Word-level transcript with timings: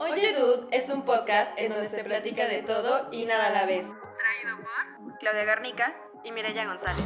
Oye 0.00 0.32
Dude 0.32 0.64
es 0.72 0.88
un 0.88 1.04
podcast 1.04 1.52
en 1.60 1.68
donde 1.68 1.84
se 1.84 2.02
platica 2.02 2.48
de 2.48 2.62
todo 2.62 3.12
y 3.12 3.26
nada 3.26 3.48
a 3.48 3.50
la 3.50 3.66
vez. 3.66 3.92
Traído 4.16 4.56
por 4.64 5.18
Claudia 5.18 5.44
Garnica 5.44 5.94
y 6.24 6.32
Mireya 6.32 6.64
González. 6.64 7.04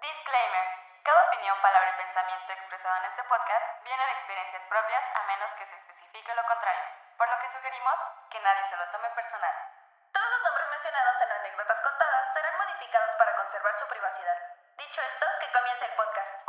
Disclaimer. 0.00 0.66
Cada 1.04 1.20
opinión, 1.28 1.56
palabra 1.60 1.92
y 1.92 2.00
pensamiento 2.00 2.56
expresado 2.56 2.96
en 2.96 3.12
este 3.12 3.20
podcast 3.28 3.84
viene 3.84 4.00
de 4.00 4.12
experiencias 4.16 4.64
propias 4.64 5.04
a 5.12 5.28
menos 5.28 5.52
que 5.60 5.68
se 5.68 5.76
especifique 5.76 6.32
lo 6.32 6.44
contrario, 6.48 6.88
por 7.20 7.28
lo 7.28 7.36
que 7.44 7.52
sugerimos 7.52 8.00
que 8.32 8.40
nadie 8.40 8.64
se 8.64 8.80
lo 8.80 8.88
tome 8.96 9.12
personal. 9.12 9.52
Todos 10.08 10.30
los 10.32 10.40
nombres 10.40 10.72
mencionados 10.72 11.20
en 11.20 11.30
anécdotas 11.36 11.84
contadas 11.84 12.32
serán 12.32 12.56
modificados 12.56 13.12
para 13.20 13.35
conservar 13.46 13.74
su 13.78 13.88
privacidad. 13.88 14.38
Dicho 14.76 15.00
esto, 15.06 15.26
que 15.38 15.46
comience 15.54 15.84
el 15.84 15.94
podcast. 15.94 16.48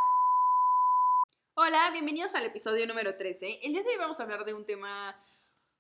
Hola, 1.53 1.91
bienvenidos 1.91 2.33
al 2.33 2.45
episodio 2.45 2.87
número 2.87 3.15
13. 3.15 3.59
El 3.61 3.73
día 3.73 3.83
de 3.83 3.89
hoy 3.89 3.97
vamos 3.97 4.19
a 4.19 4.23
hablar 4.23 4.45
de 4.45 4.55
un 4.55 4.65
tema 4.65 5.15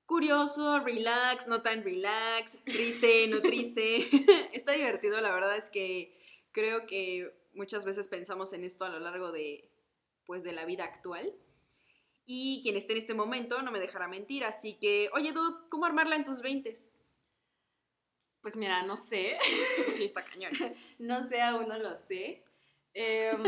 curioso, 0.05 0.79
relax, 0.81 1.47
no 1.47 1.63
tan 1.63 1.83
relax, 1.83 2.63
triste, 2.65 3.27
no 3.29 3.41
triste. 3.41 4.07
Está 4.53 4.73
divertido, 4.73 5.19
la 5.19 5.31
verdad 5.31 5.57
es 5.57 5.71
que 5.71 6.15
creo 6.51 6.85
que 6.85 7.35
muchas 7.53 7.83
veces 7.83 8.07
pensamos 8.07 8.53
en 8.53 8.63
esto 8.63 8.85
a 8.85 8.89
lo 8.89 8.99
largo 8.99 9.31
de 9.31 9.71
pues 10.27 10.43
de 10.43 10.51
la 10.51 10.65
vida 10.65 10.83
actual. 10.83 11.33
Y 12.27 12.59
quien 12.61 12.77
esté 12.77 12.91
en 12.91 12.99
este 12.99 13.15
momento 13.15 13.63
no 13.63 13.71
me 13.71 13.79
dejará 13.79 14.07
mentir, 14.07 14.45
así 14.45 14.77
que, 14.77 15.09
oye, 15.13 15.31
dude, 15.31 15.67
¿cómo 15.69 15.87
armarla 15.87 16.15
en 16.15 16.25
tus 16.25 16.41
20? 16.43 16.71
Pues 18.47 18.55
mira, 18.55 18.81
no 18.83 18.95
sé. 18.95 19.37
Sí, 19.93 20.05
está 20.05 20.23
cañón. 20.23 20.53
no 20.99 21.21
sé, 21.25 21.41
aún 21.41 21.67
no 21.67 21.77
lo 21.77 21.97
sé. 21.97 22.45
Em, 22.93 23.43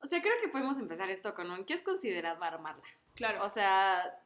o 0.00 0.06
sea, 0.06 0.22
creo 0.22 0.32
que 0.40 0.48
podemos 0.48 0.78
empezar 0.78 1.10
esto 1.10 1.34
con 1.34 1.50
un 1.50 1.66
¿qué 1.66 1.74
es 1.74 1.82
considerado 1.82 2.42
armarla? 2.42 2.82
Claro. 3.14 3.44
O 3.44 3.50
sea, 3.50 4.24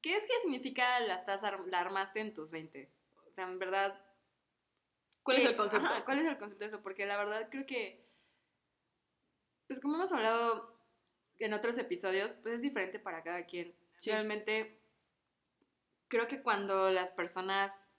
¿qué 0.00 0.16
es 0.16 0.26
que 0.26 0.40
significa 0.42 1.00
la, 1.00 1.16
estás 1.16 1.42
la 1.42 1.80
armaste 1.80 2.20
en 2.20 2.34
tus 2.34 2.52
20? 2.52 2.88
O 3.28 3.32
sea, 3.32 3.48
en 3.48 3.58
verdad. 3.58 4.00
¿Cuál 5.24 5.38
es 5.38 5.42
¿qué- 5.42 5.48
el 5.50 5.56
concepto? 5.56 5.88
ajá, 5.88 6.04
¿Cuál 6.04 6.20
es 6.20 6.26
el 6.28 6.38
concepto 6.38 6.62
de 6.66 6.68
eso? 6.68 6.82
Porque 6.82 7.04
la 7.04 7.16
verdad 7.16 7.48
creo 7.50 7.66
que. 7.66 8.08
Pues 9.66 9.80
como 9.80 9.96
hemos 9.96 10.12
hablado 10.12 10.78
en 11.40 11.52
otros 11.52 11.76
episodios, 11.78 12.36
pues 12.36 12.54
es 12.54 12.62
diferente 12.62 13.00
para 13.00 13.24
cada 13.24 13.44
quien. 13.44 13.74
Sí. 13.94 14.12
Realmente, 14.12 14.80
creo 16.06 16.28
que 16.28 16.44
cuando 16.44 16.92
las 16.92 17.10
personas 17.10 17.94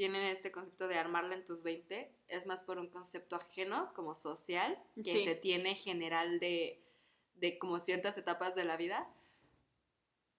tienen 0.00 0.22
este 0.28 0.50
concepto 0.50 0.88
de 0.88 0.96
armarla 0.96 1.34
en 1.34 1.44
tus 1.44 1.62
20, 1.62 2.10
es 2.28 2.46
más 2.46 2.62
por 2.62 2.78
un 2.78 2.88
concepto 2.88 3.36
ajeno, 3.36 3.92
como 3.92 4.14
social, 4.14 4.82
que 5.04 5.12
Sí. 5.12 5.24
se 5.24 5.34
tiene 5.34 5.74
general 5.74 6.40
de, 6.40 6.82
de 7.34 7.58
como 7.58 7.78
ciertas 7.80 8.16
etapas 8.16 8.54
de 8.54 8.64
la 8.64 8.78
vida. 8.78 9.06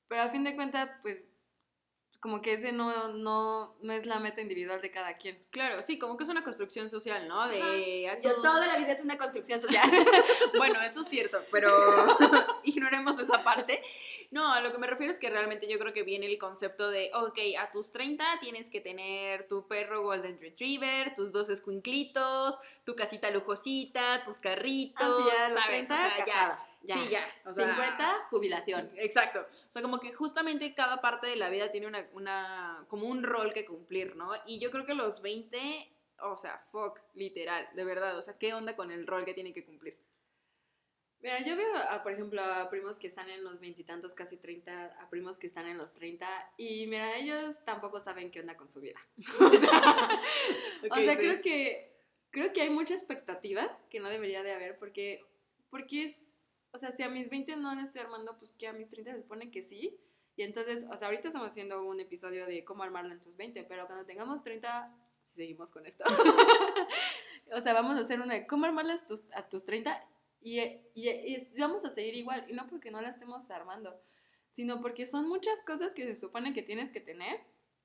Pero 0.07 0.23
a 0.23 0.29
fin 0.29 0.43
de 0.43 0.55
cuentas, 0.55 0.89
pues, 1.03 1.25
como 2.19 2.41
que 2.41 2.53
ese 2.53 2.71
no, 2.71 3.09
no, 3.09 3.75
no 3.83 3.93
es 3.93 4.07
la 4.07 4.19
meta 4.19 4.41
individual 4.41 4.81
de 4.81 4.89
cada 4.89 5.17
quien. 5.17 5.45
Claro, 5.51 5.83
sí, 5.83 5.99
como 5.99 6.17
que 6.17 6.23
es 6.23 6.29
una 6.31 6.43
construcción 6.43 6.89
social, 6.89 7.27
¿no? 7.27 7.47
De 7.47 8.19
Yo, 8.23 8.41
toda 8.41 8.65
la 8.65 8.77
vida 8.77 8.93
es 8.93 9.03
una 9.03 9.19
construcción 9.19 9.59
social. 9.59 9.87
Bueno, 10.57 10.81
eso 10.81 11.01
es 11.01 11.07
cierto, 11.07 11.39
pero 11.51 11.69
ignoremos 12.65 13.19
esa 13.19 13.43
parte. 13.43 13.83
No, 14.31 14.53
a 14.53 14.61
lo 14.61 14.71
que 14.71 14.77
me 14.77 14.87
refiero 14.87 15.11
es 15.11 15.19
que 15.19 15.29
realmente 15.29 15.67
yo 15.67 15.77
creo 15.77 15.93
que 15.93 16.03
viene 16.03 16.25
el 16.25 16.37
concepto 16.37 16.89
de, 16.89 17.11
ok, 17.13 17.37
a 17.59 17.71
tus 17.71 17.91
30 17.91 18.39
tienes 18.39 18.69
que 18.69 18.79
tener 18.79 19.47
tu 19.47 19.67
perro 19.67 20.03
Golden 20.03 20.39
Retriever, 20.39 21.13
tus 21.15 21.31
dos 21.31 21.49
escuinclitos, 21.49 22.59
tu 22.85 22.95
casita 22.95 23.29
lujosita, 23.31 24.23
tus 24.23 24.39
carritos, 24.39 25.25
Así 25.25 25.29
ya, 25.35 25.45
a 25.45 25.49
los 25.49 25.59
¿sabes? 25.59 25.87
30, 25.87 25.93
O 25.93 25.97
sea, 25.97 26.17
ya. 26.17 26.25
casada. 26.25 26.67
Ya. 26.83 26.95
Sí, 26.95 27.09
ya. 27.09 27.23
o 27.45 27.51
sea, 27.51 27.67
50, 27.67 28.27
jubilación. 28.31 28.91
Exacto. 28.95 29.45
O 29.67 29.71
sea, 29.71 29.81
como 29.81 29.99
que 29.99 30.13
justamente 30.13 30.73
cada 30.73 30.99
parte 30.99 31.27
de 31.27 31.35
la 31.35 31.49
vida 31.49 31.71
tiene 31.71 31.87
una, 31.87 32.07
una, 32.13 32.85
como 32.87 33.07
un 33.07 33.23
rol 33.23 33.53
que 33.53 33.65
cumplir, 33.65 34.15
¿no? 34.15 34.31
Y 34.45 34.59
yo 34.59 34.71
creo 34.71 34.85
que 34.85 34.95
los 34.95 35.21
20, 35.21 35.91
o 36.23 36.37
sea, 36.37 36.57
fuck, 36.71 36.99
literal, 37.13 37.69
de 37.75 37.83
verdad. 37.83 38.17
O 38.17 38.21
sea, 38.21 38.37
¿qué 38.37 38.53
onda 38.53 38.75
con 38.75 38.91
el 38.91 39.05
rol 39.05 39.25
que 39.25 39.33
tienen 39.33 39.53
que 39.53 39.63
cumplir? 39.63 39.97
Mira, 41.21 41.39
yo 41.45 41.55
veo, 41.55 41.75
a, 41.89 42.01
por 42.01 42.13
ejemplo, 42.13 42.41
a 42.41 42.69
primos 42.69 42.97
que 42.97 43.07
están 43.07 43.29
en 43.29 43.43
los 43.43 43.59
veintitantos, 43.59 44.15
casi 44.15 44.37
30, 44.37 44.85
a 44.99 45.09
primos 45.09 45.37
que 45.37 45.45
están 45.45 45.67
en 45.67 45.77
los 45.77 45.93
30, 45.93 46.27
y 46.57 46.87
mira, 46.87 47.15
ellos 47.17 47.63
tampoco 47.63 47.99
saben 47.99 48.31
qué 48.31 48.39
onda 48.39 48.57
con 48.57 48.67
su 48.67 48.81
vida. 48.81 48.99
O 49.39 49.49
sea, 49.49 50.09
Ok, 50.83 50.91
o 50.91 50.95
sea, 50.95 51.11
sí. 51.11 51.17
creo 51.17 51.41
que 51.41 51.91
creo 52.31 52.53
que 52.53 52.61
hay 52.61 52.69
mucha 52.69 52.95
expectativa 52.95 53.77
que 53.89 53.99
no 53.99 54.09
debería 54.09 54.41
de 54.41 54.53
haber, 54.53 54.79
porque, 54.79 55.23
porque 55.69 56.05
es, 56.05 56.31
o 56.71 56.79
sea, 56.79 56.91
si 56.91 57.03
a 57.03 57.09
mis 57.09 57.29
20 57.29 57.57
no 57.57 57.75
la 57.75 57.83
estoy 57.83 58.01
armando, 58.01 58.37
pues 58.39 58.53
que 58.53 58.67
a 58.67 58.73
mis 58.73 58.89
30 58.89 59.11
se 59.11 59.21
supone 59.21 59.51
que 59.51 59.61
sí. 59.61 59.99
Y 60.37 60.43
entonces, 60.43 60.87
o 60.89 60.97
sea, 60.97 61.07
ahorita 61.07 61.27
estamos 61.27 61.49
haciendo 61.49 61.85
un 61.85 61.99
episodio 61.99 62.45
de 62.47 62.63
cómo 62.63 62.83
armarla 62.83 63.13
en 63.13 63.19
tus 63.19 63.35
20, 63.35 63.65
pero 63.65 63.85
cuando 63.85 64.05
tengamos 64.05 64.41
30, 64.41 64.95
si 65.23 65.35
seguimos 65.35 65.71
con 65.71 65.85
esto, 65.85 66.05
o 67.53 67.61
sea, 67.61 67.73
vamos 67.73 67.97
a 67.97 67.99
hacer 67.99 68.21
una 68.21 68.33
de 68.33 68.47
cómo 68.47 68.65
armarla 68.65 68.93
a 68.93 69.05
tus, 69.05 69.25
a 69.33 69.47
tus 69.49 69.65
30 69.65 69.99
y, 70.41 70.59
y- 70.93 71.09
y 71.53 71.59
vamos 71.59 71.85
a 71.85 71.89
seguir 71.89 72.15
igual. 72.15 72.45
Y 72.49 72.53
no 72.53 72.67
porque 72.67 72.91
no 72.91 73.01
la 73.01 73.09
estemos 73.09 73.49
armando, 73.51 74.01
sino 74.49 74.81
porque 74.81 75.07
son 75.07 75.27
muchas 75.27 75.61
cosas 75.65 75.93
que 75.93 76.03
se 76.05 76.17
supone 76.17 76.53
que 76.53 76.63
tienes 76.63 76.91
que 76.91 76.99
tener 76.99 77.39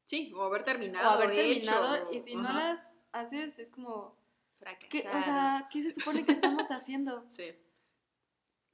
Sí, 0.05 0.33
o 0.35 0.43
haber 0.43 0.63
terminado. 0.65 1.09
o 1.09 1.13
haber 1.13 1.31
terminado 1.35 1.97
hecho, 1.97 2.13
y 2.13 2.21
si 2.21 2.37
no 2.37 2.49
ajá. 2.49 2.59
las 2.59 2.99
haces 3.13 3.59
es 3.59 3.71
como, 3.71 4.17
Fracasar. 4.59 4.89
¿qué, 4.89 4.99
o 5.01 5.03
sea, 5.23 5.69
¿qué 5.73 5.83
se 5.83 5.91
supone 5.91 6.25
que 6.25 6.33
estamos 6.33 6.71
haciendo? 6.71 7.25
Sí. 7.29 7.53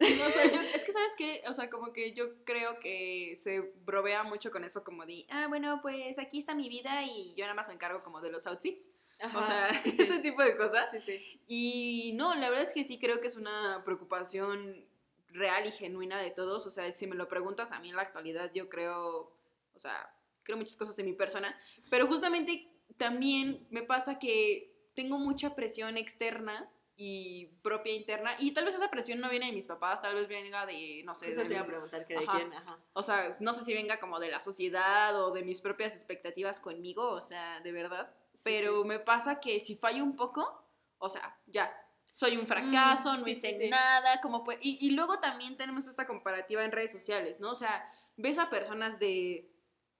No, 0.00 0.26
o 0.26 0.30
sea, 0.30 0.50
yo- 0.52 0.60
es 0.60 0.84
que, 0.84 0.92
¿sabes 0.92 1.12
qué? 1.16 1.42
O 1.48 1.52
sea, 1.52 1.70
como 1.70 1.92
que 1.92 2.12
yo 2.12 2.44
creo 2.44 2.80
que 2.80 3.38
se 3.40 3.60
brovea 3.84 4.24
mucho 4.24 4.50
con 4.50 4.64
eso, 4.64 4.82
como 4.82 5.06
de, 5.06 5.26
ah, 5.30 5.46
bueno, 5.48 5.78
pues 5.80 6.18
aquí 6.18 6.38
está 6.38 6.54
mi 6.56 6.68
vida 6.68 7.04
y 7.04 7.34
yo 7.36 7.44
nada 7.44 7.54
más 7.54 7.68
me 7.68 7.74
encargo 7.74 8.02
como 8.02 8.20
de 8.20 8.30
los 8.32 8.46
outfits. 8.48 8.90
Ajá, 9.22 9.38
o 9.38 9.42
sea, 9.42 9.82
sí, 9.82 9.90
sí. 9.92 10.02
ese 10.02 10.18
tipo 10.18 10.42
de 10.42 10.56
cosas. 10.56 10.90
Sí, 10.90 11.00
sí. 11.00 11.40
Y 11.46 12.12
no, 12.16 12.34
la 12.34 12.50
verdad 12.50 12.64
es 12.64 12.72
que 12.72 12.84
sí 12.84 12.98
creo 12.98 13.20
que 13.20 13.28
es 13.28 13.36
una 13.36 13.82
preocupación 13.84 14.86
real 15.30 15.66
y 15.66 15.70
genuina 15.70 16.20
de 16.20 16.30
todos. 16.30 16.66
O 16.66 16.70
sea, 16.70 16.90
si 16.92 17.06
me 17.06 17.16
lo 17.16 17.28
preguntas 17.28 17.72
a 17.72 17.80
mí 17.80 17.90
en 17.90 17.96
la 17.96 18.02
actualidad, 18.02 18.50
yo 18.52 18.68
creo, 18.68 19.34
o 19.74 19.78
sea, 19.78 20.14
creo 20.42 20.58
muchas 20.58 20.76
cosas 20.76 20.98
en 20.98 21.06
mi 21.06 21.12
persona. 21.12 21.58
Pero 21.90 22.06
justamente 22.06 22.68
también 22.96 23.66
me 23.70 23.82
pasa 23.82 24.18
que 24.18 24.72
tengo 24.94 25.18
mucha 25.18 25.54
presión 25.54 25.96
externa 25.96 26.70
y 26.96 27.46
propia 27.62 27.94
interna. 27.94 28.34
Y 28.38 28.52
tal 28.52 28.64
vez 28.64 28.74
esa 28.74 28.90
presión 28.90 29.20
no 29.20 29.30
viene 29.30 29.46
de 29.46 29.52
mis 29.52 29.66
papás, 29.66 30.02
tal 30.02 30.14
vez 30.14 30.28
venga 30.28 30.66
de, 30.66 31.02
no 31.04 31.14
sé, 31.14 31.30
Eso 31.30 31.40
de 31.40 31.46
te 31.48 31.54
iba 31.54 31.62
a 31.62 31.66
preguntar 31.66 32.06
que 32.06 32.14
de 32.14 32.24
Ajá. 32.24 32.36
quién, 32.36 32.52
ajá. 32.52 32.78
o 32.92 33.02
sea, 33.02 33.34
no 33.40 33.54
sé 33.54 33.64
si 33.64 33.72
venga 33.72 33.98
como 33.98 34.20
de 34.20 34.30
la 34.30 34.40
sociedad 34.40 35.20
o 35.20 35.32
de 35.32 35.42
mis 35.42 35.60
propias 35.60 35.94
expectativas 35.94 36.60
conmigo, 36.60 37.10
o 37.10 37.20
sea, 37.20 37.60
de 37.60 37.72
verdad. 37.72 38.14
Pero 38.44 38.82
sí. 38.82 38.88
me 38.88 38.98
pasa 38.98 39.40
que 39.40 39.60
si 39.60 39.76
fallo 39.76 40.02
un 40.02 40.16
poco, 40.16 40.66
o 40.98 41.08
sea, 41.08 41.38
ya, 41.46 41.72
soy 42.10 42.36
un 42.36 42.46
fracaso, 42.46 43.12
Mm, 43.14 43.18
no 43.18 43.24
sí, 43.24 43.30
hice 43.30 43.68
nada, 43.68 44.20
como 44.20 44.44
pues... 44.44 44.58
Y, 44.60 44.78
y 44.86 44.90
luego 44.90 45.18
también 45.20 45.56
tenemos 45.56 45.86
esta 45.88 46.06
comparativa 46.06 46.64
en 46.64 46.72
redes 46.72 46.92
sociales, 46.92 47.40
¿no? 47.40 47.50
O 47.52 47.54
sea, 47.54 47.90
ves 48.16 48.38
a 48.38 48.50
personas 48.50 48.98
de 48.98 49.48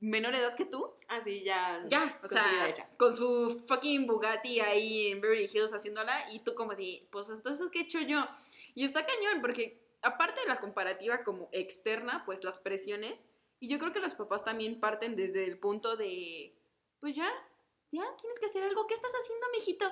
menor 0.00 0.34
edad 0.34 0.56
que 0.56 0.64
tú, 0.64 0.94
Ah, 1.08 1.20
sí, 1.22 1.42
ya. 1.44 1.82
ya, 1.88 2.18
o 2.22 2.28
sea, 2.28 2.68
hecha. 2.68 2.88
con 2.98 3.14
su 3.16 3.64
fucking 3.68 4.06
Bugatti 4.06 4.58
ahí 4.60 5.06
en 5.12 5.20
Beverly 5.20 5.44
Hills 5.52 5.72
haciéndola 5.72 6.30
y 6.32 6.40
tú 6.40 6.54
como 6.54 6.74
de, 6.74 7.06
pues 7.12 7.28
entonces, 7.30 7.68
¿qué 7.72 7.80
he 7.80 7.82
hecho 7.82 8.00
yo? 8.00 8.26
Y 8.74 8.84
está 8.84 9.06
cañón 9.06 9.40
porque 9.40 9.80
aparte 10.02 10.40
de 10.40 10.48
la 10.48 10.58
comparativa 10.58 11.22
como 11.22 11.48
externa, 11.52 12.24
pues 12.26 12.42
las 12.42 12.58
presiones, 12.58 13.26
y 13.60 13.68
yo 13.68 13.78
creo 13.78 13.92
que 13.92 14.00
los 14.00 14.14
papás 14.14 14.44
también 14.44 14.80
parten 14.80 15.14
desde 15.14 15.44
el 15.44 15.58
punto 15.60 15.96
de, 15.96 16.58
pues 16.98 17.14
ya, 17.14 17.30
ya, 17.92 18.04
tienes 18.20 18.38
que 18.40 18.46
hacer 18.46 18.62
algo, 18.64 18.86
¿qué 18.86 18.94
estás 18.94 19.12
haciendo, 19.12 19.46
mijito? 19.52 19.86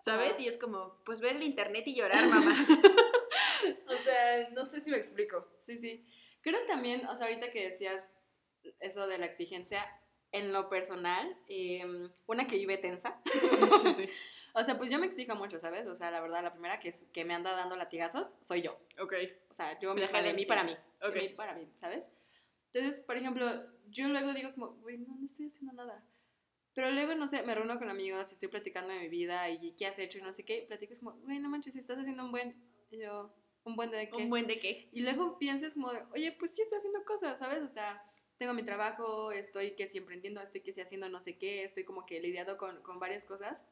¿Sabes? 0.00 0.38
Y 0.40 0.48
es 0.48 0.58
como, 0.58 1.02
pues 1.04 1.20
ver 1.20 1.36
el 1.36 1.42
internet 1.44 1.84
y 1.86 1.94
llorar, 1.94 2.26
mamá. 2.26 2.66
o 3.88 3.94
sea, 4.04 4.48
no 4.50 4.64
sé 4.66 4.80
si 4.80 4.90
me 4.90 4.96
explico. 4.96 5.48
Sí, 5.60 5.78
sí. 5.78 6.06
Creo 6.42 6.60
también, 6.66 7.06
o 7.06 7.16
sea, 7.16 7.26
ahorita 7.26 7.50
que 7.52 7.70
decías 7.70 8.10
eso 8.80 9.06
de 9.06 9.18
la 9.18 9.26
exigencia, 9.26 9.84
en 10.32 10.52
lo 10.52 10.68
personal, 10.68 11.38
em, 11.48 12.10
una 12.26 12.46
que 12.46 12.56
vive 12.56 12.76
tensa. 12.78 13.20
Sí, 13.82 13.94
sí. 13.94 14.08
O 14.56 14.62
sea, 14.62 14.78
pues 14.78 14.88
yo 14.88 15.00
me 15.00 15.06
exijo 15.06 15.34
mucho, 15.34 15.58
¿sabes? 15.58 15.88
O 15.88 15.96
sea, 15.96 16.12
la 16.12 16.20
verdad, 16.20 16.40
la 16.40 16.52
primera 16.52 16.78
que, 16.78 16.90
es- 16.90 17.02
que 17.12 17.24
me 17.24 17.34
anda 17.34 17.50
dando 17.56 17.74
latigazos 17.74 18.34
soy 18.40 18.62
yo. 18.62 18.78
Ok, 19.00 19.12
O 19.50 19.52
sea, 19.54 19.76
yo 19.80 19.92
me 19.94 20.00
dejo 20.02 20.16
de 20.22 20.32
mí 20.32 20.46
para 20.46 20.62
mí. 20.62 20.72
ok. 21.02 21.12
De 21.12 21.22
mí 21.22 21.28
para 21.30 21.54
mí, 21.54 21.68
¿sabes? 21.74 22.08
Entonces, 22.72 23.00
por 23.04 23.16
ejemplo, 23.16 23.44
yo 23.88 24.06
luego 24.06 24.32
digo 24.32 24.52
como, 24.54 24.74
güey, 24.76 24.98
no, 24.98 25.16
no 25.16 25.24
estoy 25.26 25.46
haciendo 25.48 25.72
nada. 25.72 26.06
Pero 26.74 26.90
luego, 26.90 27.14
no 27.14 27.28
sé, 27.28 27.42
me 27.44 27.54
reúno 27.54 27.78
con 27.78 27.88
amigos 27.88 28.30
y 28.30 28.34
estoy 28.34 28.48
platicando 28.48 28.92
de 28.92 28.98
mi 28.98 29.08
vida 29.08 29.48
y 29.48 29.72
qué 29.72 29.86
has 29.86 29.98
hecho 29.98 30.18
y 30.18 30.22
no 30.22 30.32
sé 30.32 30.44
qué. 30.44 30.64
Platico 30.66 30.92
es 30.92 30.98
como, 30.98 31.12
güey, 31.22 31.38
no 31.38 31.48
manches, 31.48 31.76
estás 31.76 31.98
haciendo 31.98 32.24
un 32.24 32.32
buen... 32.32 32.56
Y 32.90 32.98
yo, 32.98 33.32
¿un 33.62 33.76
buen 33.76 33.90
de 33.92 34.10
qué? 34.10 34.16
¿Un 34.16 34.28
buen 34.28 34.46
de 34.48 34.58
qué? 34.58 34.88
Y 34.92 35.02
luego 35.02 35.38
piensas 35.38 35.74
como, 35.74 35.92
de, 35.92 36.02
oye, 36.12 36.32
pues 36.32 36.52
sí 36.54 36.62
estoy 36.62 36.78
haciendo 36.78 37.04
cosas, 37.04 37.38
¿sabes? 37.38 37.62
O 37.62 37.68
sea, 37.68 38.04
tengo 38.38 38.54
mi 38.54 38.64
trabajo, 38.64 39.30
estoy 39.30 39.76
que 39.76 39.86
sí 39.86 39.98
emprendiendo, 39.98 40.40
estoy 40.40 40.62
que 40.62 40.72
sí 40.72 40.80
haciendo 40.80 41.08
no 41.08 41.20
sé 41.20 41.38
qué, 41.38 41.62
estoy 41.62 41.84
como 41.84 42.06
que 42.06 42.20
lidiado 42.20 42.58
con, 42.58 42.82
con 42.82 42.98
varias 42.98 43.24
cosas. 43.24 43.62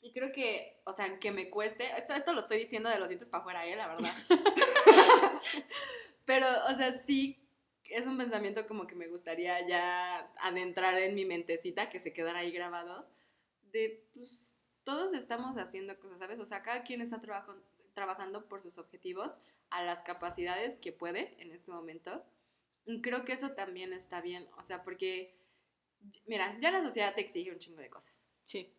Y 0.00 0.12
creo 0.12 0.32
que, 0.32 0.80
o 0.84 0.92
sea, 0.94 1.18
que 1.18 1.32
me 1.32 1.50
cueste, 1.50 1.84
esto, 1.98 2.14
esto 2.14 2.32
lo 2.32 2.40
estoy 2.40 2.58
diciendo 2.58 2.88
de 2.88 2.98
los 2.98 3.08
dientes 3.08 3.28
para 3.28 3.42
afuera, 3.42 3.66
¿eh? 3.66 3.76
La 3.76 3.88
verdad. 3.88 4.14
Pero, 6.24 6.46
o 6.70 6.74
sea, 6.74 6.92
sí 6.92 7.45
es 7.90 8.06
un 8.06 8.18
pensamiento 8.18 8.66
como 8.66 8.86
que 8.86 8.94
me 8.94 9.08
gustaría 9.08 9.66
ya 9.66 10.32
adentrar 10.40 10.98
en 10.98 11.14
mi 11.14 11.24
mentecita, 11.24 11.90
que 11.90 12.00
se 12.00 12.12
quedara 12.12 12.40
ahí 12.40 12.50
grabado, 12.52 13.08
de, 13.72 14.04
pues, 14.14 14.54
todos 14.84 15.14
estamos 15.14 15.56
haciendo 15.58 15.98
cosas, 15.98 16.18
¿sabes? 16.18 16.38
O 16.40 16.46
sea, 16.46 16.62
cada 16.62 16.82
quien 16.84 17.00
está 17.00 17.20
trabajo- 17.20 17.56
trabajando 17.94 18.46
por 18.48 18.62
sus 18.62 18.78
objetivos 18.78 19.38
a 19.70 19.82
las 19.82 20.02
capacidades 20.02 20.76
que 20.76 20.92
puede 20.92 21.34
en 21.42 21.52
este 21.52 21.72
momento. 21.72 22.24
Y 22.84 23.00
creo 23.02 23.24
que 23.24 23.32
eso 23.32 23.50
también 23.52 23.92
está 23.92 24.20
bien, 24.20 24.48
o 24.56 24.62
sea, 24.62 24.84
porque, 24.84 25.36
mira, 26.26 26.56
ya 26.60 26.70
la 26.70 26.82
sociedad 26.82 27.14
te 27.14 27.20
exige 27.20 27.50
un 27.52 27.58
chingo 27.58 27.80
de 27.80 27.90
cosas. 27.90 28.26
Sí. 28.44 28.72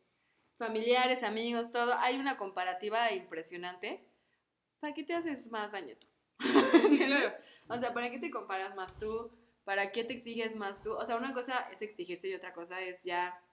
Familiares, 0.58 1.24
amigos, 1.24 1.72
todo. 1.72 1.94
Hay 2.00 2.18
una 2.18 2.38
comparativa 2.38 3.12
impresionante. 3.12 4.02
¿Para 4.80 4.94
qué 4.94 5.04
te 5.04 5.14
haces 5.14 5.52
más 5.52 5.72
daño 5.72 5.96
tú? 5.98 6.07
Sí, 6.40 6.98
claro. 7.06 7.34
O 7.70 7.78
sea, 7.78 7.94
¿para 7.94 8.10
qué 8.10 8.20
te 8.20 8.32
comparas 8.32 8.76
más 8.76 8.98
tú? 9.00 9.32
¿Para 9.64 9.92
qué 9.92 10.04
te 10.04 10.14
exiges 10.14 10.56
más 10.56 10.82
tú? 10.82 10.94
O 10.94 11.06
sea, 11.06 11.18
una 11.18 11.34
cosa 11.34 11.68
es 11.72 11.82
exigirse 11.82 12.30
y 12.30 12.34
otra 12.34 12.54
cosa 12.54 12.82
es 12.82 13.04
ya, 13.04 13.44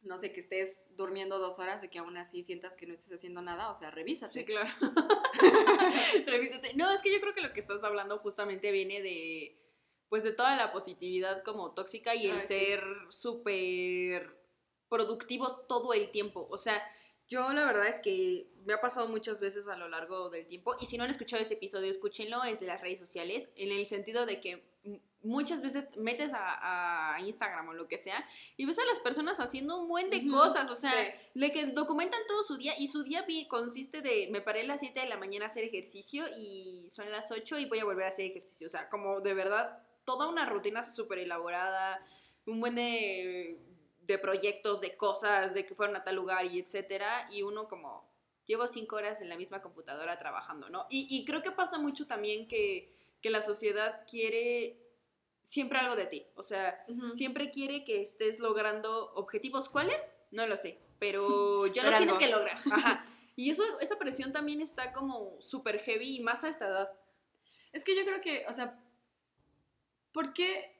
no 0.00 0.16
sé, 0.16 0.32
que 0.32 0.40
estés 0.40 0.86
durmiendo 0.96 1.38
dos 1.38 1.58
horas 1.58 1.82
de 1.82 1.90
que 1.90 1.98
aún 1.98 2.16
así 2.16 2.42
sientas 2.42 2.76
que 2.76 2.86
no 2.86 2.94
estés 2.94 3.12
haciendo 3.12 3.42
nada. 3.42 3.70
O 3.70 3.74
sea, 3.74 3.90
revísate. 3.90 4.32
Sí, 4.32 4.44
claro. 4.44 4.70
Revísate. 6.26 6.74
No, 6.74 6.90
es 6.90 7.02
que 7.02 7.12
yo 7.12 7.20
creo 7.20 7.34
que 7.34 7.42
lo 7.42 7.52
que 7.52 7.60
estás 7.60 7.84
hablando 7.84 8.18
justamente 8.18 8.72
viene 8.72 9.02
de, 9.02 9.60
pues, 10.08 10.22
de 10.22 10.32
toda 10.32 10.56
la 10.56 10.72
positividad 10.72 11.42
como 11.44 11.74
tóxica 11.74 12.14
y 12.14 12.26
el 12.26 12.38
Ay, 12.38 12.46
ser 12.46 12.84
súper 13.10 14.40
productivo 14.88 15.66
todo 15.66 15.92
el 15.92 16.10
tiempo. 16.10 16.46
O 16.50 16.56
sea, 16.56 16.82
yo 17.28 17.52
la 17.52 17.64
verdad 17.64 17.86
es 17.86 18.00
que 18.00 18.48
me 18.64 18.72
ha 18.72 18.80
pasado 18.80 19.08
muchas 19.08 19.40
veces 19.40 19.68
a 19.68 19.76
lo 19.76 19.88
largo 19.88 20.30
del 20.30 20.46
tiempo 20.46 20.74
y 20.80 20.86
si 20.86 20.96
no 20.96 21.04
han 21.04 21.10
escuchado 21.10 21.42
ese 21.42 21.54
episodio, 21.54 21.90
escúchenlo, 21.90 22.44
es 22.44 22.60
de 22.60 22.66
las 22.66 22.80
redes 22.80 22.98
sociales, 22.98 23.50
en 23.56 23.72
el 23.72 23.86
sentido 23.86 24.26
de 24.26 24.40
que 24.40 24.64
muchas 25.22 25.62
veces 25.62 25.88
metes 25.96 26.32
a, 26.34 27.14
a 27.14 27.20
Instagram 27.20 27.68
o 27.68 27.72
lo 27.72 27.88
que 27.88 27.96
sea 27.96 28.28
y 28.56 28.66
ves 28.66 28.78
a 28.78 28.84
las 28.84 29.00
personas 29.00 29.40
haciendo 29.40 29.80
un 29.80 29.88
buen 29.88 30.10
de 30.10 30.26
cosas, 30.28 30.70
o 30.70 30.76
sea, 30.76 30.90
sí. 30.92 31.30
le 31.34 31.52
que 31.52 31.66
documentan 31.66 32.20
todo 32.28 32.42
su 32.44 32.56
día 32.56 32.74
y 32.78 32.88
su 32.88 33.02
día 33.02 33.24
consiste 33.48 34.02
de 34.02 34.28
me 34.30 34.42
paré 34.42 34.60
a 34.60 34.64
las 34.64 34.80
7 34.80 35.00
de 35.00 35.08
la 35.08 35.16
mañana 35.16 35.46
a 35.46 35.48
hacer 35.48 35.64
ejercicio 35.64 36.24
y 36.36 36.86
son 36.90 37.10
las 37.10 37.30
8 37.30 37.58
y 37.58 37.64
voy 37.66 37.78
a 37.78 37.84
volver 37.84 38.04
a 38.04 38.08
hacer 38.08 38.30
ejercicio. 38.30 38.66
O 38.66 38.70
sea, 38.70 38.90
como 38.90 39.20
de 39.20 39.32
verdad, 39.32 39.82
toda 40.04 40.28
una 40.28 40.44
rutina 40.44 40.82
súper 40.82 41.18
elaborada, 41.18 42.04
un 42.46 42.60
buen 42.60 42.74
de, 42.74 43.58
de 44.06 44.18
proyectos, 44.18 44.80
de 44.80 44.96
cosas, 44.96 45.54
de 45.54 45.64
que 45.64 45.74
fueron 45.74 45.96
a 45.96 46.04
tal 46.04 46.16
lugar 46.16 46.44
y 46.46 46.58
etcétera. 46.58 47.28
Y 47.30 47.42
uno 47.42 47.68
como, 47.68 48.10
llevo 48.46 48.66
5 48.66 48.96
horas 48.96 49.20
en 49.20 49.28
la 49.28 49.36
misma 49.36 49.62
computadora 49.62 50.18
trabajando, 50.18 50.68
¿no? 50.68 50.86
Y, 50.90 51.06
y 51.10 51.24
creo 51.24 51.42
que 51.42 51.50
pasa 51.50 51.78
mucho 51.78 52.06
también 52.06 52.48
que, 52.48 52.96
que 53.20 53.30
la 53.30 53.42
sociedad 53.42 54.04
quiere 54.08 54.84
siempre 55.44 55.78
algo 55.78 55.94
de 55.94 56.06
ti. 56.06 56.26
O 56.34 56.42
sea, 56.42 56.84
siempre 57.14 57.50
quiere 57.50 57.84
que 57.84 58.00
estés 58.00 58.40
logrando 58.40 59.12
objetivos. 59.14 59.68
¿Cuáles? 59.68 60.12
No 60.30 60.46
lo 60.46 60.56
sé, 60.56 60.80
pero 60.98 61.66
ya 61.72 61.82
Pero 61.82 61.90
los 61.90 61.98
tienes 61.98 62.18
que 62.18 62.28
lograr. 62.28 62.58
Ajá. 62.70 63.06
Y 63.36 63.50
eso, 63.50 63.62
esa 63.80 63.98
presión 63.98 64.32
también 64.32 64.60
está 64.60 64.92
como 64.92 65.36
súper 65.40 65.80
heavy 65.80 66.16
y 66.16 66.20
más 66.20 66.44
a 66.44 66.48
esta 66.48 66.68
edad. 66.68 66.92
Es 67.72 67.84
que 67.84 67.96
yo 67.96 68.04
creo 68.04 68.20
que, 68.20 68.44
o 68.48 68.52
sea, 68.52 68.80
¿por 70.12 70.32
qué? 70.32 70.72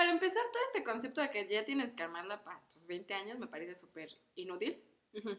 Para 0.00 0.12
empezar, 0.12 0.42
todo 0.50 0.62
este 0.64 0.82
concepto 0.82 1.20
de 1.20 1.30
que 1.30 1.46
ya 1.46 1.62
tienes 1.66 1.90
que 1.90 2.02
armarla 2.02 2.42
para 2.42 2.58
tus 2.72 2.86
20 2.86 3.12
años 3.12 3.38
me 3.38 3.46
parece 3.46 3.76
súper 3.76 4.08
inútil 4.34 4.82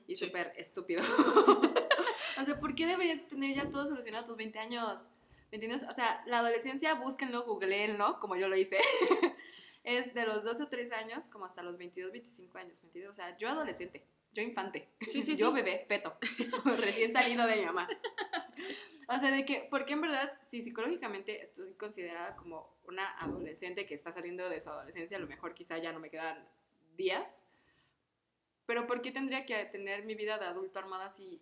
y 0.05 0.15
Sí. 0.15 0.27
súper 0.27 0.53
estúpido. 0.55 1.01
o 2.39 2.45
sea, 2.45 2.59
¿por 2.59 2.75
qué 2.75 2.85
deberías 2.85 3.27
tener 3.27 3.55
ya 3.55 3.71
todo 3.71 3.87
solucionado 3.87 4.23
a 4.23 4.27
tus 4.27 4.37
20 4.37 4.59
años? 4.59 5.05
¿Me 5.51 5.55
entiendes? 5.55 5.81
O 5.89 5.93
sea, 5.95 6.21
la 6.27 6.37
adolescencia, 6.39 6.93
búsquenlo, 6.93 7.43
googleenlo, 7.43 8.19
como 8.19 8.35
yo 8.35 8.47
lo 8.49 8.55
hice. 8.55 8.77
es 9.83 10.13
de 10.13 10.27
los 10.27 10.43
12 10.43 10.61
o 10.61 10.67
13 10.67 10.93
años 10.93 11.27
como 11.27 11.45
hasta 11.45 11.63
los 11.63 11.79
22, 11.79 12.11
25 12.11 12.55
años, 12.59 12.83
¿me 12.83 12.89
entiendes? 12.89 13.09
O 13.09 13.15
sea, 13.15 13.35
yo 13.37 13.49
adolescente, 13.49 14.05
yo 14.31 14.43
infante, 14.43 14.87
Sí, 15.07 15.23
sí, 15.23 15.37
yo 15.37 15.47
sí. 15.47 15.53
bebé, 15.55 15.85
feto, 15.87 16.15
recién 16.77 17.13
salido 17.13 17.47
de 17.47 17.55
mi 17.55 17.65
mamá. 17.65 17.89
O 19.13 19.19
sea, 19.19 19.29
de 19.29 19.45
que, 19.45 19.67
porque 19.69 19.93
en 19.93 20.01
verdad, 20.01 20.39
si 20.41 20.61
psicológicamente 20.61 21.41
estoy 21.41 21.73
considerada 21.73 22.35
como 22.37 22.77
una 22.85 23.09
adolescente 23.19 23.85
que 23.85 23.93
está 23.93 24.13
saliendo 24.13 24.49
de 24.49 24.61
su 24.61 24.69
adolescencia, 24.69 25.17
a 25.17 25.19
lo 25.19 25.27
mejor 25.27 25.53
quizá 25.53 25.77
ya 25.79 25.91
no 25.91 25.99
me 25.99 26.09
quedan 26.09 26.47
días, 26.95 27.35
pero 28.65 28.87
¿por 28.87 29.01
qué 29.01 29.11
tendría 29.11 29.45
que 29.45 29.65
tener 29.65 30.05
mi 30.05 30.15
vida 30.15 30.37
de 30.37 30.45
adulto 30.45 30.79
armada 30.79 31.09
si 31.09 31.41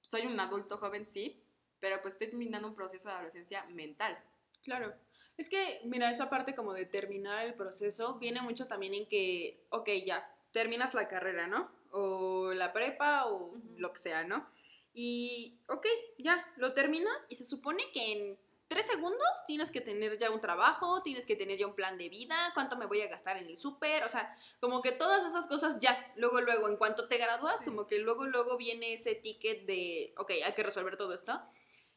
soy 0.00 0.26
un 0.26 0.40
adulto 0.40 0.78
joven, 0.78 1.04
sí, 1.04 1.42
pero 1.78 2.00
pues 2.00 2.14
estoy 2.14 2.28
terminando 2.28 2.68
un 2.68 2.74
proceso 2.74 3.08
de 3.10 3.16
adolescencia 3.16 3.66
mental? 3.66 4.18
Claro. 4.62 4.94
Es 5.36 5.50
que, 5.50 5.82
mira, 5.84 6.08
esa 6.08 6.30
parte 6.30 6.54
como 6.54 6.72
de 6.72 6.86
terminar 6.86 7.44
el 7.44 7.52
proceso 7.52 8.18
viene 8.18 8.40
mucho 8.40 8.66
también 8.66 8.94
en 8.94 9.06
que, 9.06 9.66
ok, 9.68 9.90
ya, 10.06 10.26
terminas 10.52 10.94
la 10.94 11.06
carrera, 11.06 11.46
¿no? 11.46 11.70
O 11.90 12.52
la 12.54 12.72
prepa 12.72 13.26
o 13.26 13.48
Ujú. 13.48 13.60
lo 13.76 13.92
que 13.92 13.98
sea, 13.98 14.24
¿no? 14.24 14.46
Y, 14.94 15.60
ok, 15.68 15.86
ya, 16.18 16.46
lo 16.56 16.74
terminas 16.74 17.26
y 17.28 17.36
se 17.36 17.44
supone 17.44 17.82
que 17.92 18.12
en 18.12 18.38
tres 18.68 18.86
segundos 18.86 19.28
tienes 19.46 19.70
que 19.70 19.80
tener 19.80 20.16
ya 20.18 20.30
un 20.30 20.40
trabajo, 20.40 21.02
tienes 21.02 21.26
que 21.26 21.36
tener 21.36 21.58
ya 21.58 21.66
un 21.66 21.74
plan 21.74 21.98
de 21.98 22.08
vida, 22.08 22.36
cuánto 22.54 22.76
me 22.76 22.86
voy 22.86 23.02
a 23.02 23.08
gastar 23.08 23.36
en 23.36 23.46
el 23.46 23.58
súper, 23.58 24.02
o 24.04 24.08
sea, 24.08 24.34
como 24.60 24.80
que 24.80 24.92
todas 24.92 25.24
esas 25.26 25.46
cosas 25.46 25.80
ya, 25.80 26.12
luego, 26.16 26.40
luego, 26.40 26.68
en 26.68 26.76
cuanto 26.76 27.06
te 27.08 27.18
gradúas, 27.18 27.58
Sí. 27.60 27.64
como 27.66 27.86
que 27.86 27.98
luego, 27.98 28.24
luego 28.24 28.56
viene 28.56 28.94
ese 28.94 29.14
ticket 29.14 29.66
de, 29.66 30.14
ok, 30.16 30.30
hay 30.44 30.52
que 30.54 30.62
resolver 30.62 30.96
todo 30.96 31.12
esto. 31.12 31.38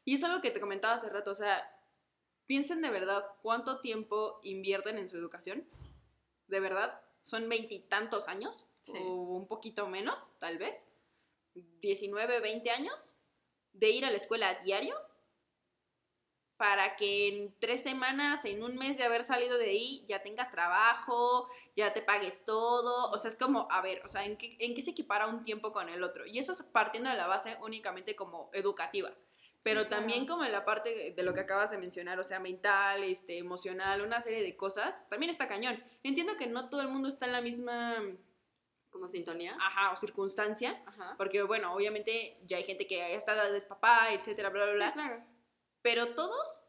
Y 0.03 0.15
es 0.15 0.23
algo 0.23 0.41
que 0.41 0.51
te 0.51 0.59
comentaba 0.59 0.95
hace 0.95 1.09
rato, 1.09 1.31
o 1.31 1.35
sea, 1.35 1.71
piensen 2.45 2.81
de 2.81 2.89
verdad 2.89 3.25
cuánto 3.41 3.79
tiempo 3.79 4.39
invierten 4.43 4.97
en 4.97 5.07
su 5.09 5.17
educación. 5.17 5.67
De 6.47 6.59
verdad, 6.59 7.01
son 7.21 7.49
veintitantos 7.49 8.27
años 8.27 8.67
Sí. 8.81 8.93
o 8.99 9.13
un 9.37 9.47
poquito 9.47 9.87
menos, 9.87 10.31
tal 10.39 10.57
vez. 10.59 10.87
19, 11.55 12.39
20 12.39 12.69
años 12.71 13.13
de 13.73 13.89
ir 13.89 14.05
a 14.05 14.11
la 14.11 14.17
escuela 14.17 14.49
a 14.49 14.55
diario 14.55 14.95
para 16.57 16.95
que 16.95 17.27
en 17.27 17.59
tres 17.59 17.83
semanas, 17.83 18.45
en 18.45 18.63
un 18.63 18.75
mes 18.77 18.97
de 18.97 19.03
haber 19.03 19.23
salido 19.23 19.57
de 19.57 19.71
ahí, 19.71 20.05
ya 20.07 20.23
tengas 20.23 20.51
trabajo, 20.51 21.49
ya 21.75 21.91
te 21.93 22.01
pagues 22.01 22.45
todo. 22.45 23.11
O 23.11 23.17
sea, 23.17 23.29
es 23.29 23.35
como, 23.35 23.67
a 23.69 23.81
ver, 23.81 24.01
o 24.05 24.07
sea, 24.07 24.25
¿en 24.25 24.37
qué, 24.37 24.55
en 24.59 24.73
qué 24.73 24.81
se 24.81 24.91
equipara 24.91 25.27
un 25.27 25.43
tiempo 25.43 25.73
con 25.73 25.89
el 25.89 26.01
otro? 26.03 26.25
Y 26.25 26.39
eso 26.39 26.53
es 26.53 26.63
partiendo 26.63 27.09
de 27.09 27.17
la 27.17 27.27
base 27.27 27.57
únicamente 27.61 28.15
como 28.15 28.49
educativa. 28.53 29.09
Pero 29.63 29.81
Sí, 29.81 29.87
claro. 29.87 30.01
también 30.01 30.25
como 30.27 30.45
en 30.45 30.51
la 30.51 30.63
parte 30.63 31.13
de 31.13 31.23
lo 31.23 31.33
que 31.33 31.41
acabas 31.41 31.71
de 31.71 31.77
mencionar, 31.77 32.19
o 32.19 32.23
sea, 32.23 32.39
mental, 32.39 33.03
este, 33.03 33.37
emocional, 33.37 34.01
una 34.01 34.21
serie 34.21 34.43
de 34.43 34.55
cosas, 34.55 35.09
también 35.09 35.31
está 35.31 35.47
cañón. 35.47 35.83
Entiendo 36.03 36.37
que 36.37 36.47
no 36.47 36.69
todo 36.69 36.81
el 36.81 36.87
mundo 36.87 37.09
está 37.09 37.25
en 37.25 37.31
la 37.33 37.41
misma, 37.41 37.97
Como 38.95 39.09
sintonía. 39.09 39.57
ajá, 39.59 39.91
o 39.91 39.95
circunstancia, 39.97 40.81
Ajá. 40.85 41.15
porque 41.17 41.43
bueno, 41.43 41.73
obviamente 41.73 42.39
ya 42.45 42.55
hay 42.55 42.63
gente 42.63 42.87
que 42.87 42.95
ya 42.97 43.09
está 43.09 43.45
es 43.49 43.65
papá, 43.65 44.07
etcétera, 44.13 44.49
bla, 44.49 44.63
bla, 44.63 44.71
Sí, 44.71 44.77
bla. 44.77 44.93
claro. 44.93 45.23
Pero 45.81 46.15
todos, 46.15 46.61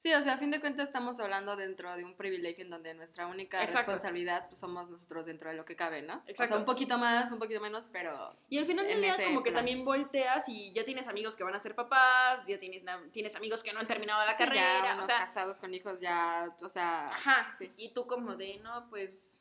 Sí, 0.00 0.14
o 0.14 0.22
sea, 0.22 0.34
a 0.34 0.36
fin 0.36 0.52
de 0.52 0.60
cuentas 0.60 0.84
estamos 0.84 1.18
hablando 1.18 1.56
dentro 1.56 1.92
de 1.96 2.04
un 2.04 2.14
privilegio 2.16 2.62
en 2.62 2.70
donde 2.70 2.94
nuestra 2.94 3.26
única 3.26 3.64
Exacto. 3.64 3.90
responsabilidad 3.90 4.46
pues, 4.46 4.60
somos 4.60 4.88
nosotros 4.88 5.26
dentro 5.26 5.50
de 5.50 5.56
lo 5.56 5.64
que 5.64 5.74
cabe, 5.74 6.02
¿no? 6.02 6.14
O 6.18 6.22
Exacto. 6.28 6.46
sea, 6.46 6.56
un 6.58 6.64
poquito 6.64 6.98
más, 6.98 7.32
un 7.32 7.40
poquito 7.40 7.60
menos, 7.60 7.88
pero 7.90 8.16
y 8.48 8.58
al 8.58 8.66
final 8.66 8.86
del 8.86 9.02
día 9.02 9.16
como 9.24 9.42
que 9.42 9.50
plan. 9.50 9.56
también 9.64 9.84
volteas 9.84 10.48
y 10.48 10.70
ya 10.72 10.84
tienes 10.84 11.08
amigos 11.08 11.34
que 11.34 11.42
van 11.42 11.52
a 11.56 11.58
ser 11.58 11.74
papás, 11.74 12.46
ya 12.46 12.60
tienes, 12.60 12.84
tienes 13.10 13.34
amigos 13.34 13.64
que 13.64 13.72
no 13.72 13.80
han 13.80 13.88
terminado 13.88 14.24
la 14.24 14.34
sí, 14.34 14.38
ya 14.38 14.46
carrera, 14.46 14.92
o 14.92 14.94
unos 14.94 15.06
sea, 15.06 15.18
casados 15.18 15.58
con 15.58 15.74
hijos 15.74 16.00
ya, 16.00 16.54
o 16.62 16.68
sea, 16.68 17.08
Ajá, 17.08 17.50
sí. 17.50 17.72
Y 17.76 17.92
tú 17.92 18.06
como 18.06 18.36
de, 18.36 18.58
no, 18.60 18.88
pues, 18.90 19.37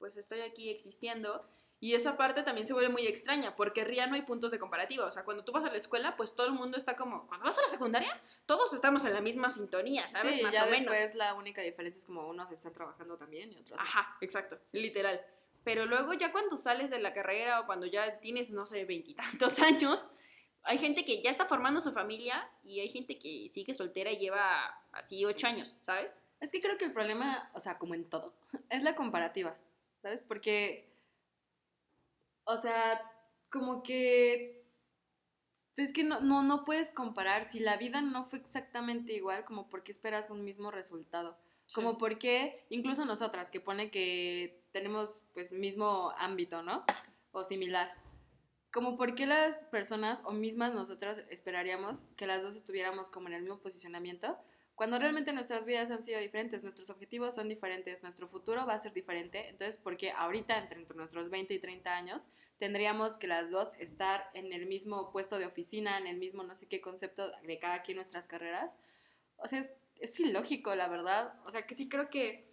pues 0.00 0.16
estoy 0.16 0.40
aquí 0.40 0.70
existiendo. 0.70 1.46
Y 1.82 1.94
esa 1.94 2.16
parte 2.18 2.42
también 2.42 2.66
se 2.66 2.74
vuelve 2.74 2.90
muy 2.90 3.06
extraña, 3.06 3.56
porque 3.56 3.84
RIA 3.84 4.06
no 4.06 4.14
hay 4.14 4.22
puntos 4.22 4.50
de 4.50 4.58
comparativa. 4.58 5.06
O 5.06 5.10
sea, 5.10 5.24
cuando 5.24 5.44
tú 5.44 5.52
vas 5.52 5.64
a 5.64 5.70
la 5.70 5.78
escuela, 5.78 6.16
pues 6.16 6.34
todo 6.34 6.46
el 6.46 6.52
mundo 6.52 6.76
está 6.76 6.94
como, 6.96 7.26
cuando 7.26 7.46
vas 7.46 7.56
a 7.56 7.62
la 7.62 7.68
secundaria, 7.68 8.20
todos 8.44 8.74
estamos 8.74 9.04
en 9.04 9.14
la 9.14 9.22
misma 9.22 9.50
sintonía, 9.50 10.06
¿sabes? 10.08 10.36
Sí, 10.36 10.42
Más 10.42 10.52
ya 10.52 10.64
o 10.64 10.70
menos. 10.70 10.92
después 10.92 11.14
la 11.14 11.34
única 11.34 11.62
diferencia 11.62 12.00
es 12.00 12.04
como 12.04 12.28
unos 12.28 12.50
están 12.50 12.74
trabajando 12.74 13.16
también 13.16 13.52
y 13.52 13.60
otros 13.60 13.78
no. 13.78 13.82
Ajá, 13.82 14.16
exacto, 14.20 14.58
literal. 14.72 15.24
Pero 15.64 15.86
luego 15.86 16.12
ya 16.14 16.32
cuando 16.32 16.56
sales 16.56 16.90
de 16.90 16.98
la 16.98 17.12
carrera 17.12 17.60
o 17.60 17.66
cuando 17.66 17.86
ya 17.86 18.20
tienes, 18.20 18.50
no 18.50 18.66
sé, 18.66 18.84
veintitantos 18.84 19.58
años, 19.60 20.02
hay 20.62 20.76
gente 20.76 21.04
que 21.04 21.22
ya 21.22 21.30
está 21.30 21.46
formando 21.46 21.80
su 21.80 21.92
familia 21.92 22.46
y 22.62 22.80
hay 22.80 22.88
gente 22.88 23.18
que 23.18 23.48
sigue 23.48 23.74
soltera 23.74 24.10
y 24.10 24.18
lleva 24.18 24.82
así 24.92 25.24
ocho 25.24 25.46
años, 25.46 25.76
¿sabes? 25.80 26.18
Es 26.40 26.52
que 26.52 26.60
creo 26.60 26.76
que 26.78 26.86
el 26.86 26.92
problema, 26.92 27.50
o 27.54 27.60
sea, 27.60 27.78
como 27.78 27.94
en 27.94 28.08
todo, 28.08 28.34
es 28.70 28.82
la 28.82 28.94
comparativa, 28.94 29.56
¿sabes? 30.02 30.22
Porque, 30.22 30.92
o 32.44 32.56
sea, 32.56 33.00
como 33.50 33.82
que, 33.82 34.64
es 35.76 35.92
que 35.92 36.04
no, 36.04 36.20
no, 36.20 36.42
no 36.42 36.64
puedes 36.64 36.92
comparar, 36.92 37.50
si 37.50 37.60
la 37.60 37.76
vida 37.76 38.02
no 38.02 38.24
fue 38.26 38.38
exactamente 38.38 39.12
igual, 39.12 39.44
como 39.44 39.68
por 39.68 39.82
qué 39.82 39.92
esperas 39.92 40.30
un 40.30 40.44
mismo 40.44 40.70
resultado. 40.70 41.38
Como 41.72 41.98
porque, 41.98 42.66
incluso 42.68 43.04
nosotras, 43.04 43.48
que 43.48 43.60
pone 43.60 43.92
que 43.92 44.64
tenemos 44.72 45.24
pues 45.32 45.52
mismo 45.52 46.12
ámbito, 46.18 46.62
¿no? 46.62 46.84
o 47.32 47.44
similar. 47.44 47.92
Como 48.72 48.96
por 48.96 49.14
qué 49.14 49.26
las 49.26 49.64
personas 49.64 50.22
o 50.24 50.32
mismas 50.32 50.74
nosotras 50.74 51.24
esperaríamos 51.28 52.04
que 52.16 52.26
las 52.26 52.42
dos 52.42 52.56
estuviéramos 52.56 53.10
como 53.10 53.28
en 53.28 53.34
el 53.34 53.42
mismo 53.42 53.58
posicionamiento, 53.58 54.38
cuando 54.80 54.98
realmente 54.98 55.34
nuestras 55.34 55.66
vidas 55.66 55.90
han 55.90 56.02
sido 56.02 56.18
diferentes, 56.20 56.62
nuestros 56.62 56.88
objetivos 56.88 57.34
son 57.34 57.50
diferentes, 57.50 58.02
nuestro 58.02 58.26
futuro 58.26 58.64
va 58.64 58.72
a 58.72 58.80
ser 58.80 58.94
diferente, 58.94 59.50
entonces, 59.50 59.76
¿por 59.76 59.98
qué 59.98 60.10
ahorita, 60.12 60.56
entre, 60.56 60.80
entre 60.80 60.96
nuestros 60.96 61.28
20 61.28 61.52
y 61.52 61.58
30 61.58 61.94
años, 61.94 62.28
tendríamos 62.56 63.18
que 63.18 63.26
las 63.26 63.50
dos 63.50 63.72
estar 63.78 64.30
en 64.32 64.54
el 64.54 64.64
mismo 64.64 65.12
puesto 65.12 65.38
de 65.38 65.44
oficina, 65.44 65.98
en 65.98 66.06
el 66.06 66.16
mismo 66.16 66.44
no 66.44 66.54
sé 66.54 66.66
qué 66.66 66.80
concepto 66.80 67.30
de 67.42 67.58
cada 67.58 67.82
quien 67.82 67.96
nuestras 67.96 68.26
carreras? 68.26 68.78
O 69.36 69.48
sea, 69.48 69.62
es 69.96 70.18
ilógico, 70.18 70.74
la 70.74 70.88
verdad. 70.88 71.38
O 71.44 71.50
sea, 71.50 71.66
que 71.66 71.74
sí 71.74 71.86
creo 71.90 72.08
que 72.08 72.49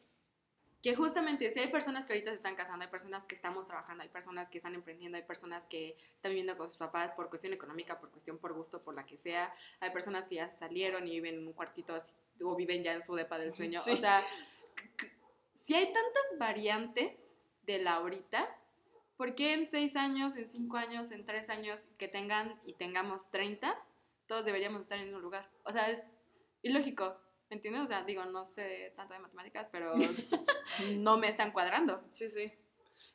que 0.82 0.96
justamente 0.96 1.50
si 1.50 1.60
hay 1.60 1.68
personas 1.68 2.06
que 2.06 2.14
ahorita 2.14 2.32
se 2.32 2.36
están 2.36 2.56
casando, 2.56 2.86
hay 2.86 2.92
personas 2.92 3.26
que 3.26 3.36
estamos 3.36 3.68
trabajando, 3.68 4.04
hay 4.04 4.10
personas 4.10 4.50
que 4.50 4.60
están 4.60 4.76
emprendiendo, 4.76 5.18
hay 5.18 5.24
personas 5.24 5.68
que 5.68 5.98
están 6.16 6.30
viviendo 6.30 6.56
con 6.56 6.70
sus 6.70 6.78
papás 6.78 7.12
por 7.12 7.30
cuestión 7.30 7.54
económica, 7.54 8.00
por 8.00 8.12
cuestión 8.12 8.38
por 8.38 8.54
gusto, 8.54 8.84
por 8.84 8.94
la 8.94 9.06
que 9.06 9.18
sea, 9.18 9.54
hay 9.80 9.90
personas 9.90 10.28
que 10.28 10.36
ya 10.36 10.48
se 10.48 10.58
salieron 10.58 11.08
y 11.08 11.12
viven 11.12 11.36
en 11.36 11.48
un 11.48 11.54
cuartito 11.54 11.96
así, 11.96 12.14
o 12.44 12.56
viven 12.56 12.84
ya 12.84 12.94
en 12.94 13.02
su 13.02 13.16
depa 13.16 13.40
del 13.40 13.56
sueño. 13.56 13.82
O 13.82 13.96
sea, 13.96 14.24
si 15.64 15.74
hay 15.74 15.86
tantas 15.86 16.38
variantes 16.38 17.34
de 17.64 17.80
la 17.80 17.96
ahorita, 17.96 18.48
¿por 19.18 19.36
qué 19.36 19.54
en 19.54 19.66
seis 19.66 19.96
años, 19.96 20.36
en 20.36 20.48
cinco 20.48 20.78
años, 20.78 21.12
en 21.12 21.26
tres 21.26 21.50
años 21.50 21.88
que 21.98 22.08
tengan 22.08 22.60
y 22.64 22.74
tengamos 22.74 23.32
30, 23.32 23.78
todos 24.28 24.46
deberíamos 24.46 24.82
estar 24.82 25.00
en 25.00 25.14
un 25.14 25.22
lugar? 25.22 25.50
O 25.64 25.72
sea, 25.72 25.90
es 25.90 26.04
ilógico. 26.62 27.18
¿Me 27.50 27.56
entiendes? 27.56 27.84
O 27.84 27.88
sea, 27.88 28.04
digo, 28.04 28.26
no 28.26 28.46
sé 28.46 28.94
tanto 28.96 29.14
de 29.14 29.20
matemáticas, 29.20 29.68
pero 29.72 29.94
no 30.98 31.18
me 31.18 31.30
están 31.30 31.52
cuadrando. 31.52 32.04
Sí, 32.10 32.30
sí. 32.30 32.52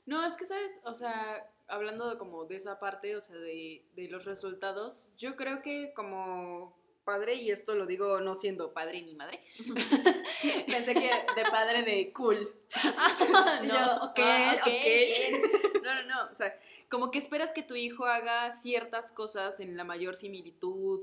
No, 0.06 0.24
es 0.24 0.36
que, 0.36 0.46
¿sabes? 0.46 0.80
O 0.84 0.94
sea, 0.94 1.50
hablando 1.68 2.10
de 2.10 2.18
como 2.18 2.44
de 2.44 2.56
esa 2.56 2.80
parte, 2.80 3.14
o 3.16 3.20
sea, 3.20 3.36
de, 3.36 3.84
de 3.94 4.08
los 4.08 4.24
resultados, 4.24 5.10
yo 5.16 5.36
creo 5.36 5.62
que 5.62 5.92
como 5.94 6.76
padre, 7.04 7.34
y 7.34 7.50
esto 7.50 7.74
lo 7.74 7.86
digo 7.86 8.20
no 8.20 8.34
siendo 8.34 8.72
padre 8.72 9.02
ni 9.02 9.14
madre. 9.14 9.40
Pensé 10.66 10.94
que 10.94 11.10
de 11.36 11.50
padre 11.50 11.82
de 11.82 12.12
cool. 12.12 12.54
no, 13.32 13.64
yo, 13.64 14.04
ok, 14.04 14.18
ah, 14.20 14.56
ok. 14.62 15.82
No, 15.82 15.94
no, 15.94 16.02
no. 16.04 16.30
O 16.30 16.34
sea, 16.34 16.58
como 16.88 17.10
que 17.10 17.18
esperas 17.18 17.52
que 17.52 17.62
tu 17.62 17.74
hijo 17.74 18.06
haga 18.06 18.50
ciertas 18.50 19.12
cosas 19.12 19.60
en 19.60 19.76
la 19.76 19.84
mayor 19.84 20.16
similitud 20.16 21.00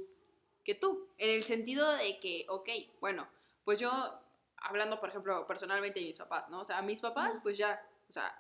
que 0.70 0.76
tú, 0.76 1.10
en 1.18 1.32
el 1.32 1.44
sentido 1.46 1.92
de 1.94 2.20
que, 2.20 2.46
ok, 2.48 2.70
bueno, 3.02 3.28
pues 3.64 3.80
yo, 3.80 3.92
hablando 4.58 5.00
por 5.00 5.10
ejemplo 5.10 5.48
personalmente 5.48 6.00
de 6.00 6.06
mis 6.06 6.20
papás, 6.20 6.48
¿no? 6.52 6.62
O 6.62 6.64
sea, 6.66 6.84
mis 6.84 7.02
papás 7.02 7.40
pues 7.42 7.58
ya, 7.58 7.84
o 8.08 8.12
sea, 8.12 8.32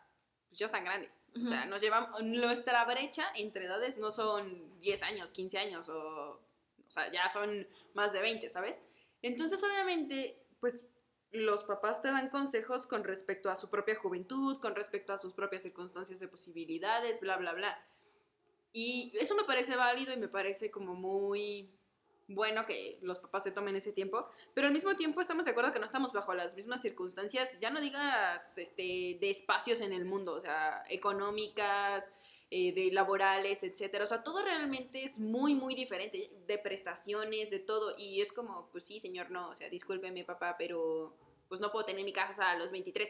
pues 0.47 0.59
ya 0.59 0.67
están 0.67 0.83
grandes. 0.83 1.19
O 1.43 1.47
sea, 1.47 1.65
nos 1.65 1.81
llevamos, 1.81 2.21
nuestra 2.21 2.85
brecha 2.85 3.31
entre 3.33 3.65
edades 3.65 3.97
no 3.97 4.11
son 4.11 4.77
10 4.79 5.01
años, 5.01 5.31
15 5.31 5.57
años, 5.57 5.89
o, 5.89 5.95
o 5.97 6.89
sea, 6.91 7.11
ya 7.11 7.27
son 7.29 7.67
más 7.95 8.13
de 8.13 8.21
20, 8.21 8.47
¿sabes? 8.49 8.79
Entonces, 9.23 9.63
obviamente, 9.63 10.39
pues 10.59 10.85
los 11.31 11.63
papás 11.63 12.03
te 12.03 12.09
dan 12.09 12.29
consejos 12.29 12.85
con 12.85 13.03
respecto 13.03 13.49
a 13.49 13.55
su 13.55 13.71
propia 13.71 13.95
juventud, 13.95 14.61
con 14.61 14.75
respecto 14.75 15.13
a 15.13 15.17
sus 15.17 15.33
propias 15.33 15.63
circunstancias 15.63 16.19
de 16.19 16.27
posibilidades, 16.27 17.21
bla, 17.21 17.37
bla, 17.37 17.53
bla. 17.53 17.83
Y 18.71 19.17
eso 19.19 19.33
me 19.33 19.45
parece 19.45 19.75
válido 19.75 20.13
y 20.13 20.17
me 20.17 20.27
parece 20.27 20.69
como 20.69 20.93
muy 20.93 21.73
bueno 22.29 22.65
que 22.65 22.99
los 23.01 23.19
papás 23.19 23.43
se 23.43 23.51
tomen 23.51 23.75
ese 23.75 23.91
tiempo, 23.91 24.27
pero 24.53 24.67
al 24.67 24.73
mismo 24.73 24.95
tiempo 24.95 25.19
estamos 25.19 25.45
de 25.45 25.51
acuerdo 25.51 25.73
que 25.73 25.79
no 25.79 25.85
estamos 25.85 26.13
bajo 26.13 26.33
las 26.33 26.55
mismas 26.55 26.81
circunstancias, 26.81 27.57
ya 27.59 27.71
no 27.71 27.81
digas 27.81 28.57
este, 28.57 29.17
de 29.19 29.29
espacios 29.29 29.81
en 29.81 29.93
el 29.93 30.05
mundo, 30.05 30.33
o 30.33 30.39
sea, 30.39 30.83
económicas, 30.89 32.11
eh, 32.51 32.73
de 32.73 32.91
laborales, 32.91 33.63
etcétera, 33.63 34.03
o 34.03 34.07
sea, 34.07 34.23
todo 34.23 34.43
realmente 34.43 35.03
es 35.03 35.19
muy, 35.19 35.53
muy 35.53 35.75
diferente, 35.75 36.31
de 36.47 36.57
prestaciones, 36.57 37.49
de 37.49 37.59
todo, 37.59 37.95
y 37.97 38.21
es 38.21 38.31
como, 38.31 38.69
pues 38.71 38.85
sí, 38.85 38.99
señor, 38.99 39.29
no, 39.31 39.49
o 39.49 39.55
sea, 39.55 39.69
discúlpeme 39.69 40.23
papá, 40.23 40.55
pero 40.57 41.15
pues 41.49 41.59
no 41.59 41.71
puedo 41.71 41.83
tener 41.83 42.05
mi 42.05 42.13
casa 42.13 42.51
a 42.51 42.55
los 42.57 42.71
23, 42.71 43.09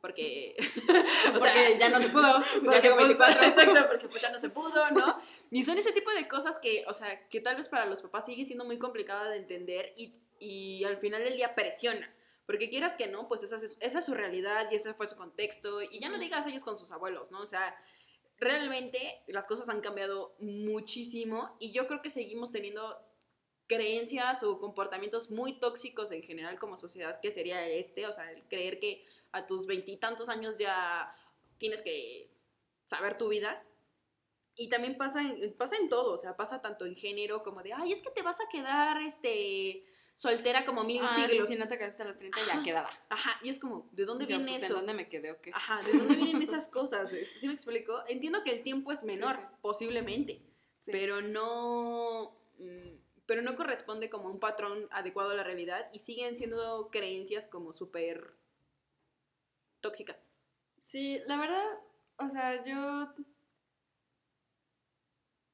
porque, 0.00 0.56
o 1.34 1.38
sea, 1.40 1.76
ya 1.76 1.88
no 1.88 1.98
se 2.00 2.08
pudo, 2.08 2.42
porque, 2.64 2.90
pues, 2.92 3.10
exacto, 3.20 3.86
porque 3.88 4.08
pues 4.08 4.22
ya 4.22 4.30
no 4.30 4.38
se 4.38 4.48
pudo, 4.48 4.90
¿no? 4.92 5.20
Y 5.50 5.64
son 5.64 5.76
ese 5.76 5.92
tipo 5.92 6.10
de 6.12 6.28
cosas 6.28 6.60
que, 6.60 6.84
o 6.86 6.94
sea, 6.94 7.28
que 7.28 7.40
tal 7.40 7.56
vez 7.56 7.68
para 7.68 7.84
los 7.86 8.00
papás 8.00 8.24
sigue 8.24 8.44
siendo 8.44 8.64
muy 8.64 8.78
complicada 8.78 9.28
de 9.28 9.38
entender 9.38 9.92
y, 9.96 10.14
y 10.38 10.84
al 10.84 10.96
final 10.96 11.24
del 11.24 11.36
día 11.36 11.54
presiona. 11.54 12.12
Porque 12.46 12.70
quieras 12.70 12.94
que 12.94 13.08
no, 13.08 13.26
pues 13.26 13.42
esa 13.42 13.56
es, 13.56 13.76
esa 13.80 13.98
es 13.98 14.04
su 14.04 14.14
realidad 14.14 14.68
y 14.70 14.76
ese 14.76 14.94
fue 14.94 15.08
su 15.08 15.16
contexto. 15.16 15.82
Y 15.82 15.98
ya 15.98 16.08
no 16.08 16.18
digas 16.18 16.46
ellos 16.46 16.62
con 16.62 16.78
sus 16.78 16.92
abuelos, 16.92 17.32
¿no? 17.32 17.40
O 17.40 17.46
sea, 17.46 17.76
realmente 18.38 19.22
las 19.26 19.48
cosas 19.48 19.68
han 19.68 19.80
cambiado 19.80 20.36
muchísimo 20.38 21.56
y 21.58 21.72
yo 21.72 21.88
creo 21.88 22.02
que 22.02 22.10
seguimos 22.10 22.52
teniendo 22.52 22.96
creencias 23.66 24.42
o 24.42 24.58
comportamientos 24.58 25.30
muy 25.30 25.58
tóxicos 25.58 26.12
en 26.12 26.22
general 26.22 26.58
como 26.58 26.76
sociedad, 26.76 27.20
que 27.20 27.30
sería 27.30 27.66
este, 27.66 28.06
o 28.06 28.12
sea, 28.12 28.30
el 28.30 28.42
creer 28.48 28.78
que 28.78 29.04
a 29.32 29.46
tus 29.46 29.66
veintitantos 29.66 30.28
años 30.28 30.56
ya 30.58 31.14
tienes 31.58 31.82
que 31.82 32.30
saber 32.84 33.18
tu 33.18 33.28
vida. 33.28 33.62
Y 34.58 34.70
también 34.70 34.96
pasa 34.96 35.20
en, 35.20 35.54
pasa 35.54 35.76
en 35.76 35.90
todo, 35.90 36.12
o 36.12 36.16
sea, 36.16 36.36
pasa 36.36 36.62
tanto 36.62 36.86
en 36.86 36.96
género 36.96 37.42
como 37.42 37.62
de, 37.62 37.74
ay, 37.74 37.92
es 37.92 38.00
que 38.00 38.10
te 38.10 38.22
vas 38.22 38.40
a 38.40 38.48
quedar, 38.48 39.02
este, 39.02 39.84
soltera 40.16 40.64
como 40.64 40.82
mil 40.82 41.02
ah, 41.04 41.14
siglos. 41.14 41.46
si 41.46 41.56
no 41.56 41.68
te 41.68 41.78
casaste 41.78 42.02
a 42.02 42.06
los 42.06 42.16
30 42.16 42.38
ya 42.46 42.62
quedaba. 42.62 42.90
Ajá, 43.10 43.38
y 43.42 43.50
es 43.50 43.58
como, 43.58 43.88
¿de 43.92 44.06
dónde 44.06 44.24
viene 44.24 44.52
pues, 44.52 44.62
eso? 44.62 44.72
¿De 44.72 44.78
dónde 44.80 44.94
me 44.94 45.08
quedé 45.08 45.30
o 45.30 45.40
qué? 45.42 45.50
Ajá, 45.54 45.82
¿de 45.82 45.92
dónde 45.92 46.14
vienen 46.16 46.42
esas 46.42 46.68
cosas? 46.68 47.10
¿Sí 47.38 47.46
me 47.46 47.52
explico? 47.52 48.02
Entiendo 48.08 48.42
que 48.42 48.50
el 48.50 48.62
tiempo 48.62 48.90
es 48.92 49.04
menor, 49.04 49.38
posiblemente, 49.60 50.42
pero 50.86 51.20
no... 51.20 52.34
Pero 53.26 53.42
no 53.42 53.56
corresponde 53.56 54.08
como 54.08 54.28
un 54.28 54.38
patrón 54.38 54.88
adecuado 54.90 55.30
a 55.30 55.34
la 55.34 55.42
realidad 55.42 55.88
y 55.92 55.98
siguen 55.98 56.36
siendo 56.36 56.90
creencias 56.90 57.48
como 57.48 57.72
súper 57.72 58.36
tóxicas. 59.80 60.22
Sí, 60.82 61.20
la 61.26 61.36
verdad, 61.36 61.66
o 62.18 62.28
sea, 62.28 62.64
yo... 62.64 63.12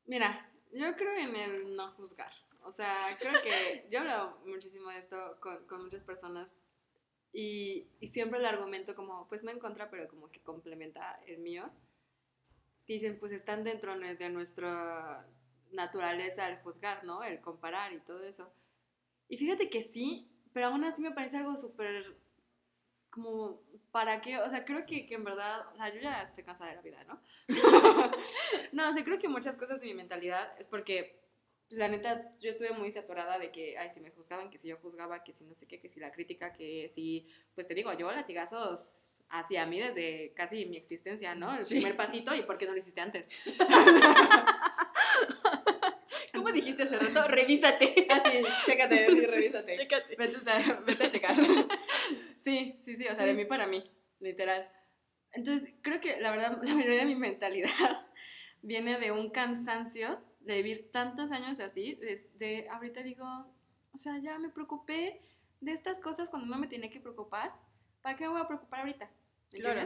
Mira, 0.05 0.53
yo 0.73 0.95
creo 0.97 1.17
en 1.17 1.35
el 1.37 1.77
no 1.77 1.91
juzgar. 1.93 2.33
O 2.65 2.71
sea, 2.71 2.99
creo 3.19 3.41
que 3.43 3.87
yo 3.91 3.99
he 3.99 4.01
hablado 4.01 4.39
muchísimo 4.47 4.91
de 4.91 4.99
esto 4.99 5.39
con, 5.41 5.85
muchas 5.85 6.03
personas 6.03 6.63
y, 7.33 7.89
y, 8.01 8.09
siempre 8.09 8.39
el 8.39 8.45
argumento 8.45 8.95
como, 8.95 9.27
pues 9.29 9.43
no 9.43 9.51
en 9.51 9.59
contra, 9.59 9.91
pero 9.91 10.09
como 10.09 10.31
que 10.31 10.43
complementa 10.43 11.19
el 11.27 11.39
mío. 11.39 11.71
Es 12.79 12.87
que 12.87 12.93
dicen, 12.95 13.19
pues 13.19 13.33
están 13.33 13.65
dentro 13.65 13.99
de 13.99 14.29
nuestro 14.29 14.69
naturaleza 15.73 16.49
el 16.49 16.59
juzgar, 16.59 17.05
¿no? 17.05 17.23
El 17.23 17.41
comparar 17.41 17.93
y 17.93 18.01
todo 18.01 18.23
eso. 18.25 18.55
Y 19.29 19.37
fíjate 19.37 19.71
que 19.71 19.83
sí, 19.83 20.31
pero 20.53 20.67
aún 20.67 20.85
así 20.85 21.03
me 21.03 21.13
parece 21.13 21.39
algo 21.39 21.57
súper 21.57 22.17
como, 23.13 23.63
¿para 23.91 24.23
qué? 24.23 24.39
O 24.39 24.49
sea, 24.49 24.65
creo 24.65 24.87
que, 24.87 25.07
que, 25.07 25.15
en 25.15 25.25
verdad, 25.25 25.67
o 25.75 25.77
sea, 25.77 25.93
yo 25.93 26.01
ya 26.01 26.23
estoy 26.23 26.45
cansada 26.45 26.71
de 26.71 26.77
la 26.77 26.83
vida, 26.83 27.05
¿no? 27.05 27.23
no, 28.73 28.89
o 28.89 28.93
sea, 28.93 29.05
creo 29.05 29.19
que 29.19 29.29
muchas 29.29 29.59
cosas 29.59 29.83
de 29.83 29.87
mi 29.87 29.95
mentalidad 29.95 30.49
es 30.59 30.67
porque, 30.67 31.21
pues 31.69 31.79
la 31.79 31.89
neta, 31.89 32.35
yo 32.39 32.49
estuve 32.49 32.73
muy 32.73 32.91
saturada 32.91 33.39
de 33.39 33.53
que, 33.53 33.77
ay, 33.77 33.91
si 33.91 34.01
me 34.01 34.11
juzgaban, 34.11 34.49
que 34.49 34.57
si 34.57 34.69
yo 34.69 34.79
juzgaba, 34.79 35.23
que 35.23 35.35
si 35.35 35.45
no 35.45 35.55
sé 35.55 35.69
qué, 35.69 35.79
que 35.79 35.91
si 35.91 36.01
la 36.01 36.11
crítica, 36.11 36.55
que 36.55 36.89
si, 36.89 37.29
pues 37.55 37.67
te 37.67 37.75
digo, 37.75 37.93
yo 37.93 38.11
latigazos 38.11 39.19
hacia 39.29 39.67
mí 39.67 39.79
desde 39.79 40.33
casi 40.35 40.65
mi 40.65 40.79
existencia, 40.79 41.35
¿no? 41.35 41.55
El 41.55 41.67
primer 41.67 41.97
pasito 41.97 42.35
y 42.35 42.43
por 42.43 42.57
qué 42.57 42.65
no 42.65 42.73
lo 42.73 42.79
hiciste 42.79 43.03
antes. 43.03 43.29
¿Cómo 46.53 46.65
dijiste 46.65 46.83
hace 46.83 46.99
rato? 46.99 47.29
Revísate. 47.29 48.07
Así, 48.11 48.39
ah, 48.47 48.63
chécate, 48.67 49.07
sí, 49.09 49.21
revísate. 49.23 49.73
Chécate. 49.73 50.17
Vete, 50.17 50.39
vete, 50.87 51.05
a 51.05 51.09
checar. 51.09 51.37
Sí, 52.37 52.77
sí, 52.81 52.97
sí, 52.97 53.07
o 53.07 53.15
sea, 53.15 53.25
de 53.25 53.35
mí 53.35 53.45
para 53.45 53.69
mí, 53.69 53.89
literal. 54.19 54.69
Entonces, 55.33 55.75
creo 55.81 56.01
que 56.01 56.21
la 56.21 56.33
verdad, 56.33 56.61
la 56.63 56.75
mayoría 56.75 56.99
de 56.99 57.07
mi 57.07 57.15
mentalidad 57.15 57.71
viene 58.63 58.99
de 58.99 59.13
un 59.13 59.31
cansancio 59.31 60.21
de 60.41 60.57
vivir 60.57 60.91
tantos 60.91 61.31
años 61.31 61.61
así, 61.61 61.95
desde 61.95 62.69
ahorita 62.69 63.05
digo, 63.05 63.25
o 63.93 63.99
sea, 63.99 64.19
ya 64.19 64.39
me 64.41 64.49
preocupé 64.49 65.23
de 65.61 65.73
estas 65.73 66.01
cosas 66.01 66.31
cuando 66.31 66.49
no 66.49 66.59
me 66.59 66.67
tenía 66.67 66.91
que 66.91 66.99
preocupar, 66.99 67.55
¿para 68.03 68.17
qué 68.17 68.25
me 68.25 68.31
voy 68.31 68.41
a 68.41 68.49
preocupar 68.49 68.81
ahorita? 68.81 69.09
¿Me 69.53 69.59
claro. 69.61 69.81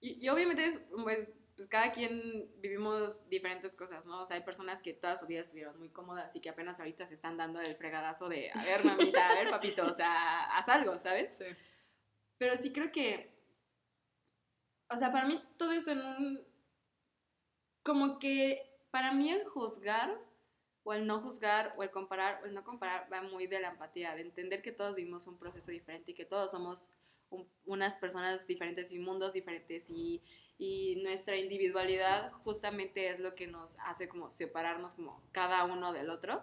Y, 0.00 0.24
y, 0.24 0.28
obviamente 0.28 0.64
es, 0.64 0.80
pues, 1.04 1.34
pues 1.60 1.68
cada 1.68 1.92
quien 1.92 2.50
vivimos 2.62 3.28
diferentes 3.28 3.76
cosas, 3.76 4.06
¿no? 4.06 4.22
O 4.22 4.24
sea, 4.24 4.36
hay 4.36 4.42
personas 4.42 4.80
que 4.80 4.94
toda 4.94 5.18
su 5.18 5.26
vida 5.26 5.40
estuvieron 5.40 5.78
muy 5.78 5.90
cómodas 5.90 6.34
y 6.34 6.40
que 6.40 6.48
apenas 6.48 6.80
ahorita 6.80 7.06
se 7.06 7.12
están 7.12 7.36
dando 7.36 7.60
el 7.60 7.76
fregadazo 7.76 8.30
de, 8.30 8.50
a 8.50 8.64
ver, 8.64 8.82
mamita, 8.82 9.28
a 9.28 9.34
ver, 9.34 9.50
papito, 9.50 9.86
o 9.86 9.92
sea, 9.92 10.56
haz 10.56 10.70
algo, 10.70 10.98
¿sabes? 10.98 11.36
Sí. 11.36 11.44
Pero 12.38 12.56
sí 12.56 12.72
creo 12.72 12.90
que, 12.90 13.38
o 14.88 14.96
sea, 14.96 15.12
para 15.12 15.26
mí 15.26 15.38
todo 15.58 15.72
eso 15.72 15.90
en 15.90 15.98
un, 15.98 16.46
como 17.82 18.18
que 18.18 18.80
para 18.90 19.12
mí 19.12 19.30
el 19.30 19.46
juzgar 19.46 20.18
o 20.84 20.94
el 20.94 21.06
no 21.06 21.20
juzgar 21.20 21.74
o 21.76 21.82
el 21.82 21.90
comparar 21.90 22.40
o 22.42 22.46
el 22.46 22.54
no 22.54 22.64
comparar 22.64 23.12
va 23.12 23.20
muy 23.20 23.48
de 23.48 23.60
la 23.60 23.68
empatía, 23.68 24.14
de 24.14 24.22
entender 24.22 24.62
que 24.62 24.72
todos 24.72 24.94
vivimos 24.94 25.26
un 25.26 25.36
proceso 25.36 25.70
diferente 25.70 26.12
y 26.12 26.14
que 26.14 26.24
todos 26.24 26.52
somos 26.52 26.90
un- 27.30 27.48
unas 27.66 27.96
personas 27.96 28.46
diferentes 28.46 28.92
y 28.92 28.98
mundos 28.98 29.32
diferentes 29.32 29.90
y, 29.90 30.22
y 30.58 30.96
nuestra 31.02 31.36
individualidad 31.36 32.32
justamente 32.44 33.08
es 33.08 33.18
lo 33.20 33.34
que 33.34 33.46
nos 33.46 33.78
hace 33.80 34.08
como 34.08 34.30
separarnos 34.30 34.94
como 34.94 35.22
cada 35.32 35.64
uno 35.64 35.92
del 35.92 36.10
otro. 36.10 36.42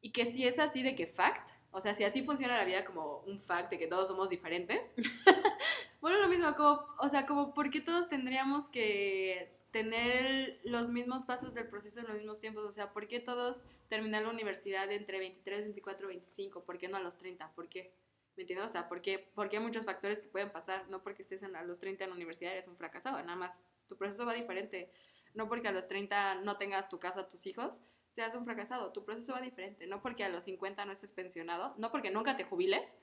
Y 0.00 0.10
que 0.12 0.24
si 0.26 0.46
es 0.46 0.58
así 0.58 0.82
de 0.82 0.94
que 0.94 1.06
fact, 1.06 1.50
o 1.72 1.80
sea, 1.80 1.94
si 1.94 2.04
así 2.04 2.22
funciona 2.22 2.56
la 2.56 2.64
vida 2.64 2.84
como 2.84 3.18
un 3.26 3.40
fact 3.40 3.70
de 3.70 3.78
que 3.78 3.86
todos 3.86 4.08
somos 4.08 4.30
diferentes, 4.30 4.94
bueno, 6.00 6.18
lo 6.18 6.28
mismo, 6.28 6.54
como, 6.54 6.86
o 6.98 7.08
sea, 7.08 7.26
como 7.26 7.54
porque 7.54 7.80
todos 7.80 8.08
tendríamos 8.08 8.68
que 8.68 9.52
tener 9.72 10.60
los 10.64 10.90
mismos 10.90 11.22
pasos 11.24 11.54
del 11.54 11.68
proceso 11.68 12.00
en 12.00 12.06
los 12.06 12.16
mismos 12.16 12.40
tiempos, 12.40 12.64
o 12.64 12.70
sea, 12.70 12.92
¿por 12.92 13.08
qué 13.08 13.20
todos 13.20 13.64
terminar 13.88 14.22
la 14.22 14.30
universidad 14.30 14.90
entre 14.92 15.18
23, 15.18 15.62
24, 15.64 16.08
25? 16.08 16.64
¿Por 16.64 16.78
qué 16.78 16.88
no 16.88 16.96
a 16.96 17.00
los 17.00 17.18
30? 17.18 17.52
¿Por 17.54 17.68
qué? 17.68 17.92
¿Me 18.36 18.42
entiendes? 18.42 18.66
O 18.66 18.68
sea, 18.68 18.88
¿por 18.88 19.00
qué? 19.00 19.30
Porque 19.34 19.56
hay 19.56 19.62
muchos 19.62 19.84
factores 19.84 20.20
que 20.20 20.28
pueden 20.28 20.50
pasar, 20.50 20.88
no 20.88 21.02
porque 21.02 21.22
estés 21.22 21.42
en, 21.42 21.56
a 21.56 21.62
los 21.62 21.80
30 21.80 22.04
en 22.04 22.10
la 22.10 22.16
universidad 22.16 22.52
eres 22.52 22.68
un 22.68 22.76
fracasado, 22.76 23.16
nada 23.22 23.36
más 23.36 23.60
tu 23.86 23.96
proceso 23.96 24.26
va 24.26 24.34
diferente, 24.34 24.90
no 25.34 25.48
porque 25.48 25.68
a 25.68 25.72
los 25.72 25.88
30 25.88 26.42
no 26.42 26.58
tengas 26.58 26.88
tu 26.88 26.98
casa, 26.98 27.28
tus 27.28 27.46
hijos, 27.46 27.80
seas 28.10 28.34
un 28.34 28.44
fracasado, 28.44 28.92
tu 28.92 29.04
proceso 29.04 29.32
va 29.32 29.40
diferente, 29.40 29.86
no 29.86 30.02
porque 30.02 30.24
a 30.24 30.28
los 30.28 30.44
50 30.44 30.84
no 30.84 30.92
estés 30.92 31.12
pensionado, 31.12 31.74
no 31.78 31.90
porque 31.90 32.10
nunca 32.10 32.36
te 32.36 32.44
jubiles, 32.44 32.96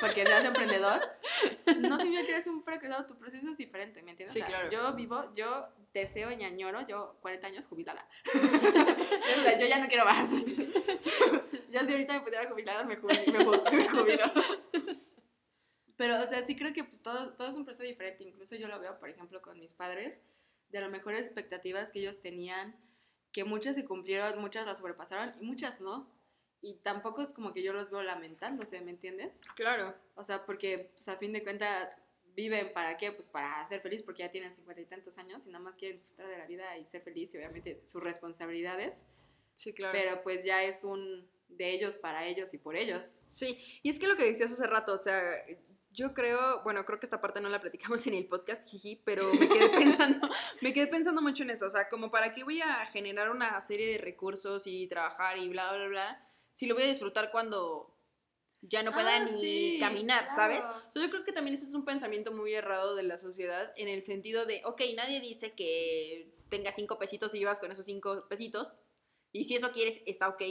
porque 0.00 0.24
seas 0.24 0.44
emprendedor, 0.44 1.00
no 1.80 1.98
significa 1.98 2.24
que 2.24 2.32
eres 2.32 2.46
un 2.46 2.62
fracasado, 2.62 3.06
tu 3.06 3.18
proceso 3.18 3.50
es 3.50 3.58
diferente, 3.58 4.02
¿me 4.02 4.12
entiendes? 4.12 4.32
Sí, 4.32 4.40
O 4.40 4.46
sea, 4.46 4.68
claro. 4.68 4.70
Yo 4.70 4.94
vivo, 4.94 5.32
yo 5.34 5.68
deseo 5.94 6.30
y 6.32 6.44
añoro, 6.44 6.86
yo 6.86 7.16
40 7.22 7.46
años 7.46 7.66
jubilada. 7.66 8.06
o 8.34 9.42
sea, 9.42 9.58
yo 9.58 9.66
ya 9.66 9.78
no 9.78 9.88
quiero 9.88 10.04
más. 10.04 10.28
yo 11.70 11.80
si 11.80 11.92
ahorita 11.92 12.14
me 12.14 12.20
pudiera 12.20 12.48
jubilar, 12.50 12.84
me 12.86 12.96
jubilo. 12.96 13.22
Me 13.32 13.38
ju- 13.38 13.72
me 13.72 13.88
jubilo. 13.88 14.24
Pero, 15.96 16.20
o 16.20 16.26
sea, 16.26 16.42
sí 16.42 16.56
creo 16.56 16.72
que 16.72 16.84
pues 16.84 17.02
todo, 17.02 17.34
todo 17.34 17.48
es 17.48 17.54
un 17.56 17.64
proceso 17.64 17.84
diferente. 17.86 18.24
Incluso 18.24 18.56
yo 18.56 18.68
lo 18.68 18.78
veo, 18.80 18.98
por 18.98 19.08
ejemplo, 19.08 19.40
con 19.40 19.58
mis 19.60 19.72
padres, 19.72 20.18
de 20.70 20.80
las 20.80 20.90
mejores 20.90 21.20
expectativas 21.20 21.92
que 21.92 22.00
ellos 22.00 22.20
tenían, 22.20 22.74
que 23.32 23.44
muchas 23.44 23.76
se 23.76 23.84
cumplieron, 23.84 24.40
muchas 24.40 24.66
las 24.66 24.78
sobrepasaron 24.78 25.34
y 25.40 25.44
muchas 25.46 25.80
no. 25.80 26.12
Y 26.60 26.76
tampoco 26.78 27.22
es 27.22 27.32
como 27.32 27.52
que 27.52 27.62
yo 27.62 27.72
los 27.72 27.90
veo 27.90 28.02
lamentándose, 28.02 28.80
¿me 28.80 28.90
entiendes? 28.90 29.40
Claro. 29.54 29.94
O 30.16 30.24
sea, 30.24 30.44
porque 30.46 30.90
pues, 30.94 31.08
a 31.08 31.16
fin 31.18 31.32
de 31.32 31.44
cuentas 31.44 31.96
viven 32.34 32.72
para 32.72 32.96
qué? 32.96 33.12
Pues 33.12 33.28
para 33.28 33.64
ser 33.66 33.80
feliz, 33.80 34.02
porque 34.02 34.22
ya 34.22 34.30
tienen 34.30 34.52
cincuenta 34.52 34.80
y 34.80 34.86
tantos 34.86 35.18
años 35.18 35.46
y 35.46 35.50
nada 35.50 35.64
más 35.64 35.76
quieren 35.76 35.98
disfrutar 35.98 36.28
de 36.28 36.38
la 36.38 36.46
vida 36.46 36.76
y 36.78 36.84
ser 36.84 37.02
feliz 37.02 37.32
y 37.34 37.38
obviamente 37.38 37.80
sus 37.84 38.02
responsabilidades. 38.02 39.04
Sí, 39.54 39.72
claro. 39.72 39.96
Pero 39.96 40.22
pues 40.22 40.44
ya 40.44 40.62
es 40.64 40.84
un 40.84 41.28
de 41.48 41.70
ellos 41.70 41.94
para 41.96 42.26
ellos 42.26 42.52
y 42.54 42.58
por 42.58 42.76
ellos. 42.76 43.18
Sí, 43.28 43.58
y 43.82 43.90
es 43.90 43.98
que 43.98 44.08
lo 44.08 44.16
que 44.16 44.24
decías 44.24 44.52
hace 44.52 44.66
rato, 44.66 44.92
o 44.92 44.98
sea, 44.98 45.20
yo 45.92 46.12
creo, 46.12 46.62
bueno, 46.64 46.84
creo 46.84 46.98
que 46.98 47.06
esta 47.06 47.20
parte 47.20 47.40
no 47.40 47.48
la 47.48 47.60
platicamos 47.60 48.04
en 48.08 48.14
el 48.14 48.26
podcast, 48.26 48.68
jiji, 48.68 49.00
pero 49.04 49.32
me 49.32 49.48
quedé 49.48 49.68
pensando, 49.78 50.28
me 50.60 50.72
quedé 50.72 50.88
pensando 50.88 51.22
mucho 51.22 51.44
en 51.44 51.50
eso, 51.50 51.66
o 51.66 51.70
sea, 51.70 51.88
como 51.88 52.10
para 52.10 52.34
qué 52.34 52.42
voy 52.42 52.60
a 52.60 52.86
generar 52.86 53.30
una 53.30 53.60
serie 53.60 53.92
de 53.92 53.98
recursos 53.98 54.66
y 54.66 54.88
trabajar 54.88 55.38
y 55.38 55.48
bla, 55.48 55.72
bla, 55.72 55.86
bla, 55.86 56.28
si 56.52 56.66
lo 56.66 56.74
voy 56.74 56.84
a 56.84 56.88
disfrutar 56.88 57.30
cuando 57.30 57.93
ya 58.68 58.82
no 58.82 58.92
pueda 58.92 59.16
Ah, 59.16 59.24
ni 59.24 59.30
sí, 59.30 59.76
caminar, 59.80 60.26
claro. 60.26 60.36
¿sabes? 60.36 60.64
O 60.88 60.92
sea, 60.92 61.02
yo 61.02 61.10
creo 61.10 61.24
que 61.24 61.32
también 61.32 61.54
ese 61.54 61.66
es 61.66 61.74
un 61.74 61.84
pensamiento 61.84 62.32
muy 62.32 62.54
errado 62.54 62.94
de 62.94 63.02
la 63.02 63.18
sociedad 63.18 63.72
en 63.76 63.88
el 63.88 64.02
sentido 64.02 64.46
de, 64.46 64.62
ok, 64.64 64.80
nadie 64.96 65.20
dice 65.20 65.54
que 65.54 66.34
tengas 66.48 66.74
cinco 66.74 66.98
pesitos 66.98 67.34
y 67.34 67.38
llevas 67.38 67.58
con 67.58 67.72
esos 67.72 67.84
cinco 67.86 68.26
pesitos, 68.28 68.76
y 69.32 69.44
si 69.44 69.56
eso 69.56 69.72
quieres, 69.72 70.02
está 70.06 70.28
ok, 70.28 70.42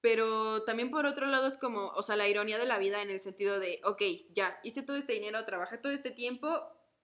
pero 0.00 0.64
también 0.64 0.90
por 0.90 1.06
otro 1.06 1.26
lado 1.26 1.46
es 1.46 1.56
como, 1.58 1.88
o 1.88 2.02
sea, 2.02 2.16
la 2.16 2.28
ironía 2.28 2.58
de 2.58 2.66
la 2.66 2.78
vida 2.78 3.02
en 3.02 3.10
el 3.10 3.20
sentido 3.20 3.60
de, 3.60 3.80
ok, 3.84 4.02
ya, 4.30 4.58
hice 4.64 4.82
todo 4.82 4.96
este 4.96 5.12
dinero, 5.12 5.44
trabajé 5.44 5.78
todo 5.78 5.92
este 5.92 6.10
tiempo, 6.10 6.48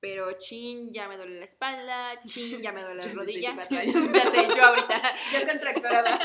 pero 0.00 0.33
chin, 0.33 0.93
ya 0.93 1.09
me 1.09 1.17
duele 1.17 1.38
la 1.38 1.45
espalda, 1.45 2.19
chin, 2.25 2.61
ya 2.61 2.73
me 2.73 2.83
duele 2.83 3.03
la 3.03 3.12
rodilla. 3.12 3.55
24 3.55 3.79
años. 3.79 4.12
ya 4.12 4.31
sé, 4.31 4.49
yo 4.57 4.65
ahorita. 4.65 5.03
Yo 5.33 5.47
contractorada. 5.47 6.19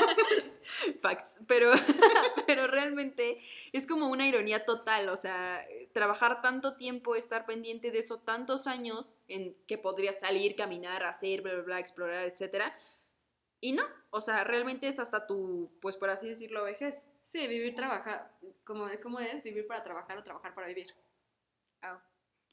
Facts. 1.00 1.40
Pero, 1.46 1.70
pero 2.46 2.66
realmente 2.66 3.40
es 3.72 3.86
como 3.86 4.06
una 4.08 4.26
ironía 4.26 4.64
total, 4.64 5.08
o 5.08 5.16
sea, 5.16 5.66
trabajar 5.92 6.42
tanto 6.42 6.76
tiempo, 6.76 7.16
estar 7.16 7.46
pendiente 7.46 7.90
de 7.90 7.98
eso 7.98 8.20
tantos 8.20 8.66
años 8.66 9.16
en 9.28 9.56
que 9.66 9.78
podrías 9.78 10.20
salir, 10.20 10.54
caminar, 10.54 11.04
hacer, 11.04 11.42
bla, 11.42 11.54
bla, 11.54 11.62
bla, 11.62 11.78
explorar, 11.80 12.24
etcétera. 12.24 12.74
Y 13.60 13.72
no, 13.72 13.84
o 14.10 14.20
sea, 14.20 14.44
realmente 14.44 14.88
es 14.88 14.98
hasta 14.98 15.26
tu, 15.26 15.70
pues 15.80 15.96
por 15.96 16.10
así 16.10 16.28
decirlo, 16.28 16.64
vejez. 16.64 17.12
Sí, 17.22 17.46
vivir, 17.46 17.74
trabajar. 17.74 18.36
¿Cómo, 18.64 18.86
¿Cómo 19.02 19.20
es? 19.20 19.44
Vivir 19.44 19.66
para 19.66 19.82
trabajar 19.82 20.18
o 20.18 20.24
trabajar 20.24 20.52
para 20.52 20.66
vivir. 20.66 20.92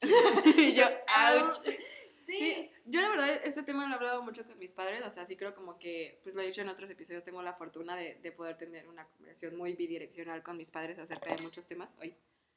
Y 0.56 0.72
yo, 0.74 0.84
ouch. 1.34 1.58
ouch. 1.58 1.76
Sí, 2.16 2.70
yo 2.84 3.00
la 3.00 3.08
verdad 3.08 3.40
este 3.44 3.62
tema 3.62 3.86
lo 3.86 3.92
he 3.92 3.96
hablado 3.96 4.22
mucho 4.22 4.46
con 4.46 4.58
mis 4.58 4.72
padres, 4.72 5.04
o 5.04 5.10
sea, 5.10 5.24
sí 5.24 5.36
creo 5.36 5.54
como 5.54 5.78
que, 5.78 6.20
pues 6.22 6.34
lo 6.34 6.42
he 6.42 6.46
dicho 6.46 6.60
en 6.60 6.68
otros 6.68 6.90
episodios, 6.90 7.24
tengo 7.24 7.42
la 7.42 7.54
fortuna 7.54 7.96
de, 7.96 8.16
de 8.16 8.30
poder 8.30 8.56
tener 8.56 8.86
una 8.88 9.06
conversación 9.08 9.56
muy 9.56 9.72
bidireccional 9.74 10.42
con 10.42 10.56
mis 10.56 10.70
padres 10.70 10.98
acerca 10.98 11.34
de 11.34 11.42
muchos 11.42 11.66
temas. 11.66 11.88
Hoy 11.98 12.14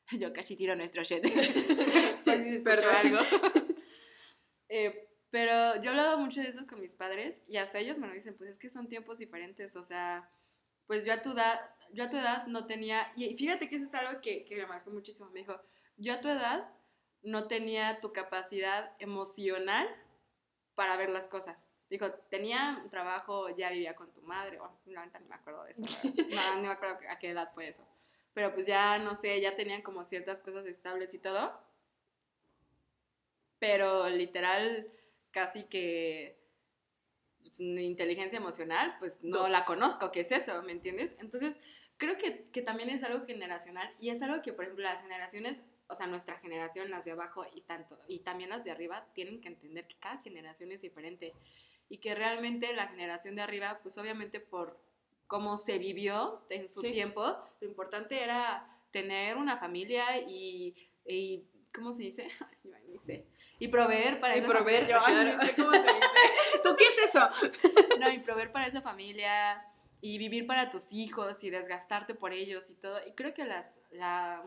yo 0.19 0.33
casi 0.33 0.55
tiro 0.55 0.75
nuestro 0.75 1.03
shit. 1.03 1.23
Por 2.23 2.79
si 2.79 2.85
algo. 2.85 3.19
Eh, 4.69 5.07
pero 5.29 5.75
yo 5.81 5.85
he 5.85 5.89
hablado 5.89 6.17
mucho 6.17 6.41
de 6.41 6.49
eso 6.49 6.65
con 6.67 6.79
mis 6.79 6.95
padres 6.95 7.41
y 7.47 7.57
hasta 7.57 7.79
ellos 7.79 7.97
me 7.97 8.07
lo 8.07 8.13
dicen, 8.13 8.35
pues 8.35 8.49
es 8.49 8.57
que 8.57 8.69
son 8.69 8.87
tiempos 8.87 9.17
diferentes, 9.17 9.75
o 9.75 9.83
sea, 9.83 10.29
pues 10.87 11.05
yo 11.05 11.13
a 11.13 11.21
tu 11.21 11.31
edad, 11.31 11.59
yo 11.91 12.03
a 12.03 12.09
tu 12.09 12.17
edad 12.17 12.45
no 12.47 12.67
tenía, 12.67 13.07
y 13.15 13.35
fíjate 13.35 13.69
que 13.69 13.75
eso 13.75 13.85
es 13.85 13.93
algo 13.93 14.19
que, 14.21 14.45
que 14.45 14.55
me 14.55 14.65
marcó 14.65 14.91
muchísimo, 14.91 15.29
me 15.29 15.39
dijo, 15.39 15.59
yo 15.97 16.13
a 16.13 16.21
tu 16.21 16.27
edad 16.27 16.71
no 17.23 17.47
tenía 17.47 17.99
tu 18.01 18.11
capacidad 18.13 18.91
emocional 18.99 19.87
para 20.75 20.97
ver 20.97 21.09
las 21.09 21.27
cosas. 21.27 21.67
Dijo, 21.89 22.11
tenía 22.29 22.81
un 22.83 22.89
trabajo, 22.89 23.55
ya 23.55 23.69
vivía 23.69 23.95
con 23.95 24.11
tu 24.13 24.21
madre, 24.23 24.59
o 24.59 24.67
no, 24.85 25.01
me 25.27 25.35
acuerdo 25.35 25.63
de 25.63 25.71
eso, 25.71 25.81
no, 26.29 26.55
no 26.55 26.61
me 26.61 26.69
acuerdo 26.69 26.97
a 27.09 27.19
qué 27.19 27.29
edad 27.29 27.51
fue 27.53 27.67
eso. 27.67 27.87
Pero 28.33 28.53
pues 28.53 28.65
ya, 28.65 28.97
no 28.97 29.15
sé, 29.15 29.39
ya 29.41 29.55
tenían 29.55 29.81
como 29.81 30.03
ciertas 30.03 30.39
cosas 30.39 30.65
estables 30.65 31.13
y 31.13 31.19
todo. 31.19 31.59
Pero 33.59 34.09
literal, 34.09 34.91
casi 35.31 35.65
que 35.65 36.43
pues, 37.39 37.59
inteligencia 37.59 38.37
emocional, 38.37 38.95
pues 38.99 39.19
no 39.21 39.39
Dos. 39.39 39.49
la 39.51 39.65
conozco, 39.65 40.11
¿qué 40.11 40.21
es 40.21 40.31
eso? 40.31 40.63
¿Me 40.63 40.71
entiendes? 40.71 41.15
Entonces, 41.19 41.59
creo 41.97 42.17
que, 42.17 42.49
que 42.49 42.61
también 42.61 42.89
es 42.89 43.03
algo 43.03 43.25
generacional 43.25 43.93
y 43.99 44.09
es 44.09 44.21
algo 44.21 44.41
que, 44.41 44.53
por 44.53 44.65
ejemplo, 44.65 44.83
las 44.83 45.01
generaciones, 45.01 45.63
o 45.93 45.95
sea, 45.95 46.07
nuestra 46.07 46.37
generación, 46.39 46.89
las 46.91 47.05
de 47.05 47.11
abajo 47.11 47.45
y 47.55 47.61
tanto, 47.61 47.97
y 48.07 48.19
también 48.19 48.49
las 48.49 48.63
de 48.65 48.71
arriba, 48.71 49.07
tienen 49.13 49.39
que 49.41 49.47
entender 49.47 49.87
que 49.87 49.95
cada 49.95 50.17
generación 50.21 50.71
es 50.71 50.81
diferente 50.81 51.31
y 51.89 51.97
que 51.99 52.13
realmente 52.15 52.73
la 52.73 52.87
generación 52.87 53.35
de 53.35 53.41
arriba, 53.43 53.79
pues 53.81 53.97
obviamente 53.97 54.39
por 54.39 54.79
cómo 55.27 55.57
se 55.57 55.77
vivió 55.79 56.43
en 56.49 56.67
su 56.67 56.81
Sí. 56.81 56.91
tiempo, 56.91 57.23
lo 57.61 57.67
importante 57.67 58.21
era 58.21 58.67
tener 58.91 59.37
una 59.37 59.57
familia 59.57 60.19
y, 60.19 60.75
y 61.05 61.45
¿cómo 61.73 61.93
se 61.93 62.03
dice? 62.03 62.27
Ay, 62.75 62.83
ni 62.89 62.99
sé. 62.99 63.25
Y 63.59 63.67
proveer 63.69 64.19
para 64.19 64.35
Y 64.35 64.39
esa 64.39 64.47
proveer, 64.49 64.87
familia. 64.87 64.99
Yo, 64.99 65.05
ay, 65.05 65.13
claro. 65.13 65.37
ni 65.41 65.47
sé 65.47 65.55
cómo 65.55 65.71
se 65.71 65.79
dice. 65.79 65.99
¿Tú 66.63 66.75
qué 66.77 66.83
es 66.85 67.09
eso? 67.15 67.29
No, 67.99 68.09
y 68.11 68.19
proveer 68.19 68.51
para 68.51 68.67
esa 68.67 68.81
familia 68.81 69.65
y 70.01 70.17
vivir 70.17 70.45
para 70.47 70.69
tus 70.69 70.91
hijos 70.91 71.43
y 71.43 71.49
desgastarte 71.49 72.13
por 72.13 72.33
ellos 72.33 72.69
y 72.69 72.75
todo. 72.75 72.99
Y 73.07 73.11
creo 73.13 73.33
que 73.33 73.45
las, 73.45 73.79
la, 73.91 74.43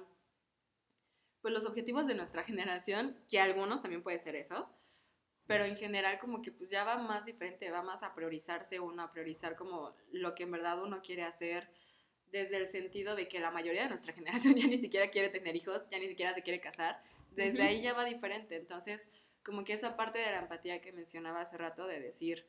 pues 1.40 1.52
los 1.54 1.66
objetivos 1.66 2.06
de 2.06 2.14
nuestra 2.14 2.42
generación, 2.42 3.18
que 3.28 3.40
algunos 3.40 3.82
también 3.82 4.02
puede 4.02 4.18
ser 4.18 4.36
eso, 4.36 4.70
pero 5.46 5.64
en 5.64 5.76
general 5.76 6.18
como 6.18 6.42
que 6.42 6.52
pues 6.52 6.70
ya 6.70 6.84
va 6.84 6.98
más 6.98 7.24
diferente, 7.24 7.70
va 7.70 7.82
más 7.82 8.02
a 8.02 8.14
priorizarse 8.14 8.80
uno, 8.80 9.02
a 9.02 9.12
priorizar 9.12 9.56
como 9.56 9.94
lo 10.10 10.34
que 10.34 10.42
en 10.42 10.50
verdad 10.50 10.82
uno 10.82 11.02
quiere 11.02 11.22
hacer, 11.22 11.70
desde 12.30 12.56
el 12.56 12.66
sentido 12.66 13.14
de 13.14 13.28
que 13.28 13.38
la 13.38 13.50
mayoría 13.50 13.82
de 13.82 13.88
nuestra 13.88 14.12
generación 14.14 14.54
ya 14.54 14.66
ni 14.66 14.78
siquiera 14.78 15.10
quiere 15.10 15.28
tener 15.28 15.54
hijos, 15.56 15.86
ya 15.88 15.98
ni 15.98 16.08
siquiera 16.08 16.34
se 16.34 16.42
quiere 16.42 16.60
casar, 16.60 17.00
desde 17.30 17.62
ahí 17.62 17.82
ya 17.82 17.92
va 17.92 18.04
diferente, 18.04 18.56
entonces 18.56 19.08
como 19.44 19.62
que 19.62 19.74
esa 19.74 19.96
parte 19.96 20.18
de 20.18 20.30
la 20.30 20.40
empatía 20.40 20.80
que 20.80 20.92
mencionaba 20.92 21.40
hace 21.40 21.56
rato 21.56 21.86
de 21.86 22.00
decir, 22.00 22.44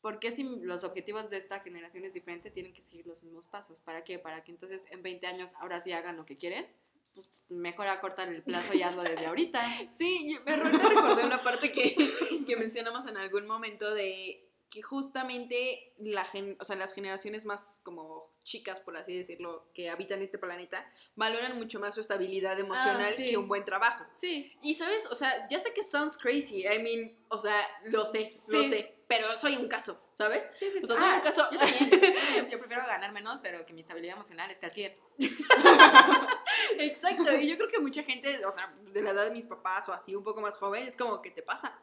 ¿por 0.00 0.20
qué 0.20 0.30
si 0.30 0.44
los 0.44 0.84
objetivos 0.84 1.30
de 1.30 1.38
esta 1.38 1.60
generación 1.60 2.04
es 2.04 2.12
diferente 2.12 2.50
tienen 2.50 2.72
que 2.72 2.82
seguir 2.82 3.06
los 3.06 3.24
mismos 3.24 3.48
pasos? 3.48 3.80
¿Para 3.80 4.04
qué? 4.04 4.20
Para 4.20 4.44
que 4.44 4.52
entonces 4.52 4.86
en 4.92 5.02
20 5.02 5.26
años 5.26 5.54
ahora 5.58 5.80
sí 5.80 5.92
hagan 5.92 6.16
lo 6.16 6.26
que 6.26 6.36
quieren, 6.36 6.68
pues 7.14 7.44
mejor 7.48 7.88
acortan 7.88 8.32
el 8.34 8.42
plazo 8.42 8.74
y 8.74 8.82
hazlo 8.82 9.02
desde 9.02 9.26
ahorita. 9.26 9.60
Sí, 9.96 10.32
yo- 10.34 10.40
me 10.44 10.54
ahorita 10.54 10.88
recordé 10.88 11.24
una 11.26 11.42
parte 11.42 11.72
que, 11.72 11.94
que 12.46 12.56
mencionamos 12.56 13.06
en 13.06 13.16
algún 13.16 13.46
momento 13.46 13.92
de 13.94 14.44
que 14.70 14.82
justamente 14.82 15.94
la 15.98 16.24
gen- 16.26 16.56
o 16.60 16.64
sea, 16.64 16.76
las 16.76 16.92
generaciones 16.92 17.46
más 17.46 17.80
como 17.82 18.36
chicas, 18.44 18.80
por 18.80 18.96
así 18.98 19.16
decirlo, 19.16 19.70
que 19.74 19.88
habitan 19.90 20.20
este 20.20 20.38
planeta, 20.38 20.90
valoran 21.16 21.56
mucho 21.56 21.80
más 21.80 21.94
su 21.94 22.00
estabilidad 22.02 22.58
emocional 22.58 23.14
sí. 23.16 23.30
que 23.30 23.36
un 23.38 23.48
buen 23.48 23.64
trabajo. 23.64 24.04
Sí, 24.12 24.52
Y 24.62 24.74
sabes, 24.74 25.06
o 25.06 25.14
sea, 25.14 25.48
ya 25.48 25.58
sé 25.60 25.72
que 25.72 25.82
sounds 25.82 26.18
crazy, 26.18 26.66
I 26.66 26.82
mean, 26.82 27.16
o 27.28 27.38
sea, 27.38 27.54
lo 27.84 28.04
sé, 28.04 28.30
lo 28.48 28.62
Sí. 28.62 28.68
sé, 28.68 28.94
pero 29.06 29.34
soy 29.38 29.56
un 29.56 29.68
caso, 29.68 30.02
¿sabes? 30.12 30.48
sí, 30.52 30.66
sí. 30.70 30.80
O 30.84 30.86
sea, 30.86 30.96
sí. 30.96 31.02
soy 31.02 31.10
Ah, 31.12 31.14
un 31.16 31.20
caso... 31.22 31.48
Yo 31.50 31.58
también, 31.58 31.90
yo 31.90 31.98
también, 32.00 32.50
yo 32.50 32.58
prefiero 32.58 32.82
ganar 32.86 33.12
menos, 33.12 33.40
pero 33.42 33.64
que 33.64 33.72
mi 33.72 33.80
estabilidad 33.80 34.14
emocional 34.16 34.50
esté 34.50 34.66
al 34.66 34.72
100. 34.72 34.96
Exacto, 36.78 37.34
y 37.40 37.48
yo 37.48 37.56
creo 37.56 37.68
que 37.68 37.78
mucha 37.78 38.02
gente, 38.02 38.44
o 38.44 38.52
sea, 38.52 38.74
de 38.92 39.02
la 39.02 39.10
edad 39.10 39.24
de 39.24 39.30
mis 39.30 39.46
papás 39.46 39.88
o 39.88 39.92
así, 39.92 40.14
un 40.14 40.24
poco 40.24 40.40
más 40.40 40.56
joven, 40.58 40.86
es 40.86 40.96
como, 40.96 41.22
¿qué 41.22 41.30
te 41.30 41.42
pasa? 41.42 41.78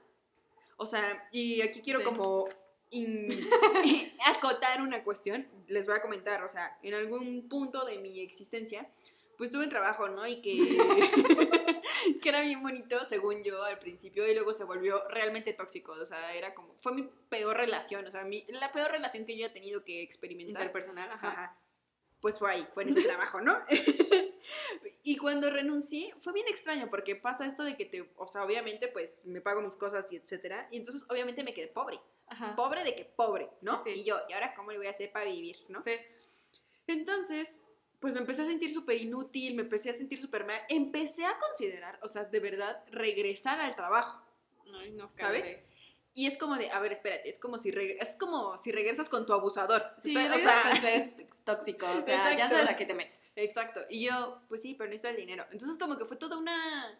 O 0.77 0.85
sea, 0.85 1.27
y 1.31 1.61
aquí 1.61 1.81
quiero 1.81 1.99
Sí. 1.99 2.05
como 2.05 2.47
in- 2.91 3.27
acotar 4.25 4.81
una 4.81 5.03
cuestión, 5.03 5.47
les 5.67 5.85
voy 5.85 5.95
a 5.95 6.01
comentar, 6.01 6.43
o 6.43 6.47
sea, 6.47 6.77
en 6.83 6.93
algún 6.93 7.47
punto 7.49 7.85
de 7.85 7.97
mi 7.99 8.19
existencia, 8.21 8.89
pues 9.37 9.51
tuve 9.51 9.63
un 9.65 9.69
trabajo, 9.69 10.07
¿no? 10.07 10.25
Y 10.27 10.41
que, 10.41 10.55
que 12.21 12.29
era 12.29 12.41
bien 12.41 12.61
bonito, 12.63 13.03
según 13.05 13.43
yo, 13.43 13.63
al 13.63 13.79
principio, 13.79 14.25
y 14.29 14.33
luego 14.33 14.53
se 14.53 14.63
volvió 14.63 15.05
realmente 15.09 15.53
tóxico, 15.53 15.91
o 15.93 16.05
sea, 16.05 16.33
era 16.33 16.53
como, 16.53 16.73
fue 16.77 16.93
mi 16.93 17.09
peor 17.29 17.57
relación, 17.57 18.05
o 18.07 18.11
sea, 18.11 18.23
mi, 18.23 18.45
la 18.47 18.71
peor 18.71 18.91
relación 18.91 19.25
que 19.25 19.37
yo 19.37 19.47
he 19.47 19.49
tenido 19.49 19.83
que 19.83 20.01
experimentar. 20.01 20.61
Interpersonal, 20.61 21.09
ajá. 21.11 21.27
Ajá. 21.29 21.57
Pues 22.25 22.39
fue 22.39 22.49
ahí, 22.49 22.67
fue 22.73 22.81
en 22.81 22.89
ese 22.89 23.03
trabajo, 23.07 23.39
¿no? 23.39 23.55
y 25.03 25.15
cuando 25.15 25.47
renuncié, 25.51 26.11
fue 26.19 26.33
bien 26.33 26.47
extraño 26.49 26.89
porque 26.89 27.15
pasa 27.15 27.45
esto 27.45 27.63
de 27.63 27.77
que 27.77 27.85
te, 27.85 28.11
o 28.15 28.27
sea, 28.27 28.43
obviamente, 28.43 28.87
pues 28.87 29.21
me 29.25 29.41
pago 29.41 29.61
mis 29.61 29.75
cosas 29.75 30.11
y 30.11 30.15
etcétera. 30.15 30.67
Y 30.71 30.77
entonces, 30.77 31.05
obviamente, 31.07 31.43
me 31.43 31.53
quedé 31.53 31.67
pobre. 31.67 31.99
Ajá. 32.25 32.55
Pobre 32.55 32.83
de 32.83 32.95
que 32.95 33.05
pobre, 33.05 33.51
¿no? 33.61 33.77
Sí, 33.83 33.93
sí. 33.93 33.99
Y 33.99 34.05
yo, 34.05 34.19
¿y 34.27 34.33
ahora 34.33 34.55
cómo 34.55 34.71
le 34.71 34.79
voy 34.79 34.87
a 34.87 34.89
hacer 34.89 35.11
para 35.11 35.25
vivir, 35.25 35.57
no? 35.69 35.79
Sí. 35.81 35.91
Entonces, 36.87 37.63
pues 37.99 38.15
me 38.15 38.21
empecé 38.21 38.41
a 38.41 38.45
sentir 38.45 38.73
súper 38.73 38.97
inútil, 38.99 39.53
me 39.53 39.61
empecé 39.61 39.91
a 39.91 39.93
sentir 39.93 40.19
súper 40.19 40.47
mal. 40.47 40.59
Empecé 40.67 41.25
a 41.25 41.37
considerar, 41.37 41.99
o 42.01 42.07
sea, 42.07 42.23
de 42.23 42.39
verdad, 42.39 42.83
regresar 42.89 43.61
al 43.61 43.75
trabajo. 43.75 44.19
Ay, 44.79 44.93
no, 44.93 45.11
¿Sabes? 45.13 45.59
Y 46.17 46.27
es 46.27 46.37
como 46.37 46.55
de, 46.55 46.71
a 46.71 46.79
ver, 46.79 46.93
espérate, 46.93 47.29
es 47.29 47.37
como 47.37 47.57
si, 47.57 47.73
es 47.75 48.15
como 48.15 48.57
si 48.57 48.71
regresas 48.71 49.09
con 49.09 49.25
tu 49.25 49.33
abusador. 49.33 49.83
Sí, 50.01 50.11
o 50.11 50.13
sea, 50.13 50.25
o 50.25 50.29
regresas 50.29 50.61
sea, 50.61 50.71
con 50.71 50.79
tu 50.79 51.21
ex 51.21 51.39
tóxico, 51.43 51.85
o 51.91 52.01
sea, 52.01 52.37
ya 52.37 52.49
sabes 52.49 52.69
a 52.69 52.77
qué 52.77 52.85
te 52.85 52.93
metes. 52.93 53.33
Exacto. 53.35 53.81
Y 53.89 54.05
yo, 54.05 54.41
pues 54.47 54.61
sí, 54.61 54.75
pero 54.75 54.89
necesito 54.89 55.09
el 55.09 55.17
dinero. 55.17 55.45
Entonces 55.51 55.77
como 55.77 55.97
que 55.97 56.05
fue 56.05 56.15
toda 56.15 56.37
una, 56.37 56.97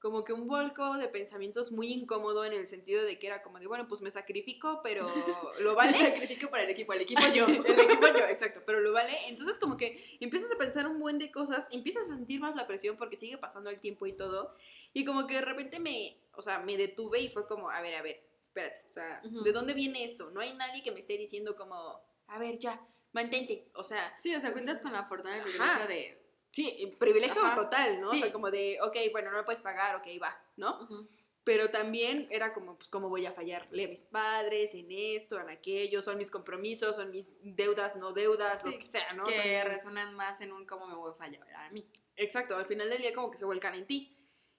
como 0.00 0.24
que 0.24 0.32
un 0.32 0.48
volco 0.48 0.94
de 0.98 1.06
pensamientos 1.06 1.70
muy 1.70 1.92
incómodo 1.92 2.44
en 2.44 2.54
el 2.54 2.66
sentido 2.66 3.04
de 3.04 3.20
que 3.20 3.28
era 3.28 3.40
como 3.44 3.60
de, 3.60 3.68
bueno, 3.68 3.86
pues 3.86 4.00
me 4.00 4.10
sacrifico, 4.10 4.80
pero 4.82 5.06
lo 5.60 5.70
Me 5.70 5.76
vale. 5.76 5.98
sacrifico 5.98 6.50
para 6.50 6.64
el 6.64 6.70
equipo, 6.70 6.92
el 6.92 7.02
equipo 7.02 7.22
yo. 7.34 7.46
el 7.46 7.54
equipo 7.80 8.08
yo, 8.08 8.26
exacto, 8.26 8.64
pero 8.66 8.80
lo 8.80 8.92
vale. 8.92 9.12
Entonces 9.28 9.58
como 9.58 9.76
que 9.76 10.18
empiezas 10.18 10.50
a 10.50 10.58
pensar 10.58 10.88
un 10.88 10.98
buen 10.98 11.20
de 11.20 11.30
cosas, 11.30 11.68
empiezas 11.70 12.10
a 12.10 12.16
sentir 12.16 12.40
más 12.40 12.56
la 12.56 12.66
presión 12.66 12.96
porque 12.96 13.14
sigue 13.14 13.38
pasando 13.38 13.70
el 13.70 13.80
tiempo 13.80 14.06
y 14.06 14.12
todo. 14.12 14.56
Y 14.92 15.04
como 15.04 15.28
que 15.28 15.34
de 15.34 15.42
repente 15.42 15.78
me, 15.78 16.16
o 16.32 16.42
sea, 16.42 16.58
me 16.58 16.76
detuve 16.76 17.20
y 17.20 17.28
fue 17.28 17.46
como, 17.46 17.70
a 17.70 17.80
ver, 17.80 17.94
a 17.94 18.02
ver, 18.02 18.25
espérate, 18.56 18.86
o 18.86 18.90
sea, 18.90 19.20
Ujú. 19.24 19.42
¿de 19.42 19.52
dónde 19.52 19.74
viene 19.74 20.04
esto? 20.04 20.30
No 20.30 20.40
hay 20.40 20.54
nadie 20.54 20.82
que 20.82 20.90
me 20.90 20.98
esté 21.00 21.16
diciendo 21.18 21.56
como, 21.56 22.00
a 22.28 22.38
ver, 22.38 22.58
ya, 22.58 22.80
mantente. 23.12 23.68
O 23.74 23.82
sea, 23.82 24.14
Sí, 24.16 24.34
o 24.34 24.40
sea, 24.40 24.52
cuentas 24.52 24.80
con 24.82 24.92
la 24.92 25.04
fortuna 25.04 25.36
y 25.38 25.42
privilegio 25.42 25.86
de... 25.86 26.22
Sí, 26.50 26.94
privilegio 26.98 27.42
Ajá. 27.44 27.54
total, 27.54 28.00
¿no? 28.00 28.10
Sí. 28.10 28.18
O 28.18 28.20
sea, 28.22 28.32
como 28.32 28.50
de, 28.50 28.78
ok, 28.82 28.96
bueno, 29.12 29.30
no 29.30 29.36
me 29.36 29.42
puedes 29.44 29.60
pagar, 29.60 29.96
ok, 29.96 30.06
va, 30.22 30.40
¿no? 30.56 30.80
Ujú. 30.84 31.06
Pero 31.44 31.70
también 31.70 32.26
era 32.30 32.52
como, 32.54 32.76
pues, 32.76 32.88
¿cómo 32.88 33.08
voy 33.08 33.24
a 33.26 33.30
fallarle 33.30 33.84
a 33.84 33.88
mis 33.88 34.02
padres 34.02 34.74
en 34.74 34.86
esto, 34.90 35.38
en 35.38 35.48
aquello? 35.50 36.00
Son 36.02 36.16
mis 36.16 36.30
compromisos, 36.30 36.96
son 36.96 37.10
mis 37.10 37.36
deudas, 37.42 37.94
no 37.96 38.12
deudas, 38.12 38.62
Sí, 38.62 38.70
lo 38.72 38.78
que 38.78 38.86
sea, 38.86 39.12
¿no? 39.12 39.22
que 39.24 39.60
Son- 39.60 39.70
resuenan 39.70 40.14
más 40.16 40.40
en 40.40 40.52
un 40.52 40.64
cómo 40.66 40.86
me 40.88 40.94
voy 40.94 41.12
a 41.12 41.14
fallar 41.14 41.46
a 41.54 41.70
mí. 41.70 41.86
Exacto, 42.16 42.56
al 42.56 42.66
final 42.66 42.88
del 42.88 43.02
día 43.02 43.12
como 43.14 43.30
que 43.30 43.36
se 43.38 43.44
vuelcan 43.44 43.74
en 43.74 43.86
ti. 43.86 44.16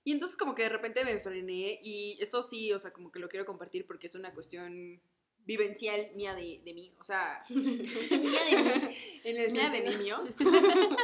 Y 0.08 0.14
entonces 0.14 0.38
como 0.38 0.56
que 0.56 0.64
de 0.64 0.70
repente 0.70 1.04
me 1.04 1.20
frené 1.20 1.82
y 1.84 2.18
esto 2.22 2.42
sí, 2.42 2.72
o 2.72 2.80
sea, 2.80 2.94
como 2.94 3.12
que 3.12 3.20
lo 3.20 3.28
quiero 3.28 3.46
compartir 3.46 3.86
porque 3.86 4.08
es 4.08 4.16
una 4.16 4.34
cuestión 4.34 5.02
vivencial 5.46 6.12
mía 6.16 6.34
de, 6.34 6.62
de 6.64 6.74
mí, 6.74 6.94
o 6.98 7.04
sea, 7.04 7.44
mía 7.50 7.66
de 8.10 8.56
mí, 8.56 8.98
en 9.26 9.38
el 9.38 9.52
Mía 9.52 9.70
de 9.70 9.78
sentido- 9.82 9.98
mí 9.98 10.04
mío. 10.06 10.24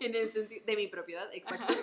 en 0.00 0.14
el 0.14 0.32
sentido 0.32 0.64
de 0.64 0.76
mi 0.76 0.86
propiedad, 0.88 1.28
exacto. 1.34 1.74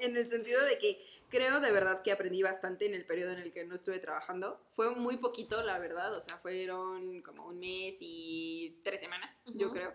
en 0.00 0.16
el 0.16 0.28
sentido 0.28 0.60
de 0.64 0.76
que 0.78 1.00
creo 1.28 1.60
de 1.60 1.70
verdad 1.70 2.02
que 2.02 2.10
aprendí 2.10 2.42
bastante 2.42 2.86
en 2.86 2.94
el 2.94 3.06
periodo 3.06 3.30
en 3.30 3.38
el 3.38 3.52
que 3.52 3.64
no 3.64 3.76
estuve 3.76 4.00
trabajando. 4.00 4.60
Fue 4.70 4.96
muy 4.96 5.18
poquito, 5.18 5.62
la 5.62 5.78
verdad, 5.78 6.12
o 6.16 6.20
sea, 6.20 6.36
fueron 6.38 7.22
como 7.22 7.46
un 7.46 7.60
mes 7.60 7.98
y 8.00 8.80
tres 8.82 8.98
semanas, 9.00 9.38
yo 9.54 9.70
creo. 9.70 9.94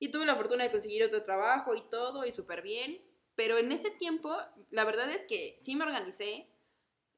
Y 0.00 0.08
tuve 0.08 0.26
la 0.26 0.34
fortuna 0.34 0.64
de 0.64 0.72
conseguir 0.72 1.04
otro 1.04 1.22
trabajo 1.22 1.72
y 1.76 1.82
todo, 1.88 2.26
y 2.26 2.32
súper 2.32 2.62
bien. 2.62 3.00
Pero 3.36 3.58
en 3.58 3.72
ese 3.72 3.90
tiempo, 3.90 4.36
la 4.70 4.84
verdad 4.84 5.10
es 5.10 5.26
que 5.26 5.54
sí 5.58 5.74
me 5.76 5.84
organicé, 5.84 6.48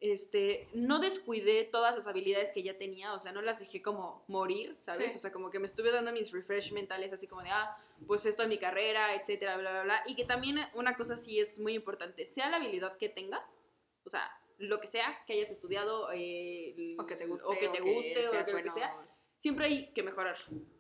este, 0.01 0.69
no 0.75 0.99
descuidé 0.99 1.65
todas 1.65 1.95
las 1.95 2.07
habilidades 2.07 2.53
que 2.53 2.63
ya 2.63 2.77
tenía, 2.77 3.15
o 3.15 3.19
sea, 3.19 3.33
no 3.33 3.43
las 3.43 3.59
dejé 3.59 3.83
como 3.83 4.25
morir, 4.29 4.77
¿sabes? 4.77 5.13
Sí. 5.13 5.19
O 5.19 5.21
sea, 5.21 5.33
como 5.33 5.51
que 5.51 5.59
me 5.59 5.67
estuve 5.67 5.91
dando 5.91 6.13
mis 6.13 6.33
refresh 6.33 6.73
mentales, 6.73 7.13
así 7.13 7.27
como 7.27 7.43
de, 7.43 7.51
ah, 7.51 7.77
pues 8.07 8.27
esto 8.27 8.43
es 8.43 8.49
mi 8.49 8.59
carrera, 8.59 9.15
etcétera, 9.15 9.57
bla, 9.57 9.71
bla, 9.71 9.83
bla. 9.85 10.03
Y 10.07 10.15
que 10.15 10.25
también 10.25 10.59
una 10.75 10.97
cosa 10.97 11.17
sí 11.17 11.39
es 11.41 11.59
muy 11.59 11.75
importante, 11.75 12.27
sea 12.27 12.51
la 12.51 12.57
habilidad 12.57 12.97
que 12.99 13.09
tengas, 13.09 13.59
o 14.05 14.11
sea, 14.11 14.31
lo 14.59 14.81
que 14.81 14.87
sea 14.87 15.23
que 15.27 15.35
hayas 15.35 15.51
estudiado, 15.51 16.11
eh, 16.13 16.97
O 16.99 17.07
que 17.07 17.17
te 17.17 17.27
guste. 17.27 17.47
o 17.49 17.51
que 17.59 17.69
te 17.69 17.81
guste, 17.81 18.27
o 18.27 18.31
seas 18.31 18.45
que 18.45 18.51
que 18.51 18.53
bueno. 18.53 18.73
sea, 18.73 18.97
siempre 19.37 19.67
hay 19.67 19.93
que 19.93 20.03
mejorar. 20.03 20.37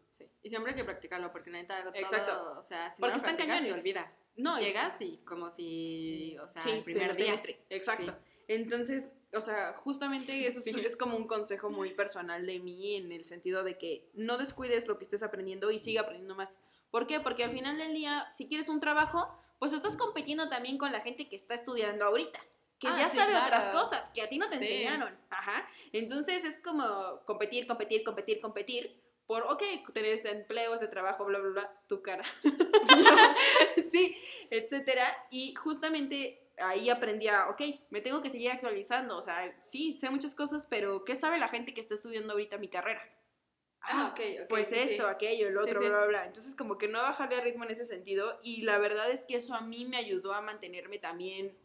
Sí. 0.09 0.31
Y 0.43 0.49
siempre 0.51 0.73
hay 0.73 0.77
que 0.77 0.85
practicarlo, 0.85 1.33
porque 1.33 1.51
neta, 1.51 1.83
todo, 1.83 1.95
Exacto. 1.95 2.59
o 2.59 2.63
sea, 2.63 2.91
si 2.91 3.01
Porque 3.01 3.17
no 3.17 3.23
lo 3.23 3.25
practicas, 3.25 3.63
se 3.63 3.73
olvida. 3.73 4.13
No, 4.37 4.59
Llegas 4.59 5.01
y 5.01 5.19
como 5.25 5.51
si, 5.51 6.37
o 6.43 6.49
sea, 6.49 6.63
sí, 6.63 6.71
el 6.71 6.85
primer 6.85 7.15
día. 7.17 7.27
semestre, 7.27 7.59
exacto. 7.71 8.15
Entonces, 8.49 9.15
o 9.35 9.41
sea, 9.41 9.73
justamente 9.73 10.47
eso 10.47 10.61
es, 10.61 10.65
Sí. 10.65 10.81
es 10.85 10.97
como 10.97 11.17
un 11.17 11.27
consejo 11.27 11.69
muy 11.71 11.93
personal 11.95 12.47
de 12.47 12.61
mí 12.61 12.95
en 12.95 13.11
el 13.13 13.25
sentido 13.25 13.65
de 13.65 13.77
que 13.77 14.09
no 14.15 14.39
descuides 14.39 14.87
lo 14.87 14.99
que 14.99 15.05
estés 15.05 15.23
aprendiendo 15.23 15.71
y 15.71 15.79
siga 15.79 16.03
aprendiendo 16.03 16.35
más. 16.37 16.59
¿Por 16.91 17.07
qué? 17.07 17.19
Porque 17.21 17.43
al 17.45 17.51
final 17.51 17.77
del 17.79 17.93
día, 17.95 18.31
si 18.37 18.47
quieres 18.47 18.69
un 18.69 18.79
trabajo, 18.81 19.27
pues 19.59 19.73
estás 19.73 19.97
compitiendo 19.97 20.49
también 20.49 20.79
con 20.79 20.93
la 20.93 21.01
gente 21.01 21.29
que 21.29 21.35
está 21.37 21.55
estudiando 21.55 22.05
ahorita, 22.05 22.39
que 22.79 22.89
Ah, 22.89 22.97
ya 22.99 23.09
sí, 23.09 23.17
sabe 23.17 23.33
claro. 23.33 23.47
otras 23.47 23.65
cosas 23.75 24.11
que 24.11 24.23
a 24.23 24.29
ti 24.29 24.39
no 24.39 24.49
te 24.49 24.59
Sí. 24.59 24.65
enseñaron. 24.67 25.19
Ajá. 25.31 25.67
Entonces 25.93 26.45
es 26.45 26.59
como 26.59 27.21
competir, 27.25 27.67
competir, 27.67 28.05
competir, 28.05 28.41
competir 28.41 29.01
por, 29.27 29.43
ok, 29.43 29.63
tener 29.93 30.13
ese 30.13 30.31
empleo, 30.31 30.75
ese 30.75 30.89
trabajo, 30.89 31.25
bla, 31.25 31.39
bla, 31.39 31.51
bla, 31.51 31.83
tu 31.89 32.03
cara. 32.03 32.25
sí, 33.91 34.17
etcétera. 34.51 35.07
Y 35.31 35.55
justamente 35.55 36.51
ahí 36.59 36.91
aprendí 36.91 37.29
a, 37.29 37.49
ok, 37.49 37.61
me 37.91 38.01
tengo 38.01 38.23
que 38.23 38.31
seguir 38.31 38.51
actualizando. 38.51 39.17
O 39.17 39.23
sea, 39.23 39.59
sí, 39.65 39.97
sé 39.99 40.11
muchas 40.11 40.35
cosas, 40.35 40.67
pero 40.67 41.05
¿qué 41.05 41.17
sabe 41.17 41.39
la 41.39 41.49
gente 41.49 41.75
que 41.75 41.81
está 41.81 41.95
estudiando 41.95 42.33
ahorita 42.33 42.59
mi 42.59 42.69
carrera? 42.69 43.03
Ah, 43.83 44.11
ok, 44.13 44.21
ok. 44.43 44.49
Pues 44.49 44.69
sí, 44.69 44.77
esto, 44.77 45.05
sí. 45.05 45.09
aquello, 45.09 45.49
el 45.49 45.59
otro, 45.59 45.81
sí. 45.81 45.89
bla, 45.89 45.99
bla, 45.99 46.07
bla. 46.07 46.27
Entonces, 46.27 46.55
como 46.55 46.79
que 46.79 46.89
no 46.89 47.01
bajarle 47.01 47.37
el 47.37 47.43
ritmo 47.43 47.65
en 47.65 47.71
ese 47.71 47.85
sentido. 47.85 48.39
Y 48.43 48.63
la 48.63 48.79
verdad 48.79 49.11
es 49.11 49.25
que 49.25 49.37
eso 49.37 49.55
a 49.55 49.61
mí 49.61 49.85
me 49.85 49.97
ayudó 49.97 50.35
a 50.35 50.41
mantenerme 50.41 50.99
también 50.99 51.57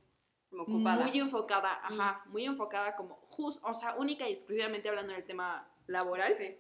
Como 0.50 0.64
ocupada. 0.64 1.08
muy 1.08 1.20
enfocada, 1.20 1.80
ajá, 1.84 2.24
muy 2.28 2.46
enfocada 2.46 2.96
como, 2.96 3.16
just, 3.30 3.64
o 3.66 3.74
sea, 3.74 3.96
única 3.96 4.28
y 4.30 4.34
exclusivamente 4.34 4.90
hablando 4.90 5.14
del 5.14 5.26
tema 5.26 5.68
laboral. 5.88 6.34
Sí. 6.34 6.58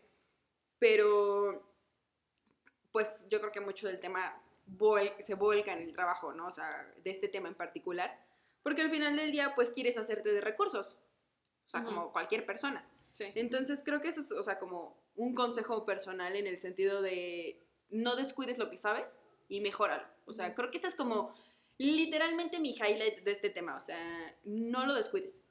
Pero, 0.81 1.61
pues 2.91 3.27
yo 3.29 3.39
creo 3.39 3.51
que 3.51 3.59
mucho 3.61 3.87
del 3.87 3.99
tema 3.99 4.41
vol- 4.67 5.15
se 5.19 5.35
vuelca 5.35 5.73
en 5.73 5.83
el 5.83 5.91
trabajo, 5.91 6.33
¿no? 6.33 6.47
O 6.47 6.51
sea, 6.51 6.91
de 7.03 7.11
este 7.11 7.27
tema 7.27 7.47
en 7.49 7.53
particular. 7.53 8.19
Porque 8.63 8.81
al 8.81 8.89
final 8.89 9.15
del 9.15 9.31
día, 9.31 9.53
pues 9.53 9.69
quieres 9.69 9.99
hacerte 9.99 10.31
de 10.31 10.41
recursos. 10.41 10.97
O 11.67 11.69
sea, 11.69 11.83
como 11.83 12.11
cualquier 12.11 12.47
persona. 12.47 12.83
Sí. 13.11 13.25
Entonces 13.35 13.83
creo 13.85 14.01
que 14.01 14.07
eso 14.07 14.21
es, 14.21 14.31
o 14.31 14.41
sea, 14.41 14.57
como 14.57 14.97
un 15.15 15.35
consejo 15.35 15.85
personal 15.85 16.35
en 16.35 16.47
el 16.47 16.57
sentido 16.57 17.03
de 17.03 17.63
no 17.89 18.15
descuides 18.15 18.57
lo 18.57 18.71
que 18.71 18.77
sabes 18.77 19.21
y 19.49 19.61
mejóralo. 19.61 20.07
O 20.25 20.33
sea, 20.33 20.55
creo 20.55 20.71
que 20.71 20.79
ese 20.79 20.87
es 20.87 20.95
como 20.95 21.31
literalmente 21.77 22.59
mi 22.59 22.71
highlight 22.71 23.19
de 23.19 23.31
este 23.31 23.51
tema. 23.51 23.75
O 23.75 23.79
sea, 23.79 24.35
no 24.45 24.87
lo 24.87 24.95
descuides. 24.95 25.43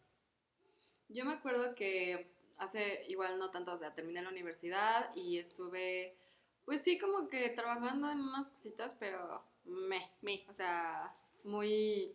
Yo 1.08 1.24
me 1.24 1.34
acuerdo 1.34 1.76
que 1.76 2.29
hace 2.58 3.04
igual 3.08 3.38
no 3.38 3.50
tanto, 3.50 3.72
o 3.74 3.78
sea, 3.78 3.94
terminé 3.94 4.22
la 4.22 4.28
universidad 4.28 5.14
y 5.14 5.38
estuve, 5.38 6.16
pues 6.64 6.82
sí, 6.82 6.98
como 6.98 7.28
que 7.28 7.48
trabajando 7.50 8.10
en 8.10 8.20
unas 8.20 8.50
cositas, 8.50 8.94
pero 8.94 9.44
me, 9.64 10.10
me, 10.20 10.44
o 10.48 10.52
sea, 10.52 11.12
muy 11.44 12.14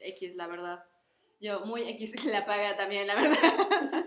X, 0.00 0.36
la 0.36 0.46
verdad. 0.46 0.84
Yo, 1.40 1.60
muy 1.60 1.82
X 1.88 2.24
la 2.26 2.46
paga 2.46 2.76
también, 2.76 3.06
la 3.06 3.14
verdad. 3.14 3.36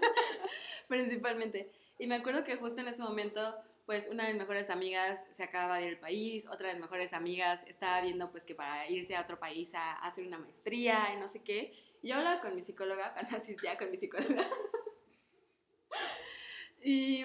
Principalmente. 0.87 1.71
Y 1.97 2.07
me 2.07 2.15
acuerdo 2.15 2.43
que 2.43 2.55
justo 2.55 2.81
en 2.81 2.87
ese 2.87 3.03
momento, 3.03 3.41
pues 3.85 4.09
una 4.09 4.25
de 4.25 4.33
mis 4.33 4.41
mejores 4.41 4.69
amigas 4.69 5.23
se 5.29 5.43
acaba 5.43 5.77
de 5.77 5.85
ir 5.85 5.89
al 5.93 5.99
país, 5.99 6.47
otra 6.47 6.69
de 6.69 6.75
mis 6.75 6.81
mejores 6.81 7.13
amigas 7.13 7.63
estaba 7.67 8.01
viendo 8.01 8.31
pues 8.31 8.43
que 8.43 8.55
para 8.55 8.89
irse 8.89 9.15
a 9.15 9.21
otro 9.21 9.39
país 9.39 9.73
a, 9.75 9.93
hacer 9.99 10.25
una 10.25 10.37
maestría 10.37 11.13
y 11.13 11.19
no 11.19 11.27
sé 11.27 11.43
qué. 11.43 11.73
Yo 12.03 12.15
hablaba 12.15 12.41
con 12.41 12.55
mi 12.55 12.61
psicóloga, 12.61 13.13
cuando 13.13 13.37
asistía 13.37 13.77
con 13.77 13.91
mi 13.91 13.97
psicóloga. 13.97 14.49
Y, 16.83 17.23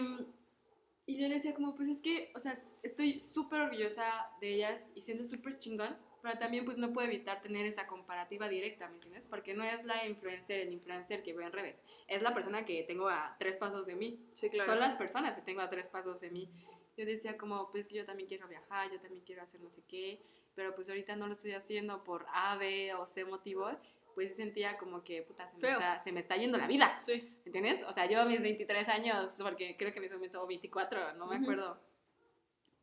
y 1.07 1.17
yo 1.17 1.29
le 1.29 1.35
decía 1.35 1.55
como, 1.55 1.75
pues 1.75 1.89
es 1.89 2.03
que, 2.03 2.33
o 2.35 2.41
sea, 2.41 2.55
estoy 2.83 3.19
súper 3.19 3.61
orgullosa 3.61 4.31
de 4.41 4.55
ellas 4.55 4.89
y 4.95 5.03
siento 5.03 5.25
súper 5.25 5.59
chingón, 5.59 5.97
pero 6.23 6.39
también 6.39 6.65
pues 6.65 6.79
no 6.79 6.93
puedo 6.93 7.07
evitar 7.07 7.41
tener 7.41 7.67
esa 7.67 7.87
comparativa 7.87 8.49
directa, 8.49 8.89
¿me 8.89 8.95
entiendes? 8.95 9.29
Porque 9.29 9.55
no 9.55 9.63
es 9.63 9.85
la 9.85 10.07
influencer, 10.07 10.59
el 10.59 10.73
influencer 10.73 11.23
que 11.23 11.33
veo 11.33 11.47
en 11.47 11.53
redes, 11.53 11.85
es 12.09 12.23
la 12.23 12.35
persona 12.35 12.65
que 12.65 12.83
tengo 12.83 13.09
a 13.09 13.37
tres 13.39 13.57
pasos 13.57 13.87
de 13.87 13.95
mí. 13.95 14.19
Sí, 14.33 14.51
Son 14.65 14.81
las 14.81 14.97
personas 14.97 15.37
que 15.37 15.43
tengo 15.43 15.61
a 15.61 15.71
tres 15.71 15.89
pasos 15.89 16.21
de 16.21 16.31
mí. 16.31 16.51
yo 16.97 17.05
decía 17.07 17.37
como, 17.37 17.71
pues 17.71 17.87
que 17.89 17.95
yo 17.95 18.05
también 18.05 18.29
quiero 18.29 18.49
viajar, 18.49 18.91
yo 18.91 18.99
también 19.01 19.23
quiero 19.25 19.43
hacer 19.43 19.61
no 19.61 19.71
sé 19.71 19.85
qué, 19.87 20.21
pero 20.57 20.75
pues 20.75 20.89
ahorita 20.89 21.15
no 21.15 21.27
lo 21.27 21.35
estoy 21.35 21.53
haciendo 21.53 22.03
por 22.03 22.27
A, 22.33 22.57
B 22.57 22.93
o 22.95 23.07
C 23.07 23.25
motivo, 23.25 23.71
pues 24.17 24.35
sentía 24.35 24.79
como 24.79 25.05
que, 25.05 25.21
puta, 25.21 25.49
se 25.51 25.59
me, 25.61 25.73
está, 25.73 25.99
se 26.01 26.11
me 26.11 26.21
está 26.21 26.37
yendo 26.39 26.57
la 26.57 26.67
vida. 26.67 26.97
Sí. 26.97 27.39
¿Entiendes? 27.45 27.85
O 27.87 27.93
sea, 27.93 28.07
yo 28.07 28.19
a 28.19 28.25
mis 28.25 28.41
23 28.41 28.89
años, 28.89 29.37
porque 29.43 29.77
creo 29.77 29.93
que 29.93 29.99
en 29.99 30.07
ese 30.07 30.15
momento, 30.15 30.43
o 30.43 30.47
24, 30.47 31.13
no 31.17 31.27
me 31.27 31.37
acuerdo. 31.37 31.79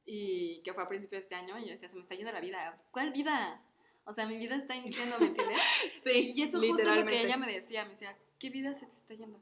Y 0.06 0.62
que 0.62 0.76
fue 0.76 0.84
a 0.84 0.88
principio 0.88 1.18
de 1.18 1.24
este 1.24 1.34
año, 1.34 1.58
y 1.58 1.64
yo 1.66 1.72
decía, 1.72 1.90
se 1.90 1.96
me 1.96 2.02
está 2.02 2.14
yendo 2.14 2.32
la 2.32 2.40
vida. 2.40 2.80
¿Cuál 2.92 3.12
vida? 3.12 3.66
O 4.06 4.14
sea, 4.14 4.28
mi 4.28 4.38
vida 4.38 4.56
está 4.56 4.76
iniciando, 4.76 5.18
¿me 5.18 5.26
entiendes? 5.26 5.58
Sí, 6.04 6.34
Y 6.36 6.44
eso 6.44 6.60
justo 6.60 6.84
es 6.84 6.88
lo 6.88 7.04
que 7.04 7.22
ella 7.22 7.38
me 7.38 7.52
decía, 7.52 7.84
me 7.86 7.92
decía, 7.92 8.16
¿qué 8.38 8.52
vida 8.52 8.76
se 8.76 8.86
te 8.86 8.94
está 8.94 9.16
yendo? 9.16 9.42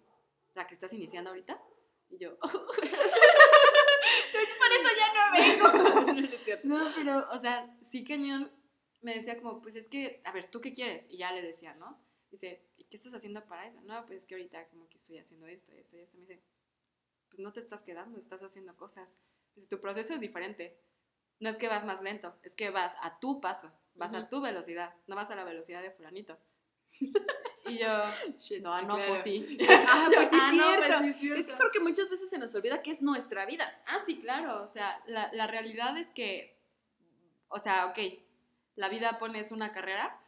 ¿La 0.55 0.67
que 0.67 0.73
estás 0.73 0.93
iniciando 0.93 1.31
ahorita? 1.31 1.61
Y 2.09 2.19
yo, 2.19 2.37
Por 2.39 2.51
eso 4.79 4.89
ya 4.97 5.13
no 5.13 5.23
vengo. 5.35 5.67
No, 6.63 6.91
pero, 6.95 7.27
o 7.31 7.37
sea, 7.37 7.75
sí 7.81 8.05
cañón 8.05 8.49
me 9.01 9.13
decía 9.13 9.37
como, 9.37 9.61
pues 9.61 9.75
es 9.75 9.89
que, 9.89 10.21
a 10.25 10.31
ver, 10.31 10.45
¿tú 10.45 10.61
qué 10.61 10.73
quieres? 10.73 11.07
Y 11.09 11.17
ya 11.17 11.31
le 11.31 11.41
decía, 11.41 11.73
¿no? 11.75 11.99
Dice, 12.29 12.65
¿y 12.77 12.85
qué 12.85 12.97
estás 12.97 13.13
haciendo 13.13 13.45
para 13.45 13.67
eso? 13.67 13.81
No, 13.81 14.05
pues 14.05 14.19
es 14.19 14.25
que 14.27 14.35
ahorita 14.35 14.67
como 14.69 14.87
que 14.89 14.97
estoy 14.97 15.17
haciendo 15.17 15.47
esto, 15.47 15.71
esto 15.73 15.97
y 15.97 16.01
esto. 16.01 16.17
Me 16.17 16.21
dice, 16.21 16.41
pues 17.29 17.39
no 17.39 17.51
te 17.51 17.59
estás 17.59 17.83
quedando, 17.83 18.17
estás 18.19 18.41
haciendo 18.41 18.75
cosas. 18.77 19.17
Dice, 19.55 19.67
tu 19.67 19.79
proceso 19.81 20.13
es 20.13 20.19
diferente. 20.19 20.79
No 21.39 21.49
es 21.49 21.57
que 21.57 21.67
vas 21.67 21.85
más 21.85 22.01
lento, 22.01 22.35
es 22.43 22.53
que 22.53 22.69
vas 22.69 22.95
a 23.01 23.19
tu 23.19 23.41
paso, 23.41 23.71
vas 23.95 24.13
a 24.13 24.19
Ujú. 24.19 24.29
tu 24.29 24.41
velocidad, 24.41 24.95
no 25.07 25.15
vas 25.15 25.31
a 25.31 25.35
la 25.35 25.43
velocidad 25.43 25.81
de 25.81 25.91
fulanito. 25.91 26.37
Y 27.63 27.77
yo, 27.77 27.87
Shit, 28.39 28.63
no, 28.63 28.81
no, 28.81 28.95
claro. 28.95 29.11
pues 29.11 29.21
sí. 29.23 29.57
Ah, 29.87 30.09
pues 30.13 30.29
sí, 30.29 30.37
"Ah, 30.39 30.49
es 30.51 30.57
no, 30.57 30.75
pues 30.77 30.97
sí 30.97 31.07
es 31.09 31.17
cierto". 31.19 31.41
Es 31.41 31.47
que 31.47 31.53
creo 31.53 31.71
que 31.71 31.79
muchas 31.79 32.09
veces 32.09 32.27
se 32.29 32.39
nos 32.39 32.53
olvida 32.55 32.81
que 32.81 32.89
es 32.91 33.01
nuestra 33.03 33.45
vida. 33.45 33.81
Ah, 33.85 33.99
sí, 34.05 34.19
claro. 34.19 34.63
O 34.63 34.67
sea, 34.67 35.01
la, 35.05 35.31
la 35.33 35.45
realidad 35.47 35.95
es 35.97 36.11
que, 36.11 36.59
o 37.49 37.59
sea, 37.59 37.85
ok, 37.87 37.99
la 38.81 38.89
vida 38.89 39.19
pones 39.19 39.51
una 39.51 39.71
carrera, 39.73 40.19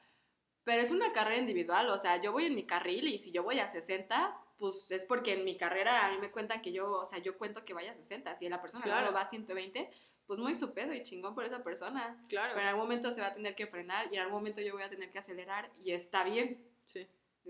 pero 0.63 0.81
es 0.81 0.91
una 0.91 1.11
carrera 1.11 1.39
individual. 1.39 1.89
O 1.89 1.97
sea, 1.97 2.21
yo 2.21 2.31
voy 2.31 2.45
en 2.45 2.55
mi 2.55 2.65
carril 2.65 3.07
y 3.07 3.17
si 3.17 3.31
yo 3.31 3.43
voy 3.43 3.59
a 3.59 3.67
60, 3.67 4.37
pues 4.57 4.91
es 4.91 5.05
porque 5.05 5.33
en 5.33 5.43
mi 5.43 5.57
carrera 5.57 6.05
a 6.05 6.11
mí 6.11 6.19
me 6.19 6.31
cuentan 6.31 6.61
que 6.61 6.71
yo, 6.71 6.89
o 6.91 7.03
sea, 7.03 7.17
yo 7.17 7.35
cuento 7.37 7.65
que 7.65 7.73
vaya 7.73 7.91
a 7.91 7.95
60. 7.95 8.35
Si 8.35 8.47
la 8.47 8.61
persona 8.61 8.83
Claro. 8.85 9.01
lado 9.01 9.13
va 9.13 9.21
a 9.21 9.25
120, 9.25 9.89
pues 10.27 10.39
muy 10.39 10.53
su 10.55 10.73
pedo 10.73 10.93
y 10.93 11.01
chingón 11.01 11.33
por 11.33 11.43
esa 11.43 11.63
persona. 11.63 12.23
Claro. 12.29 12.51
Pero 12.53 12.61
en 12.61 12.67
algún 12.67 12.83
momento 12.83 13.11
se 13.11 13.21
va 13.21 13.27
a 13.27 13.33
tener 13.33 13.55
que 13.55 13.65
frenar 13.67 14.07
y 14.11 14.15
en 14.15 14.21
algún 14.21 14.35
momento 14.37 14.61
yo 14.61 14.73
voy 14.73 14.83
a 14.83 14.89
tener 14.89 15.09
que 15.09 15.17
acelerar 15.19 15.71
y 15.83 15.91
está 15.91 16.23
bien. 16.23 16.63
Sí. 16.85 17.07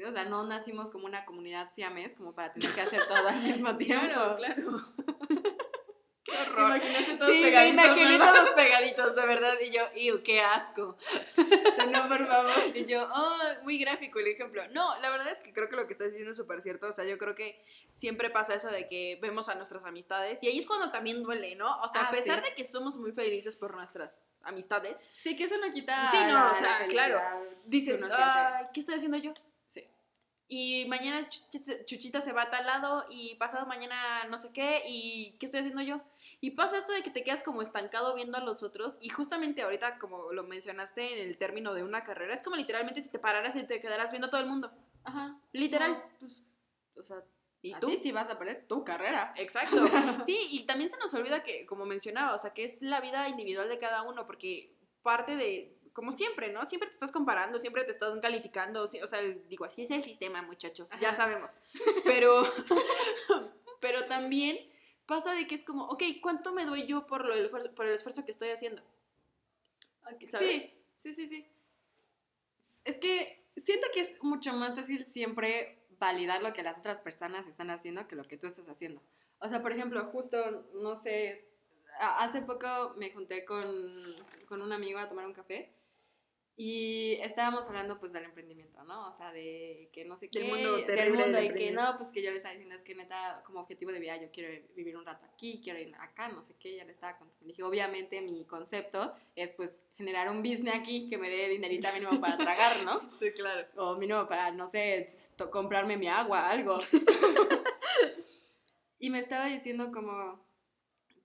O 0.08 0.12
sea, 0.12 0.24
no 0.24 0.44
nacimos 0.46 0.90
como 0.90 1.06
una 1.06 1.24
comunidad 1.26 1.70
siamés 1.72 2.16
como 2.16 2.34
para 2.34 2.52
tener 2.54 2.72
que 2.74 2.82
hacer 2.82 3.06
todo 3.08 3.28
al 3.28 3.42
mismo 3.44 3.76
tiempo. 3.78 4.06
Claro, 4.08 4.36
claro. 4.38 4.64
Horror. 6.42 6.68
Imagínate 6.78 7.16
todos 7.18 7.32
Sí, 7.32 7.38
me 7.42 7.48
pegaditos, 7.48 7.86
imaginé 7.86 8.18
¿verdad? 8.18 8.34
todos 8.34 8.50
pegaditos, 8.52 9.16
de 9.16 9.26
verdad. 9.26 9.54
Y 9.62 9.70
yo, 9.72 9.82
¡ew, 9.96 10.24
qué 10.24 10.42
asco! 10.42 10.98
No, 11.92 12.08
por 12.08 12.28
favor. 12.28 12.54
Y 12.76 12.86
yo, 12.86 13.08
oh, 13.14 13.38
muy 13.64 13.78
gráfico 13.80 14.20
el 14.20 14.28
ejemplo. 14.28 14.64
No, 14.72 15.00
la 15.02 15.10
verdad 15.10 15.30
es 15.30 15.42
que 15.42 15.54
creo 15.54 15.70
que 15.70 15.76
lo 15.76 15.86
que 15.88 15.94
estás 15.94 16.08
diciendo 16.08 16.32
es 16.32 16.38
súper 16.38 16.62
cierto. 16.62 16.88
O 16.88 16.94
sea, 16.94 17.06
yo 17.06 17.18
creo 17.18 17.36
que 17.36 17.64
siempre 17.92 18.30
pasa 18.30 18.54
eso 18.56 18.70
de 18.70 18.88
que 18.88 19.20
vemos 19.22 19.50
a 19.50 19.56
nuestras 19.56 19.86
amistades. 19.86 20.40
Y 20.42 20.48
ahí 20.48 20.60
es 20.60 20.66
cuando 20.66 20.92
también 20.92 21.22
duele, 21.24 21.56
¿no? 21.56 21.70
O 21.82 21.88
sea, 21.88 22.02
Ah, 22.04 22.08
a 22.10 22.12
pesar 22.12 22.44
sí. 22.44 22.50
de 22.50 22.56
que 22.56 22.66
somos 22.66 22.96
muy 22.98 23.12
felices 23.12 23.56
por 23.56 23.76
nuestras 23.76 24.22
amistades, 24.44 24.98
Sí, 25.18 25.36
que 25.38 25.46
eso 25.46 25.56
no 25.58 25.72
quita. 25.74 26.10
Sí, 26.12 26.18
no, 26.22 26.34
la- 26.34 26.52
o 26.52 26.56
sea, 26.56 26.80
la 26.80 26.88
claro. 26.88 27.22
dices, 27.66 28.02
ay, 28.12 28.66
¿qué 28.74 28.80
estoy 28.80 28.96
haciendo 28.96 29.18
yo? 29.18 29.34
Sí. 29.66 29.88
Y 30.50 30.86
mañana 30.88 31.28
Chuchita, 31.30 31.86
Chuchita 31.86 32.22
se 32.22 32.34
va 32.34 32.44
a 32.44 32.50
tal 32.52 32.66
lado 32.66 33.06
y 33.10 33.36
pasado 33.36 33.66
mañana 33.66 34.26
no 34.30 34.38
sé 34.38 34.52
qué 34.54 34.84
y 34.88 35.38
¿qué 35.40 35.46
estoy 35.46 35.62
haciendo 35.62 35.82
yo? 35.82 36.02
Y 36.44 36.52
pasa 36.52 36.78
esto 36.78 36.92
de 36.92 37.04
que 37.04 37.10
te 37.10 37.24
quedas 37.24 37.42
como 37.42 37.62
estancado 37.62 38.14
viendo 38.16 38.38
a 38.38 38.42
los 38.42 38.64
otros 38.64 38.98
y 39.00 39.08
justamente 39.08 39.62
ahorita 39.62 39.98
como 39.98 40.34
lo 40.34 40.44
mencionaste 40.44 41.14
en 41.14 41.30
el 41.30 41.38
término 41.38 41.74
de 41.74 41.84
una 41.84 42.04
carrera, 42.04 42.34
es 42.34 42.44
como 42.44 42.58
literalmente 42.58 43.02
si 43.02 43.10
te 43.10 43.18
pararas 43.18 43.56
y 43.56 43.64
te 43.64 43.80
quedaras 43.80 44.12
viendo 44.12 44.28
a 44.28 44.30
todo 44.30 44.42
el 44.42 44.48
mundo. 44.48 44.70
Ajá. 45.06 45.40
Literal. 45.54 45.92
No, 45.92 46.04
pues, 46.20 46.44
o 46.98 47.02
sea, 47.02 47.24
¿Y 47.62 47.72
así 47.72 47.80
tú? 47.80 47.92
sí 47.94 48.12
vas 48.12 48.30
a 48.30 48.38
perder 48.38 48.68
tu 48.68 48.84
carrera. 48.84 49.34
Exacto. 49.38 49.78
Sí, 50.26 50.38
y 50.52 50.66
también 50.66 50.90
se 50.90 50.98
nos 50.98 51.14
olvida 51.14 51.44
que, 51.44 51.66
como 51.66 51.86
mencionaba, 51.86 52.36
o 52.36 52.38
sea, 52.38 52.54
que 52.54 52.66
es 52.66 52.82
la 52.82 53.00
vida 53.00 53.30
individual 53.30 53.70
de 53.70 53.80
cada 53.80 54.02
uno, 54.02 54.26
porque 54.26 54.76
parte 55.02 55.38
de, 55.38 55.80
como 55.94 56.12
siempre, 56.12 56.52
¿no? 56.52 56.66
Siempre 56.66 56.90
te 56.90 56.94
estás 56.94 57.14
comparando, 57.14 57.58
siempre 57.58 57.86
te 57.86 57.92
estás 57.92 58.20
calificando, 58.20 58.84
o 58.84 58.88
sea, 59.08 59.22
digo, 59.48 59.64
así 59.64 59.84
es 59.84 59.92
el 59.92 60.04
sistema, 60.04 60.42
muchachos, 60.42 60.90
ya 61.00 61.14
sabemos. 61.14 61.58
Pero, 62.04 62.44
pero 63.80 64.08
también 64.08 64.73
pasa 65.14 65.34
de 65.34 65.46
que 65.46 65.56
es 65.56 65.64
como, 65.64 65.86
ok, 65.86 66.04
¿cuánto 66.22 66.54
me 66.54 66.66
doy 66.66 66.88
yo 66.88 67.06
por, 67.06 67.26
lo, 67.26 67.34
el 67.34 67.50
por 67.50 67.86
el 67.86 67.94
esfuerzo 67.94 68.26
que 68.26 68.32
estoy 68.32 68.50
haciendo? 68.50 68.82
¿Sabes? 70.30 70.64
Sí, 70.64 70.84
sí, 70.98 71.14
sí, 71.14 71.28
sí. 71.28 71.48
Es 72.84 72.98
que 72.98 73.48
siento 73.56 73.88
que 73.94 74.02
es 74.02 74.24
mucho 74.24 74.54
más 74.54 74.76
fácil 74.76 75.06
siempre 75.06 75.86
validar 76.00 76.42
lo 76.42 76.54
que 76.54 76.64
las 76.64 76.80
otras 76.80 77.00
personas 77.00 77.48
están 77.48 77.70
haciendo 77.70 78.08
que 78.08 78.16
lo 78.16 78.24
que 78.24 78.38
tú 78.38 78.48
estás 78.48 78.68
haciendo. 78.68 79.02
O 79.40 79.48
sea, 79.48 79.62
por 79.62 79.72
ejemplo, 79.72 80.04
justo, 80.06 80.68
no 80.74 80.96
sé, 80.96 81.48
hace 82.00 82.42
poco 82.42 82.96
me 82.98 83.12
junté 83.12 83.46
con, 83.46 83.64
con 84.48 84.62
un 84.62 84.74
amigo 84.74 85.00
a 85.00 85.10
tomar 85.10 85.28
un 85.28 85.34
café 85.34 85.72
y 86.56 87.14
estábamos 87.22 87.68
hablando 87.68 88.00
pues 88.00 88.14
del 88.14 88.26
emprendimiento, 88.26 88.84
¿no? 88.84 89.08
O 89.08 89.12
sea, 89.12 89.32
de 89.32 89.90
que 89.92 90.06
no 90.06 90.16
sé 90.16 90.30
qué, 90.30 90.42
Del 90.42 90.50
mundo 90.50 90.78
del 90.86 91.14
mundo 91.14 91.42
y 91.42 91.54
que 91.54 91.72
no, 91.72 91.98
pues 91.98 92.12
que 92.12 92.22
yo 92.22 92.30
le 92.30 92.38
estaba 92.38 92.54
diciendo 92.54 92.76
es 92.76 92.84
que 92.84 92.94
neta 92.94 93.42
como 93.44 93.60
objetivo 93.60 93.92
de 93.92 94.00
vida 94.00 94.18
yo 94.18 94.30
quiero 94.32 94.64
vivir 94.76 94.96
un 94.96 95.04
rato 95.04 95.26
aquí, 95.26 95.62
quiero 95.64 95.80
ir 95.80 95.96
acá, 95.96 96.30
no 96.30 96.44
sé 96.44 96.54
qué, 96.60 96.76
ya 96.76 96.86
le 96.86 96.92
estaba 96.92 97.18
contando. 97.18 97.48
Dije, 97.48 97.64
obviamente 97.64 98.22
mi 98.22 98.46
concepto 98.46 99.16
es 99.36 99.54
pues 99.54 99.82
generar 99.96 100.30
un 100.30 100.44
business 100.44 100.76
aquí 100.76 101.10
que 101.10 101.18
me 101.18 101.30
dé 101.30 101.50
dinerita 101.50 101.92
mínimo 101.92 102.22
para 102.22 102.38
tragar, 102.38 102.84
¿no? 102.84 103.02
Sí, 103.20 103.32
claro. 103.32 103.68
O 103.76 103.98
mínimo 103.98 104.28
para, 104.28 104.52
no 104.52 104.68
sé, 104.68 105.08
comprarme 105.52 105.98
mi 105.98 106.08
agua, 106.08 106.50
algo. 106.50 106.78
y 109.00 109.10
me 109.10 109.20
estaba 109.20 109.48
diciendo 109.48 109.92
como 109.92 110.40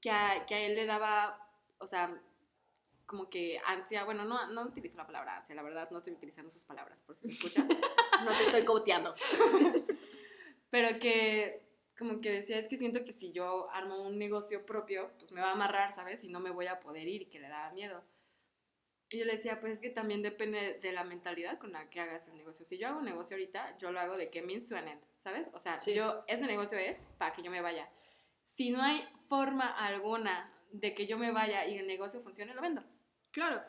que 0.00 0.10
a, 0.10 0.46
que 0.46 0.54
a 0.54 0.60
él 0.60 0.74
le 0.74 0.86
daba, 0.86 1.38
o 1.78 1.86
sea, 1.86 2.18
como 3.08 3.30
que 3.30 3.58
ansia, 3.64 4.04
bueno, 4.04 4.24
no, 4.26 4.46
no 4.52 4.62
utilizo 4.62 4.98
la 4.98 5.06
palabra 5.06 5.38
ansia, 5.38 5.54
la 5.54 5.62
verdad 5.62 5.88
no 5.90 5.96
estoy 5.98 6.12
utilizando 6.12 6.50
sus 6.50 6.64
palabras, 6.64 7.00
por 7.02 7.16
si 7.16 7.26
me 7.26 7.32
escuchan. 7.32 7.66
no 8.24 8.32
te 8.36 8.44
estoy 8.44 8.64
coteando. 8.64 9.14
Pero 10.70 10.98
que 11.00 11.66
como 11.98 12.20
que 12.20 12.30
decía, 12.30 12.58
es 12.58 12.68
que 12.68 12.76
siento 12.76 13.04
que 13.04 13.12
si 13.12 13.32
yo 13.32 13.68
armo 13.70 14.06
un 14.06 14.18
negocio 14.18 14.64
propio, 14.64 15.10
pues 15.18 15.32
me 15.32 15.40
va 15.40 15.48
a 15.48 15.52
amarrar, 15.52 15.90
¿sabes? 15.90 16.22
Y 16.22 16.28
no 16.28 16.38
me 16.38 16.50
voy 16.50 16.66
a 16.66 16.78
poder 16.78 17.08
ir 17.08 17.22
y 17.22 17.26
que 17.26 17.40
le 17.40 17.48
daba 17.48 17.72
miedo. 17.72 18.04
Y 19.10 19.18
yo 19.18 19.24
le 19.24 19.32
decía, 19.32 19.58
pues 19.58 19.72
es 19.72 19.80
que 19.80 19.88
también 19.90 20.22
depende 20.22 20.74
de 20.74 20.92
la 20.92 21.02
mentalidad 21.02 21.58
con 21.58 21.72
la 21.72 21.88
que 21.88 22.00
hagas 22.00 22.28
el 22.28 22.36
negocio. 22.36 22.66
Si 22.66 22.76
yo 22.78 22.88
hago 22.88 22.98
un 22.98 23.06
negocio 23.06 23.36
ahorita, 23.36 23.78
yo 23.78 23.90
lo 23.90 23.98
hago 23.98 24.18
de 24.18 24.30
que 24.30 24.42
means 24.42 24.68
to 24.68 24.76
an 24.76 24.86
end, 24.86 25.00
¿sabes? 25.16 25.48
O 25.54 25.58
sea, 25.58 25.80
Sí. 25.80 25.94
yo, 25.94 26.24
ese 26.28 26.46
negocio 26.46 26.78
es 26.78 27.06
para 27.16 27.32
que 27.32 27.42
yo 27.42 27.50
me 27.50 27.62
vaya. 27.62 27.90
Si 28.42 28.70
no 28.70 28.82
hay 28.82 29.02
forma 29.28 29.66
alguna 29.66 30.52
de 30.70 30.94
que 30.94 31.06
yo 31.06 31.16
me 31.18 31.32
vaya 31.32 31.66
y 31.66 31.78
el 31.78 31.86
negocio 31.86 32.20
funcione, 32.20 32.54
lo 32.54 32.60
vendo. 32.60 32.84
Claro. 33.32 33.62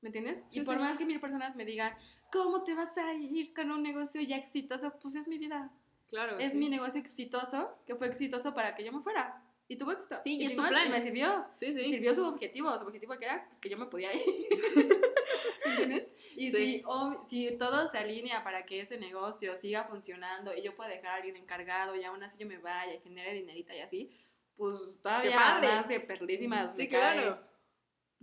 ¿Me 0.00 0.08
entiendes? 0.08 0.44
Y 0.50 0.60
por 0.60 0.74
sí. 0.76 0.80
más 0.80 0.98
que 0.98 1.06
mil 1.06 1.20
personas 1.20 1.56
me 1.56 1.64
digan, 1.64 1.96
¿cómo 2.30 2.62
te 2.62 2.74
vas 2.74 2.96
a 2.98 3.14
ir 3.14 3.54
con 3.54 3.70
un 3.70 3.82
negocio 3.82 4.20
ya 4.20 4.36
exitoso? 4.36 4.92
Pues 5.00 5.14
es 5.14 5.28
mi 5.28 5.38
vida. 5.38 5.70
Claro. 6.10 6.38
es 6.38 6.52
sí. 6.52 6.58
mi 6.58 6.68
negocio 6.68 7.00
exitoso, 7.00 7.76
que 7.86 7.94
fue 7.96 8.06
exitoso 8.08 8.54
para 8.54 8.74
que 8.74 8.84
yo 8.84 8.92
me 8.92 9.00
fuera. 9.02 9.42
Y 9.66 9.76
tuvo 9.76 9.92
éxito. 9.92 10.16
Sí, 10.22 10.36
y 10.36 10.44
es 10.44 10.54
tu 10.54 10.62
plan. 10.62 10.86
y 10.88 10.90
me 10.90 11.00
sirvió. 11.00 11.46
Sí, 11.54 11.72
sí. 11.72 11.86
Sirvió 11.88 12.14
su 12.14 12.24
objetivo. 12.26 12.76
Su 12.78 12.84
objetivo 12.84 13.16
que 13.18 13.24
era 13.24 13.44
pues, 13.46 13.58
que 13.60 13.70
yo 13.70 13.78
me 13.78 13.86
pudiera 13.86 14.12
ir. 14.14 14.22
¿Entiendes? 15.64 16.08
Y 16.36 16.50
Sí. 16.50 16.82
si, 17.22 17.56
todo 17.56 17.88
se 17.88 17.96
alinea 17.98 18.42
para 18.44 18.66
que 18.66 18.80
ese 18.80 18.98
negocio 18.98 19.56
siga 19.56 19.84
funcionando 19.84 20.54
y 20.54 20.62
yo 20.62 20.74
pueda 20.76 20.90
dejar 20.90 21.06
a 21.06 21.14
alguien 21.14 21.36
encargado 21.36 21.94
y 21.96 22.04
aún 22.04 22.22
así 22.22 22.36
yo 22.38 22.46
me 22.46 22.58
vaya 22.58 22.92
y 22.94 23.00
genere 23.00 23.32
dinerita 23.32 23.74
y 23.74 23.80
así, 23.80 24.10
pues 24.56 24.76
todavía 25.00 25.38
más 25.62 25.88
de 25.88 26.00
perlísimas 26.00 26.76
Sí, 26.76 26.88
cae- 26.88 26.90
claro. 27.14 27.40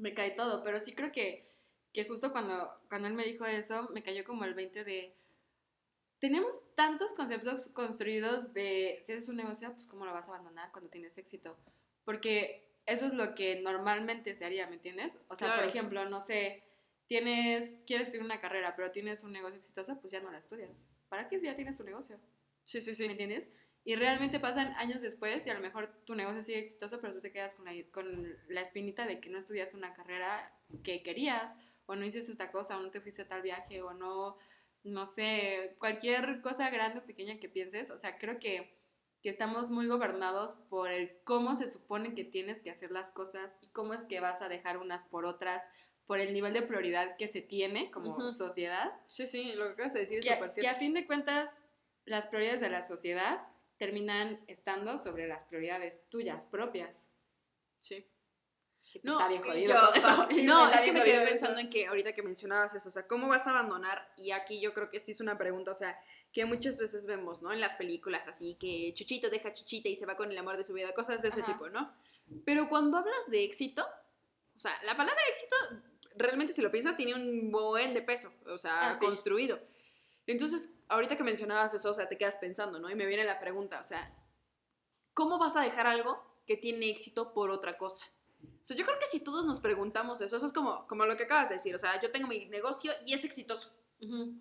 Me 0.01 0.13
cae 0.13 0.31
todo. 0.31 0.63
Pero 0.63 0.79
sí 0.79 0.93
creo 0.93 1.11
que, 1.11 1.47
que 1.93 2.05
justo 2.05 2.31
cuando, 2.31 2.71
cuando 2.89 3.07
él 3.07 3.13
me 3.13 3.23
dijo 3.25 3.45
eso, 3.45 3.89
me 3.93 4.03
cayó 4.03 4.23
como 4.25 4.43
el 4.43 4.53
20 4.53 4.83
de... 4.83 5.15
Tenemos 6.19 6.75
tantos 6.75 7.13
conceptos 7.13 7.69
construidos 7.69 8.53
de 8.53 8.99
si 9.03 9.13
haces 9.13 9.29
un 9.29 9.37
negocio, 9.37 9.73
pues 9.73 9.87
cómo 9.87 10.05
lo 10.05 10.13
vas 10.13 10.25
a 10.27 10.31
abandonar 10.31 10.71
cuando 10.71 10.89
tienes 10.91 11.17
éxito. 11.17 11.57
Porque 12.03 12.69
eso 12.85 13.07
es 13.07 13.13
lo 13.13 13.33
que 13.33 13.59
normalmente 13.61 14.35
se 14.35 14.45
haría, 14.45 14.67
¿me 14.67 14.75
entiendes? 14.75 15.19
O 15.29 15.35
sea, 15.35 15.47
Claro. 15.47 15.61
por 15.61 15.69
ejemplo, 15.69 16.09
no 16.09 16.21
sé, 16.21 16.63
tienes, 17.07 17.79
quieres 17.87 18.07
estudiar 18.07 18.25
una 18.25 18.39
carrera, 18.39 18.75
pero 18.75 18.91
tienes 18.91 19.23
un 19.23 19.31
negocio 19.33 19.57
exitoso, 19.57 19.99
pues 19.99 20.11
ya 20.11 20.19
no 20.19 20.31
la 20.31 20.37
estudias. 20.37 20.85
¿Para 21.09 21.27
qué 21.27 21.39
si 21.39 21.45
ya 21.45 21.55
tienes 21.55 21.79
un 21.79 21.87
negocio? 21.87 22.19
Sí, 22.63 22.81
sí, 22.81 22.91
¿Me 22.91 22.95
sí. 22.95 23.03
entiendes? 23.05 23.51
Y 23.83 23.95
realmente 23.95 24.39
pasan 24.39 24.73
años 24.77 25.01
después 25.01 25.45
y 25.47 25.49
a 25.49 25.55
lo 25.55 25.59
mejor 25.59 25.87
tu 26.05 26.13
negocio 26.13 26.43
sigue 26.43 26.59
exitoso, 26.59 27.01
pero 27.01 27.13
tú 27.13 27.21
te 27.21 27.31
quedas 27.31 27.55
con 27.55 27.65
la, 27.65 27.71
con 27.91 28.37
la 28.47 28.61
espinita 28.61 29.07
de 29.07 29.19
que 29.19 29.29
no 29.29 29.39
estudiaste 29.39 29.75
una 29.75 29.93
carrera 29.93 30.53
que 30.83 31.01
querías, 31.01 31.57
o 31.87 31.95
no 31.95 32.05
hiciste 32.05 32.31
esta 32.31 32.51
cosa, 32.51 32.77
o 32.77 32.81
no 32.81 32.91
te 32.91 33.01
fuiste 33.01 33.23
a 33.23 33.27
tal 33.27 33.41
viaje, 33.41 33.81
o 33.81 33.93
no, 33.93 34.37
no 34.83 35.05
sé, 35.07 35.75
cualquier 35.79 36.41
cosa 36.41 36.69
grande 36.69 36.99
o 36.99 37.05
pequeña 37.05 37.37
que 37.39 37.49
pienses. 37.49 37.89
O 37.89 37.97
sea, 37.97 38.17
creo 38.17 38.39
que 38.39 38.79
que 39.21 39.29
estamos 39.29 39.69
muy 39.69 39.87
gobernados 39.87 40.55
por 40.69 40.89
el 40.91 41.19
cómo 41.23 41.55
se 41.55 41.69
supone 41.69 42.15
que 42.15 42.23
tienes 42.23 42.61
que 42.61 42.71
hacer 42.71 42.91
las 42.91 43.11
cosas 43.11 43.57
y 43.61 43.67
cómo 43.67 43.93
es 43.93 44.03
que 44.05 44.19
vas 44.19 44.41
a 44.41 44.49
dejar 44.49 44.77
unas 44.77 45.03
por 45.03 45.25
otras 45.25 45.69
por 46.07 46.19
el 46.19 46.33
nivel 46.33 46.53
de 46.53 46.63
prioridad 46.63 47.15
que 47.17 47.27
se 47.27 47.41
tiene 47.41 47.91
como 47.91 48.17
Ujú. 48.17 48.31
sociedad. 48.31 48.91
Sí, 49.07 49.27
sí, 49.27 49.53
lo 49.53 49.67
que 49.67 49.73
acabas 49.73 49.93
de 49.93 49.99
decir 50.01 50.19
es 50.19 50.25
Que, 50.25 50.33
súper 50.33 50.47
que 50.49 50.53
cierto. 50.55 50.71
a 50.71 50.79
fin 50.79 50.93
de 50.93 51.05
cuentas, 51.05 51.57
las 52.05 52.27
prioridades 52.27 52.61
de 52.61 52.69
la 52.69 52.81
sociedad 52.81 53.47
terminan 53.81 54.39
estando 54.45 54.99
sobre 54.99 55.27
las 55.27 55.43
prioridades 55.45 56.07
tuyas 56.09 56.45
propias. 56.45 57.09
Sí. 57.79 58.07
No, 59.01 59.13
está 59.13 59.27
bien 59.27 59.41
jodido 59.41 59.73
yo- 59.73 59.79
todo 59.79 59.93
esto. 59.95 60.27
no, 60.43 60.69
es 60.71 60.81
que 60.81 60.91
me 60.91 61.03
quedé 61.03 61.25
pensando 61.25 61.59
en 61.59 61.67
que 61.67 61.87
ahorita 61.87 62.13
que 62.13 62.21
mencionabas 62.21 62.75
eso, 62.75 62.89
o 62.89 62.91
sea, 62.91 63.07
¿cómo 63.07 63.27
vas 63.27 63.47
a 63.47 63.49
abandonar? 63.49 64.13
Y 64.17 64.29
aquí 64.33 64.61
yo 64.61 64.75
creo 64.75 64.91
que 64.91 64.99
sí 64.99 65.13
es 65.13 65.19
una 65.19 65.35
pregunta, 65.35 65.71
o 65.71 65.73
sea, 65.73 65.99
que 66.31 66.45
muchas 66.45 66.77
veces 66.77 67.07
vemos, 67.07 67.41
¿no? 67.41 67.51
En 67.51 67.59
las 67.59 67.73
películas, 67.73 68.27
así, 68.27 68.55
que 68.59 68.93
Chuchito 68.93 69.31
deja 69.31 69.49
a 69.49 69.53
Chuchita 69.53 69.89
y 69.89 69.95
se 69.95 70.05
va 70.05 70.15
con 70.15 70.29
el 70.29 70.37
amor 70.37 70.57
de 70.57 70.63
su 70.63 70.73
vida, 70.73 70.93
cosas 70.93 71.23
de 71.23 71.29
ese 71.29 71.41
Ajá. 71.41 71.51
tipo, 71.51 71.67
¿no? 71.69 71.91
Pero 72.45 72.69
cuando 72.69 72.99
hablas 72.99 73.31
de 73.31 73.43
éxito, 73.43 73.83
o 74.55 74.59
sea, 74.59 74.77
la 74.83 74.95
palabra 74.95 75.19
éxito, 75.27 75.55
realmente 76.17 76.53
si 76.53 76.61
lo 76.61 76.69
piensas, 76.69 76.95
tiene 76.95 77.15
un 77.15 77.49
buen 77.49 77.95
de 77.95 78.03
peso, 78.03 78.31
o 78.45 78.59
sea, 78.59 78.91
Ah, 78.91 78.95
sí. 78.99 79.03
construido. 79.03 79.59
Entonces, 80.27 80.71
ahorita 80.87 81.17
que 81.17 81.23
mencionabas 81.23 81.73
eso, 81.73 81.91
o 81.91 81.93
sea, 81.93 82.07
te 82.07 82.17
quedas 82.17 82.37
pensando, 82.37 82.79
¿no? 82.79 82.89
Y 82.89 82.95
me 82.95 83.05
viene 83.05 83.23
la 83.23 83.39
pregunta, 83.39 83.79
o 83.79 83.83
sea, 83.83 84.13
¿cómo 85.13 85.37
vas 85.39 85.55
a 85.55 85.61
dejar 85.61 85.87
algo 85.87 86.41
que 86.45 86.57
tiene 86.57 86.89
éxito 86.89 87.33
por 87.33 87.49
otra 87.49 87.77
cosa? 87.77 88.05
O 88.43 88.63
sea, 88.65 88.75
yo 88.77 88.85
creo 88.85 88.97
que 88.99 89.07
si 89.07 89.19
todos 89.19 89.45
nos 89.45 89.59
preguntamos 89.59 90.21
eso, 90.21 90.37
eso 90.37 90.45
es 90.45 90.53
como, 90.53 90.87
como 90.87 91.05
lo 91.05 91.17
que 91.17 91.23
acabas 91.23 91.49
de 91.49 91.55
decir, 91.55 91.75
o 91.75 91.79
sea, 91.79 91.99
yo 92.01 92.11
tengo 92.11 92.27
mi 92.27 92.45
negocio 92.47 92.91
y 93.05 93.13
es 93.13 93.23
exitoso, 93.25 93.71
Ujú. 94.01 94.33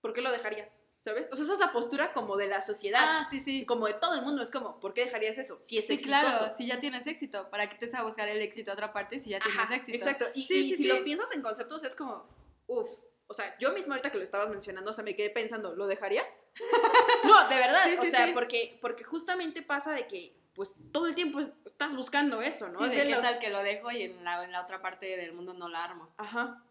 ¿por 0.00 0.12
qué 0.12 0.20
lo 0.22 0.30
dejarías? 0.30 0.80
¿Sabes? 1.00 1.30
O 1.32 1.36
sea, 1.36 1.44
esa 1.44 1.54
es 1.54 1.60
la 1.60 1.72
postura 1.72 2.12
como 2.12 2.36
de 2.36 2.48
la 2.48 2.60
sociedad, 2.60 3.00
Ah, 3.02 3.26
sí, 3.30 3.38
sí. 3.40 3.64
como 3.64 3.86
de 3.86 3.94
todo 3.94 4.14
el 4.14 4.22
mundo, 4.22 4.42
es 4.42 4.50
como, 4.50 4.80
¿por 4.80 4.92
qué 4.94 5.02
dejarías 5.04 5.38
eso? 5.38 5.58
Si 5.58 5.78
es 5.78 5.86
Sí, 5.86 5.94
exitoso. 5.94 6.20
claro, 6.20 6.54
si 6.56 6.66
ya 6.66 6.80
tienes 6.80 7.06
éxito, 7.06 7.48
¿para 7.50 7.68
qué 7.68 7.76
te 7.76 7.86
vas 7.86 7.94
a 7.94 8.02
buscar 8.02 8.28
el 8.28 8.42
éxito 8.42 8.72
a 8.72 8.74
otra 8.74 8.92
parte 8.92 9.20
si 9.20 9.30
ya 9.30 9.38
tienes 9.40 9.60
Ajá, 9.62 9.76
éxito? 9.76 9.96
Exacto, 9.96 10.26
y, 10.34 10.44
Sí, 10.44 10.54
y 10.54 10.70
sí, 10.70 10.76
si 10.76 10.84
lo 10.88 11.02
piensas 11.04 11.30
en 11.32 11.40
conceptos 11.42 11.84
es 11.84 11.94
como, 11.94 12.28
uff, 12.66 12.90
o 13.28 13.34
sea, 13.34 13.56
yo 13.58 13.72
misma 13.72 13.94
ahorita 13.94 14.10
que 14.10 14.18
lo 14.18 14.24
estabas 14.24 14.48
mencionando, 14.50 14.90
o 14.90 14.92
sea, 14.92 15.04
me 15.04 15.14
quedé 15.14 15.30
pensando, 15.30 15.74
¿lo 15.76 15.86
dejaría? 15.86 16.24
no, 17.24 17.48
de 17.48 17.54
verdad, 17.56 17.84
Sí, 17.84 17.96
o 17.98 18.02
sí, 18.04 18.10
sea, 18.10 18.26
sí. 18.26 18.32
porque, 18.32 18.78
porque 18.80 19.04
justamente 19.04 19.62
pasa 19.62 19.92
de 19.92 20.06
que, 20.06 20.34
pues, 20.54 20.74
todo 20.92 21.06
el 21.06 21.14
tiempo 21.14 21.38
es- 21.40 21.52
estás 21.64 21.94
buscando 21.94 22.42
eso, 22.42 22.68
¿no? 22.68 22.80
De 22.88 22.96
qué 22.96 23.04
los- 23.04 23.20
tal 23.20 23.38
que 23.38 23.50
lo 23.50 23.62
dejo 23.62 23.90
y 23.92 24.02
en 24.02 24.24
la, 24.24 24.42
en 24.44 24.50
la 24.52 24.62
otra 24.62 24.82
parte 24.82 25.16
del 25.16 25.32
mundo 25.32 25.54
no 25.54 25.68
la 25.68 25.84
armo. 25.84 26.12
Ajá. 26.16 26.64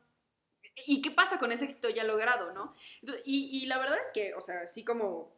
¿Y 0.85 1.01
qué 1.01 1.09
pasa 1.11 1.39
con 1.39 1.51
ese 1.51 1.65
éxito 1.65 1.89
ya 1.89 2.03
logrado, 2.03 2.51
no? 2.53 2.75
Y, 3.25 3.49
y 3.63 3.65
la 3.67 3.77
verdad 3.79 3.97
es 3.99 4.11
que, 4.13 4.33
o 4.35 4.41
sea, 4.41 4.67
sí 4.67 4.83
como, 4.83 5.33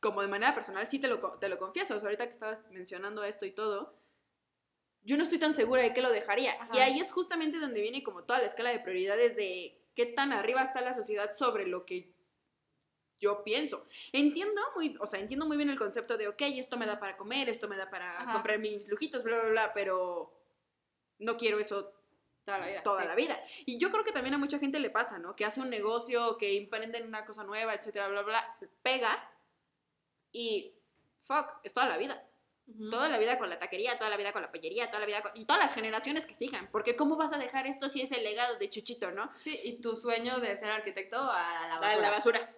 como 0.00 0.20
de 0.22 0.28
manera 0.28 0.54
personal, 0.54 0.88
sí 0.88 0.98
te 0.98 1.08
lo, 1.08 1.18
te 1.38 1.48
lo 1.48 1.58
confieso, 1.58 1.94
o 1.96 2.00
sea, 2.00 2.08
ahorita 2.08 2.26
que 2.26 2.32
estabas 2.32 2.64
mencionando 2.70 3.22
esto 3.22 3.44
y 3.46 3.52
todo, 3.52 3.94
yo 5.02 5.16
no 5.16 5.22
estoy 5.22 5.38
tan 5.38 5.54
segura 5.54 5.82
de 5.82 5.92
que 5.92 6.00
lo 6.02 6.10
dejaría. 6.10 6.54
Ajá. 6.60 6.74
Y 6.76 6.78
ahí 6.80 7.00
es 7.00 7.12
justamente 7.12 7.58
donde 7.58 7.80
viene 7.82 8.02
como 8.02 8.24
toda 8.24 8.38
la 8.40 8.46
escala 8.46 8.70
de 8.70 8.80
prioridades 8.80 9.36
de 9.36 9.78
qué 9.94 10.06
tan 10.06 10.32
arriba 10.32 10.62
está 10.62 10.80
la 10.80 10.94
sociedad 10.94 11.32
sobre 11.32 11.66
lo 11.66 11.84
que 11.84 12.12
yo 13.20 13.42
pienso. 13.44 13.86
Entiendo 14.12 14.60
muy, 14.74 14.96
o 15.00 15.06
sea, 15.06 15.20
entiendo 15.20 15.46
muy 15.46 15.56
bien 15.56 15.70
el 15.70 15.78
concepto 15.78 16.16
de, 16.16 16.28
ok, 16.28 16.42
esto 16.42 16.76
me 16.76 16.86
da 16.86 16.98
para 16.98 17.16
comer, 17.16 17.48
esto 17.48 17.68
me 17.68 17.76
da 17.76 17.88
para 17.88 18.20
Ajá. 18.20 18.32
comprar 18.34 18.58
mis 18.58 18.88
lujitos, 18.88 19.22
bla, 19.22 19.40
bla, 19.40 19.50
bla, 19.50 19.72
pero 19.72 20.32
no 21.18 21.36
quiero 21.36 21.58
eso 21.58 21.92
Toda 22.44 22.58
la 22.58 22.66
vida. 22.66 22.82
toda 22.82 23.02
sí. 23.02 23.08
la 23.08 23.14
vida. 23.14 23.40
Y 23.64 23.78
yo 23.78 23.90
creo 23.90 24.04
que 24.04 24.12
también 24.12 24.34
a 24.34 24.38
mucha 24.38 24.58
gente 24.58 24.78
le 24.78 24.90
pasa, 24.90 25.18
¿no? 25.18 25.34
Que 25.34 25.46
hace 25.46 25.62
un 25.62 25.70
negocio, 25.70 26.36
que 26.36 26.58
emprende 26.58 26.98
en 26.98 27.06
una 27.06 27.24
cosa 27.24 27.42
nueva, 27.44 27.72
etcétera, 27.72 28.08
bla, 28.08 28.20
bla, 28.22 28.58
pega 28.82 29.30
y 30.30 30.74
fuck, 31.22 31.60
es 31.62 31.72
toda 31.72 31.88
la 31.88 31.96
vida. 31.96 32.22
Toda 32.90 33.08
la 33.08 33.18
vida 33.18 33.38
con 33.38 33.50
la 33.50 33.58
taquería, 33.58 33.98
toda 33.98 34.08
la 34.10 34.16
vida 34.16 34.32
con 34.32 34.40
la 34.42 34.50
pollería, 34.50 34.86
toda 34.86 35.00
la 35.00 35.06
vida 35.06 35.20
con... 35.22 35.32
Y 35.34 35.44
todas 35.44 35.62
las 35.62 35.74
generaciones 35.74 36.24
que 36.24 36.34
sigan. 36.34 36.68
Porque 36.72 36.96
¿cómo 36.96 37.16
vas 37.16 37.32
a 37.32 37.38
dejar 37.38 37.66
esto 37.66 37.90
si 37.90 38.00
es 38.00 38.10
el 38.12 38.24
legado 38.24 38.56
de 38.56 38.70
Chuchito, 38.70 39.10
no? 39.10 39.30
Sí, 39.36 39.60
y 39.62 39.80
tu 39.80 39.94
sueño 39.96 40.40
de 40.40 40.56
ser 40.56 40.70
arquitecto 40.70 41.16
a 41.16 41.68
la 41.68 41.74
A 41.76 41.80
basura. 41.80 42.02
la 42.02 42.10
basura. 42.10 42.54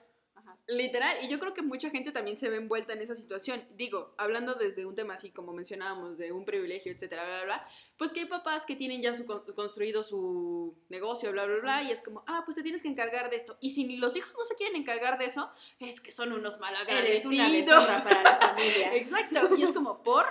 Literal, 0.69 1.17
y 1.23 1.29
yo 1.29 1.39
creo 1.39 1.55
que 1.55 1.63
mucha 1.63 1.91
gente 1.91 2.11
también 2.11 2.37
se 2.37 2.49
ve 2.51 2.57
envuelta 2.57 2.93
en 2.93 3.01
esa 3.01 3.15
situación. 3.15 3.65
Digo, 3.77 4.15
hablando 4.19 4.55
desde 4.57 4.85
un 4.85 4.97
tema 4.97 5.15
así 5.15 5.31
como 5.31 5.53
mencionábamos, 5.53 6.19
de 6.19 6.33
un 6.33 6.45
privilegio, 6.45 6.91
etcétera, 6.91 7.25
bla, 7.25 7.37
bla, 7.37 7.45
bla, 7.45 7.69
pues 7.97 8.11
que 8.11 8.19
hay 8.21 8.27
papás 8.27 8.67
que 8.67 8.75
tienen 8.75 9.01
ya 9.01 9.15
su, 9.15 9.27
con- 9.27 9.45
construido 9.55 10.03
su 10.03 10.77
negocio, 10.89 11.31
bla, 11.31 11.47
bla, 11.47 11.59
bla, 11.61 11.83
y 11.85 11.93
es 11.93 12.03
como, 12.03 12.25
ah, 12.27 12.43
pues 12.45 12.57
te 12.57 12.65
tienes 12.65 12.83
que 12.83 12.89
encargar 12.89 13.31
de 13.31 13.37
esto. 13.37 13.57
Y 13.61 13.71
si 13.71 13.97
los 13.97 14.17
hijos 14.17 14.35
no 14.37 14.45
se 14.45 14.57
quieren 14.57 14.75
encargar 14.75 15.19
de 15.19 15.27
eso, 15.27 15.49
es 15.79 16.01
que 16.01 16.11
son 16.11 16.33
unos 16.33 16.55
Eres 16.55 16.61
malagradecidos. 16.61 17.85
una 17.85 18.03
para 18.03 18.23
la 18.25 18.37
familia. 18.39 18.95
Exacto, 18.97 19.57
y 19.57 19.63
es 19.63 19.71
como, 19.73 20.03
¿por? 20.03 20.27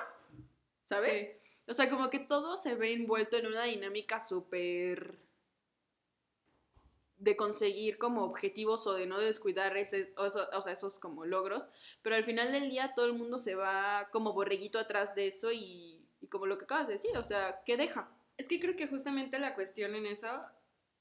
¿Sabes? 0.81 1.17
Sí. 1.17 1.49
O 1.67 1.73
sea, 1.73 1.89
como 1.89 2.09
que 2.09 2.19
todo 2.19 2.57
se 2.57 2.75
ve 2.75 2.91
envuelto 2.91 3.37
en 3.37 3.47
una 3.47 3.63
dinámica 3.63 4.19
súper 4.19 5.17
de 7.25 7.35
conseguir 7.35 7.97
como 7.97 8.23
objetivos 8.23 8.85
o 8.85 8.93
de 8.93 9.07
no 9.07 9.19
descuidar 9.19 9.75
esos 9.77 10.99
como 10.99 11.25
logros, 11.25 11.69
pero 12.03 12.15
al 12.15 12.23
final 12.23 12.51
del 12.51 12.69
día 12.69 12.93
todo 12.95 13.07
el 13.07 13.13
mundo 13.13 13.39
se 13.39 13.55
va 13.55 14.09
como 14.11 14.33
borreguito 14.33 14.77
atrás 14.77 15.15
de 15.15 15.25
eso 15.25 15.51
y, 15.51 16.07
como 16.29 16.45
lo 16.45 16.59
que 16.59 16.65
acabas 16.65 16.85
de 16.87 16.93
decir, 16.93 17.17
o 17.17 17.23
sea, 17.23 17.63
¿qué 17.65 17.77
deja? 17.77 18.15
Es 18.37 18.47
que 18.47 18.59
creo 18.59 18.75
que 18.75 18.87
justamente 18.87 19.39
la 19.39 19.55
cuestión 19.55 19.95
en 19.95 20.05
eso 20.05 20.27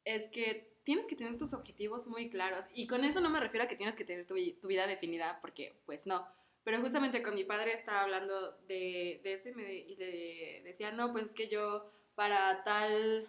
es 0.06 0.30
que 0.30 0.74
tienes 0.84 1.06
que 1.06 1.14
tener 1.16 1.36
tus 1.36 1.52
objetivos 1.52 2.06
muy 2.06 2.30
claros. 2.30 2.64
Y 2.74 2.86
con 2.86 3.04
eso 3.04 3.20
no 3.20 3.28
me 3.28 3.40
refiero 3.40 3.64
a 3.64 3.68
que 3.68 3.76
tienes 3.76 3.96
que 3.96 4.04
tener 4.04 4.26
tu, 4.26 4.32
vi- 4.34 4.54
tu 4.54 4.68
vida 4.68 4.86
definida, 4.86 5.38
porque 5.42 5.78
pues 5.84 6.06
no. 6.06 6.26
Pero 6.62 6.80
justamente 6.80 7.22
con 7.22 7.34
mi 7.34 7.44
padre 7.44 7.72
estaba 7.74 8.00
hablando 8.00 8.52
de, 8.66 9.20
de 9.22 9.32
eso 9.34 9.50
y, 9.50 9.54
me, 9.54 9.64
le 9.98 10.62
decía, 10.64 10.90
no, 10.90 11.12
pues 11.12 11.24
es 11.26 11.34
que 11.34 11.48
yo 11.48 11.86
para 12.14 12.64
tal 12.64 13.28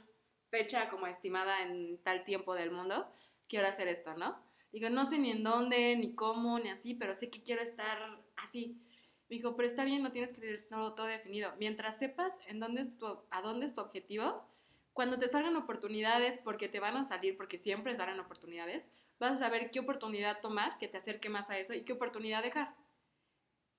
fecha 0.49 0.89
como 0.89 1.07
estimada 1.07 1.63
en 1.63 1.97
tal 2.03 2.23
tiempo 2.23 2.55
del 2.55 2.71
mundo, 2.71 3.11
quiero 3.47 3.67
hacer 3.67 3.87
esto, 3.87 4.15
¿no? 4.15 4.39
Digo, 4.71 4.89
no 4.89 5.05
sé 5.05 5.17
ni 5.17 5.31
en 5.31 5.43
dónde, 5.43 5.95
ni 5.95 6.15
cómo, 6.15 6.59
ni 6.59 6.69
así, 6.69 6.93
pero 6.93 7.15
sé 7.15 7.29
que 7.29 7.43
quiero 7.43 7.61
estar 7.61 7.97
así. 8.35 8.81
Me 9.29 9.37
dijo, 9.37 9.55
pero 9.55 9.67
está 9.67 9.85
bien, 9.85 10.03
no 10.03 10.11
tienes 10.11 10.33
que 10.33 10.41
tener 10.41 10.67
todo, 10.67 10.93
todo 10.93 11.05
definido. 11.05 11.53
Mientras 11.59 11.97
sepas 11.97 12.39
en 12.47 12.59
dónde 12.59 12.81
es 12.81 12.97
tu, 12.97 13.05
a 13.29 13.41
dónde 13.41 13.65
es 13.65 13.73
tu 13.73 13.81
objetivo, 13.81 14.45
cuando 14.93 15.17
te 15.17 15.27
salgan 15.27 15.55
oportunidades, 15.55 16.37
porque 16.37 16.69
te 16.69 16.79
van 16.79 16.95
a 16.95 17.03
salir, 17.03 17.35
porque 17.35 17.57
siempre 17.57 17.95
salen 17.95 18.19
oportunidades, 18.19 18.91
vas 19.19 19.33
a 19.33 19.45
saber 19.45 19.71
qué 19.71 19.79
oportunidad 19.79 20.41
tomar 20.41 20.77
que 20.77 20.87
te 20.87 20.97
acerque 20.97 21.29
más 21.29 21.49
a 21.49 21.57
eso 21.57 21.73
y 21.73 21.83
qué 21.83 21.93
oportunidad 21.93 22.43
dejar. 22.43 22.75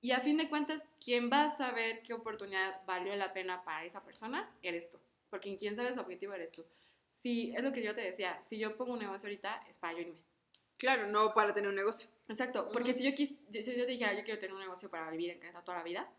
Y 0.01 0.11
a 0.13 0.21
fin 0.21 0.37
de 0.37 0.49
cuentas, 0.49 0.89
quien 1.03 1.31
va 1.31 1.45
a 1.45 1.51
saber 1.51 2.03
qué 2.03 2.13
oportunidad 2.13 2.83
valió 2.87 3.15
la 3.17 3.33
pena 3.33 3.65
para 3.65 3.85
esa 3.85 4.05
persona, 4.05 4.51
eres 4.63 4.91
tú. 4.91 4.99
Porque 5.37 5.55
quien 5.59 5.77
sabe 5.77 5.93
su 5.93 6.01
objetivo 6.01 6.33
eres 6.33 6.51
tú. 6.51 6.65
Si, 7.11 7.55
es 7.55 7.63
lo 7.63 7.71
que 7.71 7.83
yo 7.83 7.95
te 7.95 8.01
decía, 8.01 8.41
si 8.43 8.57
yo 8.59 8.75
pongo 8.75 8.95
un 8.95 8.99
negocio 9.01 9.27
ahorita, 9.29 9.67
es 9.69 9.77
para 9.77 9.93
yo 9.93 10.01
irme. 10.01 10.19
Claro, 10.79 11.09
no 11.09 11.35
para 11.35 11.53
tener 11.53 11.69
un 11.69 11.77
negocio. 11.77 12.09
Exacto, 12.27 12.71
porque 12.73 12.93
Ujú. 12.93 12.99
si 13.01 13.05
yo, 13.11 13.15
quis, 13.15 13.39
si 13.51 13.77
yo 13.77 13.85
dijera, 13.85 14.15
yo 14.15 14.25
quiero 14.25 14.41
tener 14.41 14.55
un 14.55 14.61
negocio 14.61 14.89
para 14.89 15.11
vivir 15.11 15.31
en 15.31 15.39
Querétaro 15.41 15.63
toda 15.63 15.77
la 15.79 15.85
vida, 15.85 16.11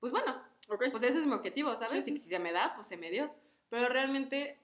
pues 0.00 0.10
bueno, 0.10 0.42
Ok. 0.68 0.86
pues 0.90 1.04
ese 1.04 1.20
es 1.20 1.26
mi 1.26 1.32
objetivo, 1.34 1.76
¿sabes? 1.76 2.04
Sí, 2.04 2.12
Y 2.12 2.16
sí. 2.16 2.24
si 2.24 2.28
se 2.30 2.40
me 2.40 2.50
da, 2.50 2.74
pues 2.74 2.88
se 2.88 2.96
me 2.96 3.08
dio. 3.08 3.32
Pero 3.70 3.88
realmente, 3.88 4.58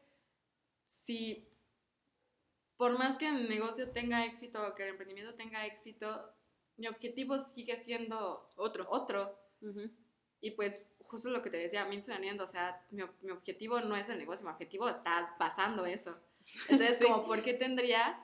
si 0.85 1.49
por 2.77 2.99
más 2.99 3.17
que 3.17 3.29
el 3.29 3.49
negocio 3.49 3.88
tenga 3.91 4.27
éxito 4.27 4.67
o 4.67 4.75
que 4.75 4.83
el 4.83 4.88
emprendimiento 4.88 5.35
tenga 5.35 5.65
éxito, 5.65 6.35
mi 6.77 6.88
objetivo 6.88 7.38
sigue 7.38 7.77
siendo 7.77 8.49
Otro. 8.57 8.85
otro. 8.91 9.38
Ujú. 9.61 9.88
Y 10.43 10.51
pues, 10.51 10.93
justo 11.05 11.31
lo 11.31 11.41
que 11.43 11.49
te 11.49 11.57
decía, 11.57 11.87
mencionando, 11.87 12.45
o 12.45 12.49
sea, 12.49 12.85
mi, 12.91 13.03
mi 13.23 13.31
objetivo 13.31 13.81
no 13.81 13.97
es 13.97 14.11
el 14.11 14.19
negocio, 14.19 14.45
mi 14.45 14.53
objetivo 14.53 14.89
está 14.89 15.35
pasando 15.39 15.87
eso. 15.87 16.21
Entonces, 16.69 16.99
Sí. 16.99 17.05
como, 17.05 17.25
¿por 17.25 17.43
qué 17.43 17.55
tendría 17.55 18.23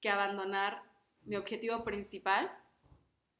que 0.00 0.08
abandonar 0.08 0.82
mi 1.24 1.36
objetivo 1.36 1.84
principal? 1.84 2.50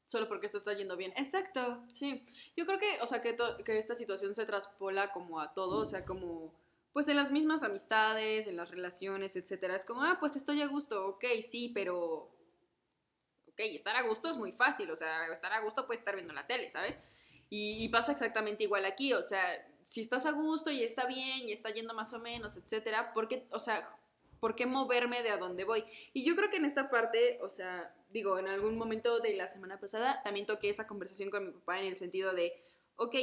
Solo 0.05 0.27
porque 0.27 0.47
esto 0.47 0.57
está 0.57 0.73
yendo 0.73 0.97
bien. 0.97 1.13
Exacto. 1.15 1.83
Sí, 1.89 2.25
yo 2.57 2.65
creo 2.65 2.77
que, 2.79 2.99
o 3.01 3.07
sea, 3.07 3.21
que, 3.21 3.35
que 3.63 3.77
esta 3.77 3.95
situación 3.95 4.35
se 4.35 4.45
traspola 4.45 5.11
como 5.13 5.39
a 5.39 5.53
todo, 5.53 5.79
o 5.81 5.85
sea, 5.85 6.03
como, 6.03 6.53
pues 6.91 7.07
en 7.07 7.15
las 7.15 7.31
mismas 7.31 7.63
amistades, 7.63 8.47
en 8.47 8.57
las 8.57 8.69
relaciones, 8.71 9.35
etcétera. 9.35 9.75
Es 9.75 9.85
como, 9.85 10.03
ah, 10.03 10.17
pues 10.19 10.35
estoy 10.35 10.61
a 10.61 10.67
gusto, 10.67 11.07
ok, 11.07 11.23
sí, 11.47 11.71
pero, 11.73 12.23
ok, 13.47 13.59
estar 13.59 13.95
a 13.95 14.01
gusto 14.01 14.27
es 14.29 14.35
muy 14.37 14.51
fácil, 14.51 14.89
o 14.91 14.95
sea, 14.95 15.27
estar 15.27 15.53
a 15.53 15.61
gusto 15.61 15.85
puedes 15.85 16.01
estar 16.01 16.15
viendo 16.15 16.33
la 16.33 16.47
tele, 16.47 16.69
¿sabes? 16.71 16.97
Y, 17.49 17.83
y 17.83 17.89
pasa 17.89 18.11
exactamente 18.11 18.63
igual 18.63 18.85
aquí, 18.85 19.13
o 19.13 19.23
sea, 19.23 19.43
si 19.89 20.01
estás 20.01 20.27
a 20.27 20.31
gusto 20.31 20.69
y 20.69 20.83
está 20.83 21.07
bien 21.07 21.49
y 21.49 21.51
está 21.51 21.71
yendo 21.71 21.95
más 21.95 22.13
o 22.13 22.19
menos, 22.19 22.55
etcétera, 22.57 23.11
¿por 23.11 23.27
qué, 23.27 23.47
o 23.49 23.59
sea, 23.59 23.83
¿por 24.39 24.55
qué 24.55 24.67
moverme 24.67 25.23
de 25.23 25.31
a 25.31 25.37
dónde 25.37 25.63
voy? 25.63 25.83
Y 26.13 26.23
yo 26.23 26.35
creo 26.35 26.51
que 26.51 26.57
en 26.57 26.65
esta 26.65 26.91
parte, 26.91 27.39
o 27.41 27.49
sea, 27.49 27.93
digo, 28.09 28.37
en 28.37 28.47
algún 28.47 28.77
momento 28.77 29.19
de 29.19 29.35
la 29.35 29.47
semana 29.47 29.79
pasada 29.79 30.21
también 30.23 30.45
toqué 30.45 30.69
esa 30.69 30.87
conversación 30.87 31.29
con 31.29 31.45
mi 31.45 31.51
papá 31.51 31.79
en 31.79 31.87
el 31.87 31.97
sentido 31.97 32.33
de, 32.33 32.53
ok, 32.97 33.15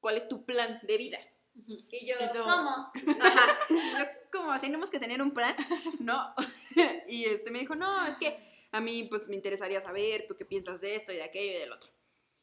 ¿cuál 0.00 0.16
es 0.16 0.28
tu 0.28 0.44
plan 0.44 0.80
de 0.82 0.96
vida? 0.96 1.18
Y 1.66 2.06
yo, 2.06 2.14
Y 2.20 2.32
tú, 2.32 2.42
¿cómo? 2.42 2.90
Ajá. 3.20 3.58
Y 3.70 3.74
yo, 3.74 4.04
¿cómo? 4.32 4.60
Tenemos 4.60 4.90
que 4.90 4.98
tener 4.98 5.20
un 5.22 5.32
plan, 5.32 5.54
¿no? 6.00 6.34
y 7.08 7.24
este 7.24 7.50
me 7.50 7.60
dijo, 7.60 7.74
no, 7.74 8.06
es 8.06 8.16
que 8.16 8.38
a 8.72 8.80
mí 8.80 9.04
pues 9.04 9.28
me 9.28 9.34
interesaría 9.34 9.80
saber 9.80 10.26
tú 10.26 10.36
qué 10.36 10.44
piensas 10.44 10.80
de 10.80 10.96
esto 10.96 11.12
y 11.12 11.16
de 11.16 11.22
aquello 11.22 11.52
y 11.52 11.60
del 11.60 11.72
otro. 11.72 11.90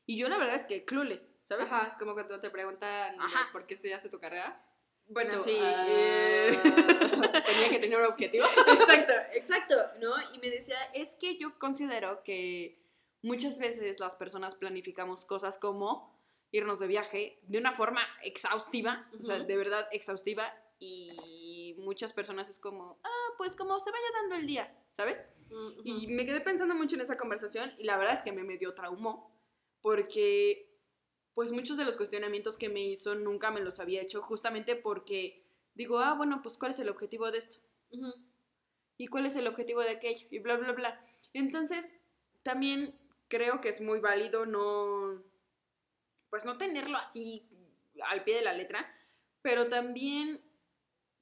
Y 0.08 0.18
yo 0.18 0.30
la 0.30 0.38
verdad 0.38 0.56
es 0.56 0.64
que 0.64 0.86
clueless, 0.86 1.30
¿sabes? 1.44 1.70
Ajá, 1.70 1.98
como 2.00 2.14
cuando 2.14 2.40
te 2.40 2.50
preguntan 2.50 3.20
Ajá. 3.20 3.50
por 3.52 3.68
qué 3.68 3.74
estudiaste 3.74 4.08
tu 4.10 4.20
carrera. 4.20 4.64
Bueno, 5.10 5.36
Tú, 5.36 5.44
sí. 5.44 5.58
ah, 5.62 5.86
eh, 5.88 6.60
tenía 7.46 7.70
que 7.70 7.80
tener 7.80 8.00
un 8.00 8.06
objetivo. 8.06 8.46
exacto, 8.74 9.14
exacto, 9.34 9.76
¿no? 10.00 10.14
Y 10.34 10.40
me 10.40 10.50
decía, 10.50 10.78
es 10.94 11.16
que 11.16 11.38
yo 11.38 11.60
considero 11.60 12.24
que 12.24 12.82
muchas 13.22 13.60
veces 13.60 14.00
las 14.00 14.16
personas 14.16 14.56
planificamos 14.56 15.26
cosas 15.26 15.58
como 15.58 16.18
irnos 16.52 16.80
de 16.80 16.88
viaje 16.88 17.40
de 17.44 17.60
una 17.60 17.74
forma 17.74 18.02
exhaustiva, 18.24 19.10
o 19.20 19.24
sea, 19.26 19.40
de 19.40 19.58
verdad 19.58 19.90
exhaustiva, 19.92 20.54
y 20.80 21.76
muchas 21.80 22.14
personas 22.14 22.50
es 22.50 22.60
como, 22.60 23.00
ah, 23.04 23.34
pues 23.38 23.58
como 23.58 23.78
se 23.82 23.92
vaya 23.92 24.06
dando 24.22 24.36
el 24.36 24.48
día, 24.48 24.74
¿sabes? 24.92 25.26
Y 25.84 26.08
me 26.08 26.26
quedé 26.26 26.42
pensando 26.42 26.76
mucho 26.76 26.96
en 26.96 27.02
esa 27.02 27.18
conversación 27.18 27.74
y 27.78 27.84
la 27.84 27.98
verdad 27.98 28.14
es 28.14 28.22
que 28.22 28.32
me 28.32 28.44
medio 28.44 28.74
traumó 28.74 29.37
porque 29.88 30.68
pues 31.34 31.54
muchos 31.54 31.78
de 31.78 31.86
los 31.86 31.96
cuestionamientos 31.96 32.58
que 32.58 32.68
me 32.68 32.82
hizo 32.82 33.16
nunca 33.16 33.52
me 33.52 33.62
los 33.62 33.80
había 33.80 34.02
hecho 34.02 34.22
justamente 34.22 34.76
porque 34.76 35.46
digo, 35.76 36.00
ah, 36.00 36.14
bueno, 36.14 36.42
pues 36.42 36.58
¿cuál 36.58 36.72
es 36.72 36.80
el 36.80 36.90
objetivo 36.90 37.32
de 37.32 37.38
esto? 37.38 37.60
Ujú. 37.92 38.14
¿Y 38.98 39.08
cuál 39.08 39.28
es 39.28 39.38
el 39.38 39.48
objetivo 39.48 39.80
de 39.80 39.92
aquello? 39.92 40.28
Y 40.30 40.40
bla, 40.40 40.58
bla, 40.58 40.74
bla. 40.74 41.02
Entonces, 41.32 41.94
también 42.44 43.00
creo 43.30 43.62
que 43.62 43.70
es 43.70 43.80
muy 43.80 44.02
válido 44.02 44.46
no, 44.46 45.24
pues 46.30 46.44
no 46.44 46.58
tenerlo 46.58 46.98
así 46.98 47.48
al 48.10 48.26
pie 48.26 48.36
de 48.36 48.42
la 48.42 48.52
letra, 48.52 48.94
pero 49.42 49.70
también 49.70 50.42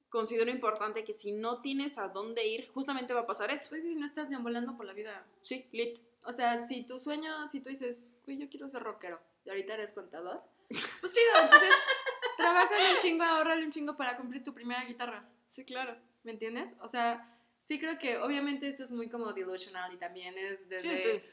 considero 0.08 0.50
importante 0.50 1.04
que 1.04 1.12
si 1.12 1.30
no 1.30 1.60
tienes 1.60 1.98
a 1.98 2.08
dónde 2.08 2.44
ir, 2.48 2.66
justamente 2.70 3.14
va 3.14 3.20
a 3.20 3.26
pasar 3.26 3.52
eso. 3.52 3.68
Pues 3.68 3.82
si 3.84 3.94
no 3.94 4.04
estás 4.04 4.28
deambulando 4.28 4.76
por 4.76 4.86
la 4.86 4.92
vida. 4.92 5.24
Sí, 5.42 5.68
lit. 5.70 6.00
O 6.26 6.32
sea, 6.32 6.60
si 6.60 6.84
tu 6.84 6.98
sueño, 7.00 7.48
si 7.48 7.60
tú 7.60 7.68
dices, 7.68 8.16
güey, 8.24 8.36
yo 8.38 8.48
quiero 8.48 8.68
ser 8.68 8.82
rockero, 8.82 9.20
y 9.44 9.48
ahorita 9.50 9.74
eres 9.74 9.92
contador, 9.92 10.42
pues 10.68 11.12
chido, 11.14 11.42
entonces 11.42 11.70
trabaja 12.36 12.74
un 12.92 12.98
chingo, 13.00 13.24
ahorrale 13.24 13.64
un 13.64 13.70
chingo 13.70 13.96
para 13.96 14.16
cumplir 14.16 14.42
tu 14.42 14.52
primera 14.52 14.84
guitarra. 14.84 15.28
Sí, 15.46 15.64
claro. 15.64 15.96
¿Me 16.24 16.32
entiendes? 16.32 16.74
O 16.80 16.88
sea, 16.88 17.38
sí 17.60 17.78
creo 17.78 17.98
que 17.98 18.18
obviamente 18.18 18.68
esto 18.68 18.82
es 18.82 18.90
muy 18.90 19.08
como 19.08 19.32
delusional 19.32 19.92
y 19.94 19.96
también 19.96 20.36
es 20.36 20.68
desde, 20.68 20.96
Sí, 20.96 21.20
sí. 21.20 21.30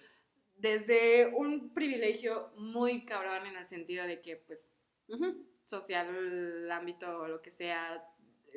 desde 0.56 1.34
un 1.36 1.74
privilegio 1.74 2.54
muy 2.56 3.04
cabrón 3.06 3.48
en 3.48 3.58
el 3.58 3.66
sentido 3.66 4.06
de 4.06 4.22
que, 4.22 4.38
pues, 4.38 4.70
Ujú. 5.08 5.44
social, 5.64 6.70
ámbito 6.72 7.22
o 7.22 7.28
lo 7.28 7.42
que 7.42 7.50
sea, 7.50 8.08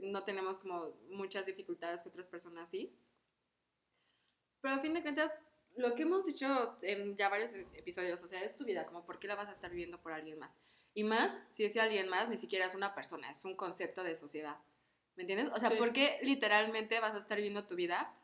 no 0.03 0.23
tenemos 0.25 0.59
como 0.61 0.95
muchas 1.09 1.47
dificultades 1.47 2.03
que 2.03 2.11
otras 2.11 2.29
personas 2.29 2.69
sí. 2.69 2.95
Pero 4.61 4.75
a 4.75 4.79
fin 4.81 4.93
de 4.93 5.03
cuentas, 5.03 5.33
lo 5.77 5.95
que 5.95 6.03
hemos 6.03 6.25
dicho 6.25 6.77
en 6.83 7.17
ya 7.17 7.29
varios 7.29 7.53
episodios, 7.75 8.23
o 8.23 8.29
sea, 8.29 8.43
es 8.43 8.57
tu 8.57 8.65
vida, 8.65 8.87
como 8.87 9.05
por 9.05 9.19
qué 9.19 9.29
la 9.29 9.35
vas 9.37 9.49
a 9.49 9.53
estar 9.53 9.71
viviendo 9.71 10.01
por 10.01 10.13
alguien 10.13 10.39
más. 10.39 10.59
Y 10.95 11.05
más, 11.05 11.39
si 11.51 11.65
ese 11.65 11.81
alguien 11.81 12.09
más 12.09 12.29
ni 12.29 12.39
siquiera 12.39 12.67
es 12.67 12.75
una 12.75 12.95
persona, 12.95 13.31
es 13.31 13.45
un 13.45 13.55
concepto 13.57 14.03
de 14.03 14.17
sociedad. 14.17 14.59
¿Me 15.17 15.23
entiendes? 15.23 15.51
O 15.55 15.59
sea, 15.59 15.71
Sí. 15.71 15.77
¿por 15.77 15.93
qué 15.93 16.19
literalmente 16.23 16.99
vas 17.01 17.15
a 17.15 17.19
estar 17.19 17.37
viviendo 17.37 17.67
tu 17.67 17.75
vida 17.75 18.15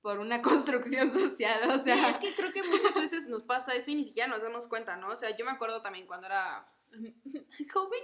por 0.00 0.18
una 0.18 0.40
construcción 0.42 1.10
social? 1.12 1.68
O 1.70 1.78
sea, 1.82 1.96
sí, 1.96 2.14
es 2.14 2.18
que 2.20 2.34
creo 2.34 2.52
que 2.52 2.62
muchas 2.62 2.94
veces 2.94 3.26
nos 3.26 3.42
pasa 3.42 3.74
eso 3.74 3.90
y 3.90 3.96
ni 3.96 4.04
siquiera 4.04 4.28
nos 4.28 4.42
damos 4.42 4.66
cuenta, 4.68 4.96
¿no? 4.96 5.08
O 5.08 5.16
sea, 5.16 5.36
yo 5.36 5.44
me 5.44 5.50
acuerdo 5.52 5.82
también 5.82 6.06
cuando 6.06 6.26
era 6.26 6.68
joven. 7.72 8.00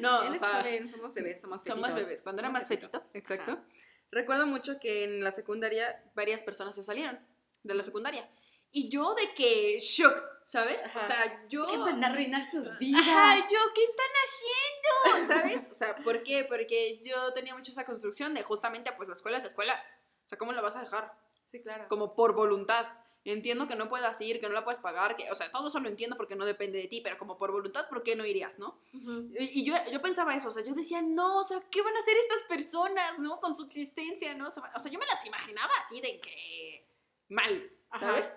no, 0.00 0.28
o 0.28 0.34
sea, 0.34 0.62
joven, 0.62 0.88
somos 0.88 1.14
bebés, 1.14 1.40
somos 1.40 1.60
fetitos. 1.62 1.80
son 1.80 1.80
más 1.80 1.94
bebés. 1.94 2.22
Cuando 2.22 2.40
era 2.40 2.48
somos 2.48 2.60
más 2.60 2.68
fetito, 2.68 2.88
fetitos. 2.90 3.14
exacto. 3.14 3.52
Ajá. 3.52 3.64
Recuerdo 4.12 4.46
mucho 4.48 4.80
que 4.80 5.04
en 5.04 5.22
la 5.22 5.30
secundaria 5.30 6.02
varias 6.16 6.42
personas 6.42 6.74
se 6.74 6.82
salieron 6.82 7.18
de 7.62 7.74
la 7.74 7.82
secundaria. 7.82 8.28
Y 8.72 8.88
yo 8.88 9.14
de 9.14 9.34
que 9.34 9.78
shock, 9.80 10.22
¿sabes? 10.44 10.84
Ajá. 10.84 10.98
O 10.98 11.06
sea, 11.06 11.46
yo... 11.48 11.66
Que 11.66 11.76
van 11.76 12.04
a 12.04 12.08
arruinar 12.08 12.48
sus 12.48 12.78
vidas. 12.78 13.02
Ajá, 13.02 13.36
yo, 13.48 13.58
¿qué 13.74 13.84
están 13.84 14.06
haciendo? 14.24 15.34
¿Sabes? 15.34 15.70
O 15.70 15.74
sea, 15.74 15.96
¿por 15.96 16.22
qué? 16.22 16.44
Porque 16.44 17.02
yo 17.04 17.32
tenía 17.32 17.54
mucho 17.54 17.72
esa 17.72 17.84
construcción 17.84 18.32
de 18.34 18.42
justamente, 18.42 18.92
pues 18.92 19.08
la 19.08 19.14
escuela 19.14 19.38
es 19.38 19.42
la 19.42 19.48
escuela. 19.48 19.84
O 20.24 20.28
sea, 20.28 20.38
¿cómo 20.38 20.52
la 20.52 20.60
vas 20.60 20.76
a 20.76 20.80
dejar? 20.80 21.12
Sí, 21.42 21.60
claro. 21.62 21.88
Como 21.88 22.14
por 22.14 22.34
voluntad. 22.34 22.86
Entiendo 23.24 23.68
que 23.68 23.74
no 23.74 23.90
puedas 23.90 24.18
ir, 24.22 24.40
que 24.40 24.48
no 24.48 24.54
la 24.54 24.64
puedes 24.64 24.80
pagar, 24.80 25.14
que, 25.14 25.30
o 25.30 25.34
sea, 25.34 25.52
todo 25.52 25.68
eso 25.68 25.78
lo 25.78 25.90
entiendo 25.90 26.16
porque 26.16 26.36
no 26.36 26.46
depende 26.46 26.78
de 26.78 26.88
ti, 26.88 27.02
pero 27.02 27.18
como 27.18 27.36
por 27.36 27.52
voluntad, 27.52 27.86
¿por 27.86 28.02
qué 28.02 28.16
no 28.16 28.24
irías, 28.24 28.58
no? 28.58 28.80
Ujú. 28.94 29.28
Y, 29.38 29.60
y 29.60 29.64
yo, 29.64 29.74
yo 29.92 30.00
pensaba 30.00 30.34
eso, 30.34 30.48
o 30.48 30.52
sea, 30.52 30.64
yo 30.64 30.72
decía, 30.72 31.02
no, 31.02 31.40
o 31.40 31.44
sea, 31.44 31.60
¿qué 31.70 31.82
van 31.82 31.94
a 31.94 31.98
hacer 31.98 32.16
estas 32.16 32.42
personas, 32.48 33.18
no? 33.18 33.38
Con 33.38 33.54
su 33.54 33.64
existencia, 33.64 34.34
¿no? 34.36 34.48
O 34.48 34.50
sea, 34.50 34.90
yo 34.90 34.98
me 34.98 35.04
las 35.04 35.26
imaginaba 35.26 35.70
así 35.84 36.00
de 36.00 36.18
que 36.18 36.89
mal, 37.30 37.72
Ajá. 37.90 38.06
¿sabes? 38.06 38.34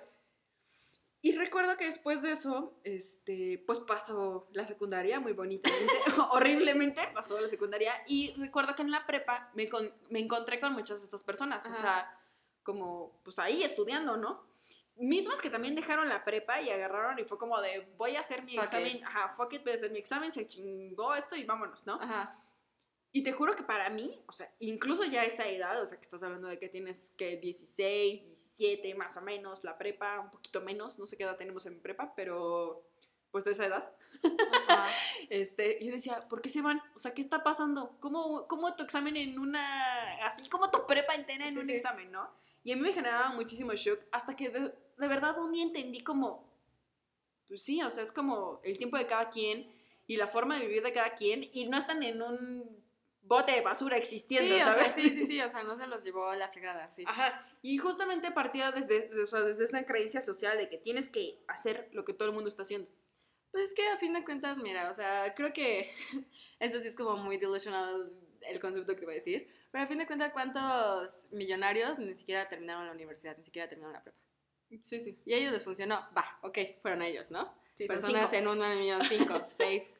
Y 1.25 1.31
recuerdo 1.37 1.77
que 1.77 1.85
después 1.85 2.21
de 2.21 2.33
eso, 2.33 2.77
este, 2.83 3.63
pues 3.65 3.79
pasó 3.79 4.49
la 4.51 4.65
secundaria 4.67 5.21
muy 5.21 5.31
bonitamente, 5.31 5.93
horriblemente 6.31 7.01
pasó 7.13 7.39
la 7.39 7.47
secundaria. 7.47 7.93
Y 8.07 8.31
recuerdo 8.33 8.75
que 8.75 8.81
en 8.81 8.91
la 8.91 9.05
prepa 9.05 9.49
me, 9.53 9.69
con- 9.69 9.93
me 10.09 10.19
encontré 10.19 10.59
con 10.59 10.73
muchas 10.73 10.99
de 10.99 11.05
estas 11.05 11.23
personas, 11.23 11.65
o 11.65 11.73
sea, 11.75 12.13
como, 12.61 13.21
pues 13.23 13.39
ahí 13.39 13.63
estudiando, 13.63 14.17
¿no? 14.17 14.45
Mismas 14.95 15.41
que 15.41 15.49
también 15.49 15.75
dejaron 15.75 16.09
la 16.09 16.23
prepa 16.25 16.59
y 16.61 16.69
agarraron 16.69 17.17
y 17.17 17.23
fue 17.23 17.37
como 17.37 17.59
de, 17.61 17.89
voy 17.97 18.15
a 18.17 18.19
hacer 18.19 18.43
mi 18.43 18.55
Fuck 18.55 18.65
examen, 18.65 18.97
it. 18.97 19.03
ajá, 19.03 19.29
fuck 19.29 19.53
it, 19.53 19.63
voy 19.63 19.71
a 19.71 19.75
hacer 19.75 19.91
mi 19.91 19.99
examen, 19.99 20.31
se 20.31 20.45
chingó 20.45 21.15
esto 21.15 21.37
y 21.37 21.45
vámonos, 21.45 21.85
¿no? 21.87 21.93
Ajá. 22.01 22.37
Y 23.15 23.21
te 23.21 23.31
juro 23.31 23.55
que 23.55 23.61
para 23.61 23.91
mí, 23.91 24.19
o 24.27 24.31
sea, 24.33 24.51
incluso 24.59 25.03
ya 25.05 25.23
esa 25.23 25.47
edad, 25.47 25.79
o 25.79 25.85
sea, 25.85 25.97
que 25.97 26.01
estás 26.03 26.23
hablando 26.23 26.47
de 26.47 26.57
que 26.57 26.67
tienes 26.67 27.13
que 27.15 27.37
16, 27.37 28.23
17 28.25 28.95
más 28.95 29.15
o 29.17 29.21
menos, 29.21 29.63
la 29.63 29.77
prepa, 29.77 30.19
un 30.19 30.31
poquito 30.31 30.61
menos, 30.61 30.97
no 30.97 31.05
sé 31.05 31.15
qué 31.15 31.23
edad 31.23 31.37
tenemos 31.37 31.65
en 31.67 31.79
prepa, 31.79 32.15
pero 32.15 32.83
pues 33.29 33.45
de 33.45 33.51
esa 33.51 33.65
edad, 33.67 33.95
Ajá. 34.67 34.87
este, 35.29 35.83
yo 35.83 35.91
decía, 35.91 36.19
¿por 36.27 36.41
qué 36.41 36.49
se 36.49 36.61
van? 36.63 36.81
O 36.95 36.99
sea, 36.99 37.13
¿qué 37.13 37.21
está 37.21 37.43
pasando? 37.43 37.97
¿Cómo, 37.99 38.47
cómo 38.47 38.75
tu 38.75 38.83
examen 38.83 39.15
en 39.15 39.37
una, 39.37 40.17
así 40.25 40.49
como 40.49 40.71
tu 40.71 40.85
prepa 40.87 41.13
entera 41.15 41.47
en 41.47 41.53
Sí, 41.53 41.59
un 41.59 41.65
sí. 41.67 41.73
examen, 41.73 42.11
¿no? 42.11 42.29
Y 42.63 42.71
a 42.71 42.75
mí 42.75 42.81
me 42.81 42.93
generaba 42.93 43.29
muchísimo 43.29 43.73
shock 43.73 43.99
hasta 44.11 44.35
que 44.35 44.49
de, 44.49 44.59
de 44.97 45.07
verdad 45.07 45.37
un 45.39 45.51
día 45.51 45.63
entendí 45.63 46.01
como, 46.03 46.51
pues 47.47 47.61
sí, 47.61 47.81
o 47.83 47.89
sea, 47.91 48.01
es 48.03 48.11
como 48.11 48.59
el 48.63 48.77
tiempo 48.77 48.97
de 48.97 49.05
cada 49.05 49.29
quien 49.29 49.71
y 50.07 50.17
la 50.17 50.27
forma 50.27 50.57
de 50.57 50.65
vivir 50.67 50.81
de 50.83 50.93
cada 50.93 51.13
quien 51.13 51.43
y 51.53 51.65
no 51.67 51.77
están 51.77 52.01
en 52.03 52.21
un 52.21 52.82
bote 53.23 53.51
de 53.53 53.61
basura 53.61 53.97
existiendo, 53.97 54.53
Sí, 54.55 54.61
o 54.61 54.63
sea, 54.65 54.73
¿sabes? 54.73 54.91
sí, 54.91 55.09
sí, 55.09 55.23
sí, 55.23 55.41
o 55.41 55.49
sea, 55.49 55.63
no 55.63 55.75
se 55.75 55.87
los 55.87 56.03
llevó 56.03 56.29
a 56.29 56.35
la 56.35 56.49
fregada, 56.49 56.89
sí. 56.91 57.03
Ajá, 57.07 57.45
y 57.61 57.77
justamente 57.77 58.31
partía 58.31 58.71
desde, 58.71 59.07
de- 59.09 59.21
o 59.21 59.25
sea, 59.25 59.41
desde 59.41 59.65
esa 59.65 59.83
creencia 59.85 60.21
social 60.21 60.57
de 60.57 60.69
que 60.69 60.77
tienes 60.77 61.09
que 61.09 61.43
hacer 61.47 61.89
lo 61.93 62.03
que 62.05 62.13
todo 62.13 62.27
el 62.29 62.33
mundo 62.35 62.49
está 62.49 62.61
haciendo. 62.63 62.87
Pues 63.51 63.65
es 63.65 63.73
que 63.73 63.87
a 63.89 63.97
fin 63.97 64.13
de 64.13 64.23
cuentas, 64.25 64.57
mira, 64.57 64.89
o 64.89 64.93
sea, 64.93 65.33
creo 65.35 65.53
que 65.53 65.91
eso 66.59 66.79
sí 66.79 66.87
es 66.87 66.95
como 66.95 67.15
muy 67.17 67.37
delusional 67.37 68.11
el 68.41 68.59
concepto 68.59 68.95
que 68.95 69.05
voy 69.05 69.13
a 69.13 69.17
decir, 69.17 69.47
pero 69.71 69.83
a 69.85 69.87
fin 69.87 69.97
de 69.97 70.05
cuentas, 70.05 70.33
¿cuántos 70.33 71.27
millonarios 71.31 71.97
ni 71.99 72.13
siquiera 72.13 72.47
terminaron 72.49 72.85
la 72.85 72.91
universidad, 72.91 73.37
ni 73.37 73.43
siquiera 73.43 73.67
terminaron 73.67 73.93
la 73.93 74.03
prepa? 74.03 74.17
Sí, 74.81 74.99
sí. 74.99 75.19
Y 75.25 75.33
a 75.33 75.37
ellos 75.37 75.51
les 75.51 75.63
funcionó, 75.63 75.95
va, 76.17 76.39
ok, 76.41 76.57
fueron 76.81 77.03
ellos, 77.03 77.29
¿no? 77.31 77.53
sí 77.75 77.87
son 77.87 77.95
Personas 77.95 78.33
en 78.33 78.47
un 78.47 78.59
millón, 78.79 79.01
cinco, 79.03 79.33
seis, 79.47 79.91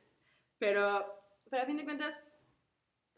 pero, 0.60 1.20
pero 1.50 1.64
a 1.64 1.66
fin 1.66 1.78
de 1.78 1.86
cuentas, 1.86 2.20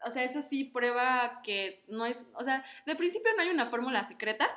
o 0.06 0.10
sea, 0.10 0.22
eso 0.22 0.42
sí 0.42 0.64
prueba 0.64 1.40
que 1.42 1.82
no 1.88 2.06
es, 2.06 2.30
o 2.34 2.44
sea, 2.44 2.64
de 2.86 2.94
principio 2.94 3.32
no 3.36 3.42
hay 3.42 3.50
una 3.50 3.66
fórmula 3.66 4.04
secreta, 4.04 4.48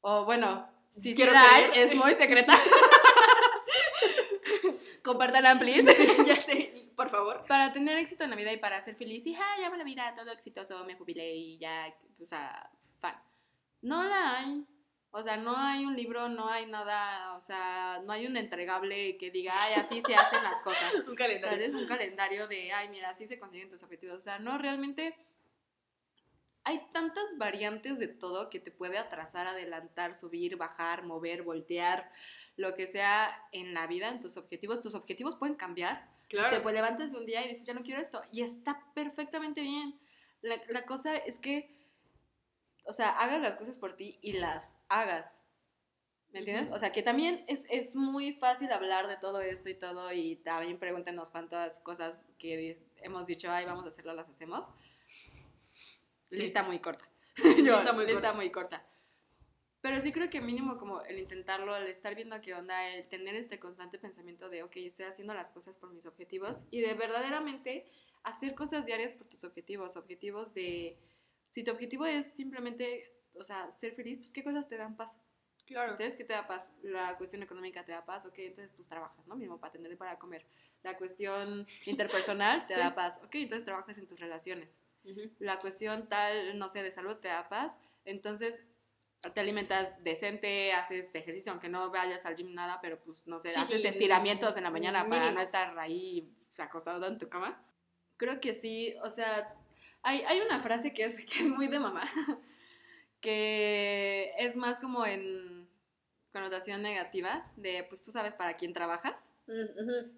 o 0.00 0.24
bueno, 0.24 0.70
si 0.88 1.14
Quiero 1.14 1.32
sí 1.32 1.34
la 1.34 1.54
hay, 1.54 1.70
es 1.74 1.94
muy 1.94 2.14
secreta. 2.14 2.58
Compártanla, 5.02 5.58
please. 5.58 5.84
ya 6.24 6.40
sé, 6.40 6.90
por 6.96 7.10
favor. 7.10 7.44
Para 7.46 7.72
tener 7.72 7.98
éxito 7.98 8.24
en 8.24 8.30
la 8.30 8.36
vida 8.36 8.52
y 8.52 8.58
para 8.58 8.80
ser 8.80 8.94
feliz, 8.94 9.26
y 9.26 9.32
ya 9.32 9.70
va 9.70 9.76
la 9.76 9.84
vida, 9.84 10.14
todo 10.16 10.30
exitoso, 10.30 10.84
me 10.84 10.94
jubilé 10.94 11.34
y 11.34 11.58
ya, 11.58 11.94
o 12.20 12.26
sea, 12.26 12.70
fan. 13.00 13.20
No 13.82 14.04
la 14.04 14.38
hay. 14.38 14.64
O 15.10 15.22
sea, 15.22 15.36
no 15.38 15.56
hay 15.56 15.86
un 15.86 15.96
libro, 15.96 16.28
no 16.28 16.48
hay 16.48 16.66
nada, 16.66 17.34
o 17.34 17.40
sea, 17.40 18.02
no 18.04 18.12
hay 18.12 18.26
un 18.26 18.36
entregable 18.36 19.16
que 19.16 19.30
diga, 19.30 19.52
ay, 19.54 19.74
así 19.74 20.00
se 20.02 20.14
hacen 20.14 20.42
las 20.42 20.60
cosas. 20.60 20.92
Un 21.06 21.16
O 21.16 21.16
sea, 21.16 21.16
calendario. 21.16 21.64
eres 21.64 21.74
un 21.74 21.86
calendario 21.86 22.46
de, 22.46 22.72
ay, 22.72 22.88
mira, 22.90 23.08
así 23.10 23.26
se 23.26 23.38
consiguen 23.38 23.70
tus 23.70 23.82
objetivos. 23.82 24.18
O 24.18 24.20
sea, 24.20 24.38
no, 24.38 24.58
realmente 24.58 25.16
hay 26.64 26.86
tantas 26.92 27.38
variantes 27.38 27.98
de 27.98 28.08
todo 28.08 28.50
que 28.50 28.60
te 28.60 28.70
puede 28.70 28.98
atrasar, 28.98 29.46
adelantar, 29.46 30.14
subir, 30.14 30.56
bajar, 30.56 31.04
mover, 31.04 31.42
voltear, 31.42 32.10
lo 32.56 32.74
que 32.74 32.86
sea 32.86 33.48
en 33.52 33.72
la 33.72 33.86
vida, 33.86 34.08
en 34.10 34.20
tus 34.20 34.36
objetivos. 34.36 34.82
Tus 34.82 34.94
objetivos 34.94 35.36
pueden 35.36 35.54
cambiar. 35.54 36.10
Claro. 36.28 36.54
Te 36.54 36.60
pues, 36.60 36.74
levantas 36.74 37.14
un 37.14 37.24
día 37.24 37.42
y 37.46 37.48
dices, 37.48 37.64
ya 37.66 37.72
no 37.72 37.82
quiero 37.82 38.02
esto. 38.02 38.20
Y 38.32 38.42
está 38.42 38.84
perfectamente 38.94 39.62
bien. 39.62 39.98
La, 40.42 40.60
la 40.68 40.84
cosa 40.84 41.16
es 41.16 41.38
que, 41.38 41.77
o 42.86 42.92
sea, 42.92 43.10
hagas 43.10 43.42
las 43.42 43.56
cosas 43.56 43.76
por 43.76 43.94
ti 43.94 44.18
y 44.22 44.34
las 44.34 44.74
hagas. 44.88 45.42
¿Me 46.30 46.40
entiendes? 46.40 46.70
O 46.72 46.78
sea, 46.78 46.92
que 46.92 47.02
también 47.02 47.44
es, 47.48 47.66
es 47.70 47.96
muy 47.96 48.32
fácil 48.34 48.70
hablar 48.70 49.08
de 49.08 49.16
todo 49.16 49.40
esto 49.40 49.70
y 49.70 49.74
todo. 49.74 50.12
Y 50.12 50.36
también 50.36 50.78
pregúntenos 50.78 51.30
cuántas 51.30 51.80
cosas 51.80 52.22
que 52.38 52.78
hemos 52.96 53.26
dicho, 53.26 53.50
ay, 53.50 53.64
vamos 53.64 53.86
a 53.86 53.88
hacerlo, 53.88 54.12
las 54.12 54.28
hacemos. 54.28 54.66
Sí. 56.30 56.40
Lista 56.40 56.62
muy 56.62 56.80
corta. 56.80 57.08
Lista 57.36 57.62
Yo, 57.62 57.94
muy 57.94 58.04
lista 58.04 58.20
corta. 58.20 58.32
muy 58.34 58.50
corta. 58.50 58.86
Pero 59.80 60.00
sí 60.02 60.12
creo 60.12 60.28
que 60.28 60.40
mínimo 60.40 60.76
como 60.76 61.02
el 61.02 61.18
intentarlo, 61.18 61.76
el 61.76 61.86
estar 61.86 62.14
viendo 62.14 62.38
qué 62.42 62.52
onda, 62.52 62.88
el 62.90 63.08
tener 63.08 63.34
este 63.36 63.58
constante 63.58 63.98
pensamiento 63.98 64.50
de, 64.50 64.64
ok, 64.64 64.76
estoy 64.76 65.06
haciendo 65.06 65.34
las 65.34 65.50
cosas 65.50 65.76
por 65.76 65.92
mis 65.92 66.04
objetivos 66.04 66.64
y 66.70 66.80
de 66.80 66.94
verdaderamente 66.94 67.90
hacer 68.24 68.54
cosas 68.54 68.84
diarias 68.84 69.12
por 69.12 69.28
tus 69.28 69.44
objetivos, 69.44 69.96
objetivos 69.96 70.52
de, 70.52 70.98
si 71.50 71.64
tu 71.64 71.70
objetivo 71.72 72.06
es 72.06 72.32
simplemente, 72.34 73.12
o 73.34 73.44
sea, 73.44 73.70
ser 73.72 73.94
feliz, 73.94 74.18
pues 74.18 74.32
qué 74.32 74.42
cosas 74.44 74.66
te 74.68 74.76
dan 74.76 74.96
paz. 74.96 75.18
Claro. 75.66 75.92
Entonces, 75.92 76.16
¿qué 76.16 76.24
te 76.24 76.32
da 76.32 76.46
paz? 76.46 76.72
La 76.82 77.16
cuestión 77.18 77.42
económica 77.42 77.84
te 77.84 77.92
da 77.92 78.04
paz, 78.04 78.24
ok, 78.24 78.34
entonces 78.38 78.72
pues 78.74 78.88
trabajas, 78.88 79.26
¿no? 79.28 79.36
Mismo 79.36 79.58
para 79.60 79.72
tener 79.72 79.96
para 79.98 80.18
comer. 80.18 80.46
La 80.82 80.96
cuestión 80.96 81.66
interpersonal 81.86 82.64
te 82.66 82.74
Sí. 82.74 82.80
da 82.80 82.94
paz, 82.94 83.20
ok, 83.22 83.34
entonces 83.34 83.64
trabajas 83.64 83.98
en 83.98 84.06
tus 84.06 84.18
relaciones. 84.18 84.80
La 85.38 85.58
cuestión 85.58 86.08
tal, 86.08 86.58
no 86.58 86.68
sé, 86.68 86.82
de 86.82 86.90
salud 86.90 87.16
te 87.16 87.28
da 87.28 87.48
paz, 87.48 87.78
entonces 88.04 88.66
te 89.34 89.40
alimentas 89.40 90.02
decente, 90.04 90.72
haces 90.72 91.14
ejercicio, 91.14 91.50
aunque 91.52 91.68
no 91.68 91.90
vayas 91.90 92.24
al 92.26 92.36
gym 92.36 92.52
nada, 92.54 92.78
pero 92.82 93.00
pues 93.02 93.26
no 93.26 93.38
sé, 93.38 93.52
Sí, 93.54 93.58
haces 93.58 93.80
sí, 93.80 93.86
estiramientos 93.86 94.56
en 94.58 94.64
la 94.64 94.70
mañana 94.70 95.08
para 95.08 95.20
mínimo. 95.22 95.36
no 95.38 95.40
estar 95.42 95.78
ahí 95.78 96.30
acostado 96.58 97.06
en 97.06 97.18
tu 97.18 97.28
cama. 97.28 97.62
Creo 98.16 98.38
que 98.40 98.52
sí, 98.54 98.94
o 99.02 99.08
sea, 99.10 99.54
hay, 100.02 100.22
hay 100.22 100.40
una 100.40 100.60
frase 100.60 100.92
que 100.92 101.04
es, 101.04 101.16
que 101.26 101.40
es 101.40 101.48
muy 101.48 101.68
de 101.68 101.80
mamá, 101.80 102.02
que 103.20 104.32
es 104.38 104.56
más 104.56 104.80
como 104.80 105.04
en 105.06 105.68
connotación 106.32 106.82
negativa, 106.82 107.50
de 107.56 107.84
pues 107.88 108.02
tú 108.02 108.10
sabes 108.10 108.34
para 108.34 108.56
quién 108.56 108.72
trabajas, 108.72 109.30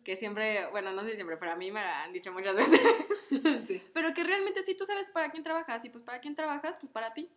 que 0.04 0.16
siempre, 0.16 0.66
bueno, 0.72 0.92
no 0.92 1.04
sé 1.04 1.14
siempre, 1.14 1.36
pero 1.36 1.52
a 1.52 1.56
mí 1.56 1.70
me 1.70 1.80
la 1.80 2.02
han 2.02 2.12
dicho 2.12 2.32
muchas 2.32 2.56
veces, 2.56 2.80
sí. 3.66 3.80
pero 3.94 4.12
que 4.12 4.24
realmente 4.24 4.62
sí 4.62 4.74
tú 4.74 4.84
sabes 4.84 5.10
para 5.10 5.30
quién 5.30 5.44
trabajas, 5.44 5.84
y 5.84 5.88
pues 5.88 6.02
para 6.02 6.20
quién 6.20 6.34
trabajas, 6.34 6.76
pues 6.78 6.92
para 6.92 7.14
ti. 7.14 7.30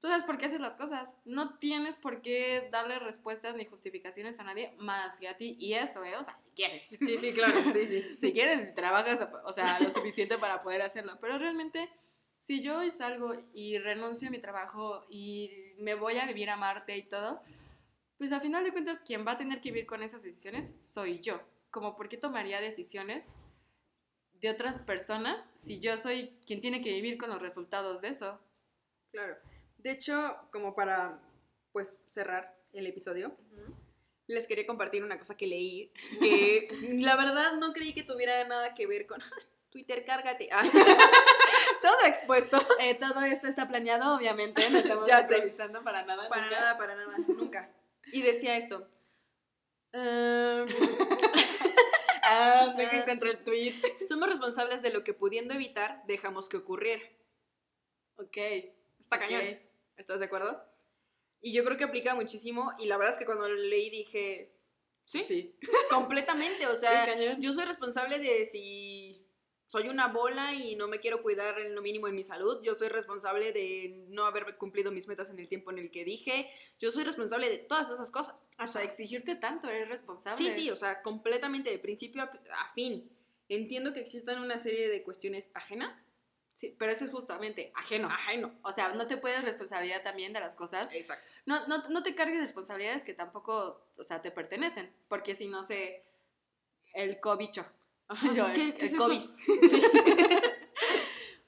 Tú 0.00 0.08
sabes 0.08 0.24
por 0.24 0.38
qué 0.38 0.46
haces 0.46 0.60
las 0.60 0.76
cosas. 0.76 1.14
No 1.26 1.58
tienes 1.58 1.94
por 1.94 2.22
qué 2.22 2.68
darle 2.72 2.98
respuestas 2.98 3.54
ni 3.54 3.66
justificaciones 3.66 4.40
a 4.40 4.44
nadie 4.44 4.74
más 4.78 5.18
que 5.18 5.28
a 5.28 5.36
ti. 5.36 5.56
Y 5.58 5.74
eso, 5.74 6.02
¿eh? 6.04 6.16
O 6.16 6.24
sea, 6.24 6.34
si 6.40 6.50
quieres. 6.50 6.86
Sí, 6.86 7.18
sí, 7.18 7.34
claro, 7.34 7.54
sí, 7.72 7.86
sí. 7.86 8.16
si 8.20 8.32
quieres, 8.32 8.68
si 8.68 8.74
trabajas, 8.74 9.28
o 9.44 9.52
sea, 9.52 9.78
lo 9.78 9.90
suficiente 9.90 10.38
para 10.38 10.62
poder 10.62 10.80
hacerlo. 10.80 11.18
Pero 11.20 11.38
realmente, 11.38 11.90
si 12.38 12.62
yo 12.62 12.78
hoy 12.78 12.90
salgo 12.90 13.34
y 13.52 13.76
renuncio 13.78 14.28
a 14.28 14.30
mi 14.30 14.38
trabajo 14.38 15.04
y 15.10 15.50
me 15.78 15.94
voy 15.94 16.16
a 16.18 16.26
vivir 16.26 16.48
a 16.48 16.56
Marte 16.56 16.96
y 16.96 17.02
todo, 17.02 17.42
pues 18.16 18.32
a 18.32 18.40
final 18.40 18.64
de 18.64 18.72
cuentas, 18.72 19.02
quien 19.02 19.26
va 19.26 19.32
a 19.32 19.38
tener 19.38 19.60
que 19.60 19.70
vivir 19.70 19.86
con 19.86 20.02
esas 20.02 20.22
decisiones 20.22 20.76
soy 20.80 21.20
yo. 21.20 21.42
Como, 21.70 21.94
¿por 21.94 22.08
qué 22.08 22.16
tomaría 22.16 22.62
decisiones 22.62 23.34
de 24.40 24.48
otras 24.48 24.78
personas 24.78 25.50
si 25.54 25.78
yo 25.78 25.98
soy 25.98 26.38
quien 26.46 26.60
tiene 26.60 26.80
que 26.80 26.94
vivir 26.94 27.18
con 27.18 27.28
los 27.28 27.42
resultados 27.42 28.00
de 28.00 28.08
eso? 28.08 28.40
Claro. 29.12 29.36
De 29.82 29.90
hecho, 29.92 30.36
como 30.52 30.74
para 30.74 31.20
pues 31.72 32.04
cerrar 32.08 32.56
el 32.72 32.86
episodio, 32.86 33.36
les 34.26 34.46
quería 34.46 34.66
compartir 34.66 35.02
una 35.02 35.18
cosa 35.18 35.36
que 35.36 35.46
leí 35.46 35.92
que 36.20 36.68
la 37.00 37.16
verdad 37.16 37.54
no 37.54 37.72
creí 37.72 37.94
que 37.94 38.02
tuviera 38.02 38.44
nada 38.46 38.74
que 38.74 38.86
ver 38.86 39.06
con 39.06 39.20
Twitter, 39.70 40.04
cárgate. 40.04 40.48
Ah. 40.52 40.62
Todo 41.82 42.04
expuesto. 42.06 42.60
Eh, 42.80 42.94
todo 42.96 43.22
esto 43.22 43.46
está 43.46 43.66
planeado, 43.66 44.14
obviamente, 44.14 44.68
no 44.68 44.78
estamos 44.78 45.08
Ya 45.08 45.22
improvisando 45.22 45.82
para 45.82 46.04
nada. 46.04 46.28
Para 46.28 46.42
nunca. 46.42 46.60
nada, 46.60 46.78
para 46.78 46.94
nada, 46.94 47.16
nunca. 47.28 47.72
Y 48.12 48.22
decía 48.22 48.56
esto. 48.56 48.86
ehm, 49.92 50.68
Ah, 52.22 52.74
venga, 52.76 52.92
encontré 52.98 53.30
el 53.30 53.42
tweet. 53.42 53.74
somos 54.08 54.28
responsables 54.28 54.82
de 54.82 54.92
lo 54.92 55.02
que 55.02 55.14
pudiendo 55.14 55.54
evitar 55.54 56.02
dejamos 56.06 56.48
que 56.48 56.58
ocurriera. 56.58 57.02
Ok. 58.16 58.36
Está 58.98 59.16
ok. 59.16 59.22
cañón. 59.22 59.69
¿Estás 60.00 60.18
de 60.18 60.26
acuerdo? 60.26 60.64
Y 61.42 61.52
yo 61.52 61.64
creo 61.64 61.76
que 61.76 61.84
aplica 61.84 62.14
muchísimo. 62.14 62.72
Y 62.78 62.86
la 62.86 62.96
verdad 62.96 63.12
es 63.12 63.18
que 63.18 63.26
cuando 63.26 63.48
lo 63.48 63.54
leí 63.54 63.90
dije, 63.90 64.52
sí, 65.04 65.20
Sí. 65.26 65.56
completamente. 65.90 66.66
O 66.66 66.74
sea, 66.74 67.04
Sí, 67.06 67.36
yo 67.38 67.52
soy 67.52 67.66
responsable 67.66 68.18
de 68.18 68.46
si 68.46 69.26
soy 69.66 69.88
una 69.88 70.08
bola 70.08 70.52
y 70.54 70.74
no 70.74 70.88
me 70.88 70.98
quiero 70.98 71.22
cuidar 71.22 71.60
en 71.60 71.74
lo 71.74 71.82
mínimo 71.82 72.08
en 72.08 72.14
mi 72.16 72.24
salud. 72.24 72.60
Yo 72.62 72.74
soy 72.74 72.88
responsable 72.88 73.52
de 73.52 74.04
no 74.08 74.24
haber 74.24 74.56
cumplido 74.56 74.90
mis 74.90 75.06
metas 75.06 75.30
en 75.30 75.38
el 75.38 75.46
tiempo 75.48 75.70
en 75.70 75.78
el 75.78 75.90
que 75.90 76.04
dije. 76.04 76.50
Yo 76.78 76.90
soy 76.90 77.04
responsable 77.04 77.48
de 77.48 77.58
todas 77.58 77.88
esas 77.90 78.10
cosas. 78.10 78.48
Hasta 78.56 78.82
exigirte 78.82 79.36
tanto, 79.36 79.68
eres 79.68 79.88
responsable. 79.88 80.36
Sí, 80.38 80.50
sí, 80.50 80.70
o 80.70 80.76
sea, 80.76 81.02
completamente 81.02 81.70
de 81.70 81.78
principio 81.78 82.22
a, 82.22 82.24
a 82.24 82.72
fin. 82.74 83.16
Entiendo 83.48 83.92
que 83.92 84.00
existan 84.00 84.40
una 84.42 84.58
serie 84.58 84.88
de 84.88 85.02
cuestiones 85.02 85.50
ajenas. 85.54 86.04
Sí, 86.60 86.76
pero 86.78 86.92
eso 86.92 87.06
es 87.06 87.10
justamente 87.10 87.72
ajeno. 87.74 88.08
Ajeno. 88.08 88.54
O 88.60 88.70
sea, 88.70 88.90
no 88.92 89.06
te 89.06 89.16
puedes 89.16 89.42
responsabilidad 89.42 90.02
también 90.02 90.34
de 90.34 90.40
las 90.40 90.54
cosas. 90.54 90.92
Exacto. 90.92 91.32
No, 91.46 91.66
no, 91.68 91.78
no 91.88 92.02
te 92.02 92.14
cargues 92.14 92.42
responsabilidades 92.42 93.02
que 93.02 93.14
tampoco, 93.14 93.82
o 93.96 94.04
sea, 94.04 94.20
te 94.20 94.30
pertenecen. 94.30 94.94
Porque 95.08 95.34
si 95.34 95.46
no 95.48 95.64
sé, 95.64 96.02
el 96.92 97.18
cobicho. 97.18 97.64
Yo, 98.36 98.46
el, 98.46 98.52
¿Qué- 98.52 98.74
qué 98.74 98.86
el 98.86 98.92
es 98.92 98.94
COVID. 98.94 99.22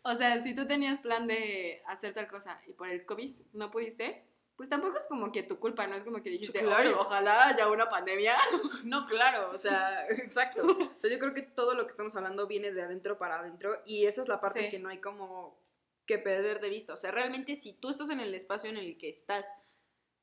O 0.04 0.16
sea, 0.16 0.42
si 0.42 0.54
tú 0.54 0.66
tenías 0.66 0.98
plan 0.98 1.26
de 1.26 1.82
hacer 1.86 2.14
tal 2.14 2.26
cosa 2.26 2.58
y 2.66 2.72
por 2.72 2.88
el 2.88 3.04
COVID 3.04 3.30
no 3.52 3.70
pudiste, 3.70 4.24
pues 4.62 4.70
tampoco 4.70 4.96
es 4.96 5.08
como 5.08 5.32
que 5.32 5.42
tu 5.42 5.58
culpa, 5.58 5.88
no 5.88 5.96
es 5.96 6.04
como 6.04 6.22
que 6.22 6.30
dijiste, 6.30 6.60
Claro. 6.60 6.76
"Ay, 6.88 6.94
ojalá 6.96 7.48
haya 7.48 7.68
una 7.68 7.90
pandemia. 7.90 8.36
No, 8.84 9.06
claro, 9.06 9.50
o 9.50 9.58
sea, 9.58 10.06
exacto. 10.10 10.62
O 10.64 11.00
sea, 11.00 11.10
yo 11.10 11.18
creo 11.18 11.34
que 11.34 11.42
todo 11.42 11.74
lo 11.74 11.82
que 11.84 11.90
estamos 11.90 12.14
hablando 12.14 12.46
viene 12.46 12.70
de 12.70 12.80
adentro 12.82 13.18
para 13.18 13.40
adentro 13.40 13.72
y 13.84 14.06
esa 14.06 14.22
es 14.22 14.28
la 14.28 14.40
parte 14.40 14.60
Sí. 14.66 14.70
que 14.70 14.78
no 14.78 14.88
hay 14.88 14.98
como 15.00 15.60
que 16.06 16.18
perder 16.18 16.60
de 16.60 16.68
vista. 16.68 16.94
O 16.94 16.96
sea, 16.96 17.10
realmente 17.10 17.56
si 17.56 17.72
tú 17.72 17.88
estás 17.88 18.10
en 18.10 18.20
el 18.20 18.32
espacio 18.36 18.70
en 18.70 18.76
el 18.76 18.96
que 18.98 19.08
estás, 19.08 19.46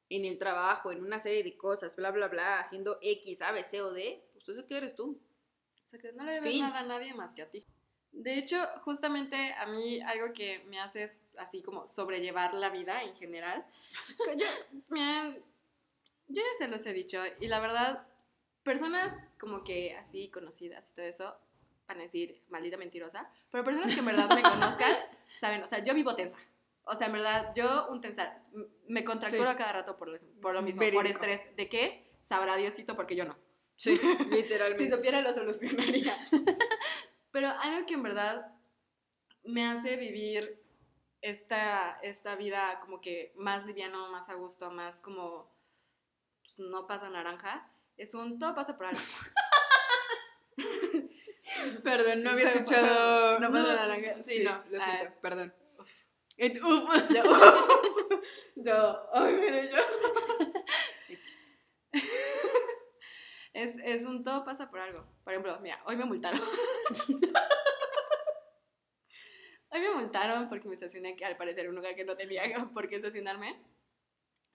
en 0.07 0.23
el 0.23 0.37
trabajo, 0.37 0.93
en 0.93 1.03
una 1.03 1.19
serie 1.19 1.43
de 1.43 1.57
cosas, 1.57 1.97
bla, 1.97 2.11
bla, 2.11 2.29
bla, 2.29 2.59
haciendo 2.61 2.97
X, 3.01 3.41
A, 3.41 3.51
B, 3.51 3.65
C 3.65 3.81
o 3.81 3.91
D, 3.91 4.25
pues 4.31 4.47
eso 4.47 4.65
que 4.65 4.77
eres 4.77 4.95
tú. 4.95 5.21
O 5.83 5.85
sea, 5.85 5.99
que 5.99 6.13
no 6.13 6.23
le 6.23 6.31
debes 6.33 6.51
Fin. 6.51 6.61
nada 6.61 6.79
a 6.79 6.83
nadie 6.83 7.13
más 7.13 7.33
que 7.33 7.41
a 7.41 7.49
ti. 7.51 7.65
De 8.11 8.37
hecho, 8.37 8.57
justamente 8.83 9.53
a 9.53 9.65
mí 9.67 10.01
algo 10.01 10.33
que 10.33 10.59
me 10.67 10.79
hace 10.79 11.03
es 11.03 11.31
así 11.37 11.61
como 11.61 11.87
sobrellevar 11.87 12.53
la 12.53 12.69
vida 12.69 13.03
en 13.03 13.15
general. 13.15 13.65
Yo, 14.35 14.45
yo 16.27 16.41
ya 16.41 16.41
se 16.57 16.67
los 16.67 16.85
he 16.85 16.93
dicho 16.93 17.21
y 17.39 17.47
la 17.47 17.59
verdad, 17.59 18.07
personas 18.63 19.17
como 19.39 19.63
que 19.63 19.95
así 19.95 20.29
conocidas 20.29 20.89
y 20.89 20.93
todo 20.93 21.05
eso 21.05 21.37
van 21.87 21.99
a 21.99 22.01
decir 22.03 22.43
maldita 22.49 22.77
mentirosa, 22.77 23.31
pero 23.51 23.63
personas 23.63 23.93
que 23.93 23.99
en 23.99 24.05
verdad 24.05 24.29
me 24.35 24.41
conozcan 24.43 24.95
saben, 25.39 25.61
o 25.61 25.65
sea, 25.65 25.79
yo 25.83 25.93
vivo 25.93 26.15
tensa. 26.15 26.37
O 26.83 26.95
sea, 26.95 27.07
en 27.07 27.13
verdad, 27.13 27.51
yo 27.55 27.87
un 27.91 28.01
tensa, 28.01 28.35
me 28.87 29.03
contracturo 29.03 29.47
Sí. 29.47 29.53
a 29.53 29.57
cada 29.57 29.71
rato 29.73 29.97
por, 29.97 30.07
lo- 30.07 30.17
por 30.41 30.53
lo 30.55 30.61
mismo, 30.63 30.81
por 30.91 31.05
estrés. 31.07 31.41
¿De 31.55 31.69
qué? 31.69 32.11
Sabrá 32.21 32.55
Diosito 32.57 32.95
porque 32.95 33.15
yo 33.15 33.25
no. 33.25 33.37
Sí, 33.75 33.95
Si 34.17 34.25
literalmente. 34.25 34.89
supiera 34.89 35.21
lo 35.21 35.31
solucionaría. 35.33 36.17
Pero 37.39 37.53
algo 37.61 37.85
que 37.87 37.93
en 37.93 38.03
verdad 38.03 38.51
me 39.45 39.65
hace 39.65 39.95
vivir 39.95 40.61
esta, 41.21 41.97
esta 42.03 42.35
vida 42.35 42.81
como 42.81 42.99
que 42.99 43.31
más 43.37 43.65
liviano, 43.65 44.11
más 44.11 44.27
a 44.27 44.33
gusto, 44.33 44.69
más 44.71 44.99
como 44.99 45.49
pues, 46.43 46.59
no 46.59 46.85
pasa 46.85 47.09
naranja, 47.09 47.71
es 47.95 48.13
un 48.13 48.39
todo 48.39 48.53
pasa 48.55 48.75
por 48.75 48.87
algo. 48.87 48.99
Perdón, 51.85 52.23
no 52.23 52.31
había 52.31 52.51
escuchado. 52.51 53.39
no 53.39 53.49
pasa 53.53 53.73
naranja. 53.73 54.15
Sí, 54.21 54.39
Sí. 54.39 54.43
no, 54.43 54.61
lo 54.69 54.81
Ah. 54.81 54.97
siento, 54.97 55.19
perdón. 55.21 55.53
Uf. 55.77 55.89
Yo, 56.35 56.87
yo, 58.57 59.09
ay, 59.13 59.33
mire 59.35 59.69
yo. 59.71 59.77
Es, 63.59 63.75
es 63.83 64.05
un 64.05 64.23
todo 64.23 64.45
pasa 64.45 64.69
por 64.69 64.79
algo. 64.79 65.05
Por 65.25 65.33
ejemplo, 65.33 65.59
mira, 65.61 65.81
hoy 65.85 65.97
me 65.97 66.05
multaron. 66.05 66.39
hoy 69.69 69.79
me 69.81 69.89
multaron 69.95 70.47
porque 70.47 70.69
me 70.69 70.75
estacioné 70.75 71.17
al 71.25 71.35
parecer 71.35 71.65
en 71.65 71.71
un 71.71 71.75
lugar 71.75 71.93
que 71.93 72.05
no 72.05 72.15
tenía 72.15 72.43
por 72.73 72.87
qué 72.87 72.95
estacionarme. 72.95 73.61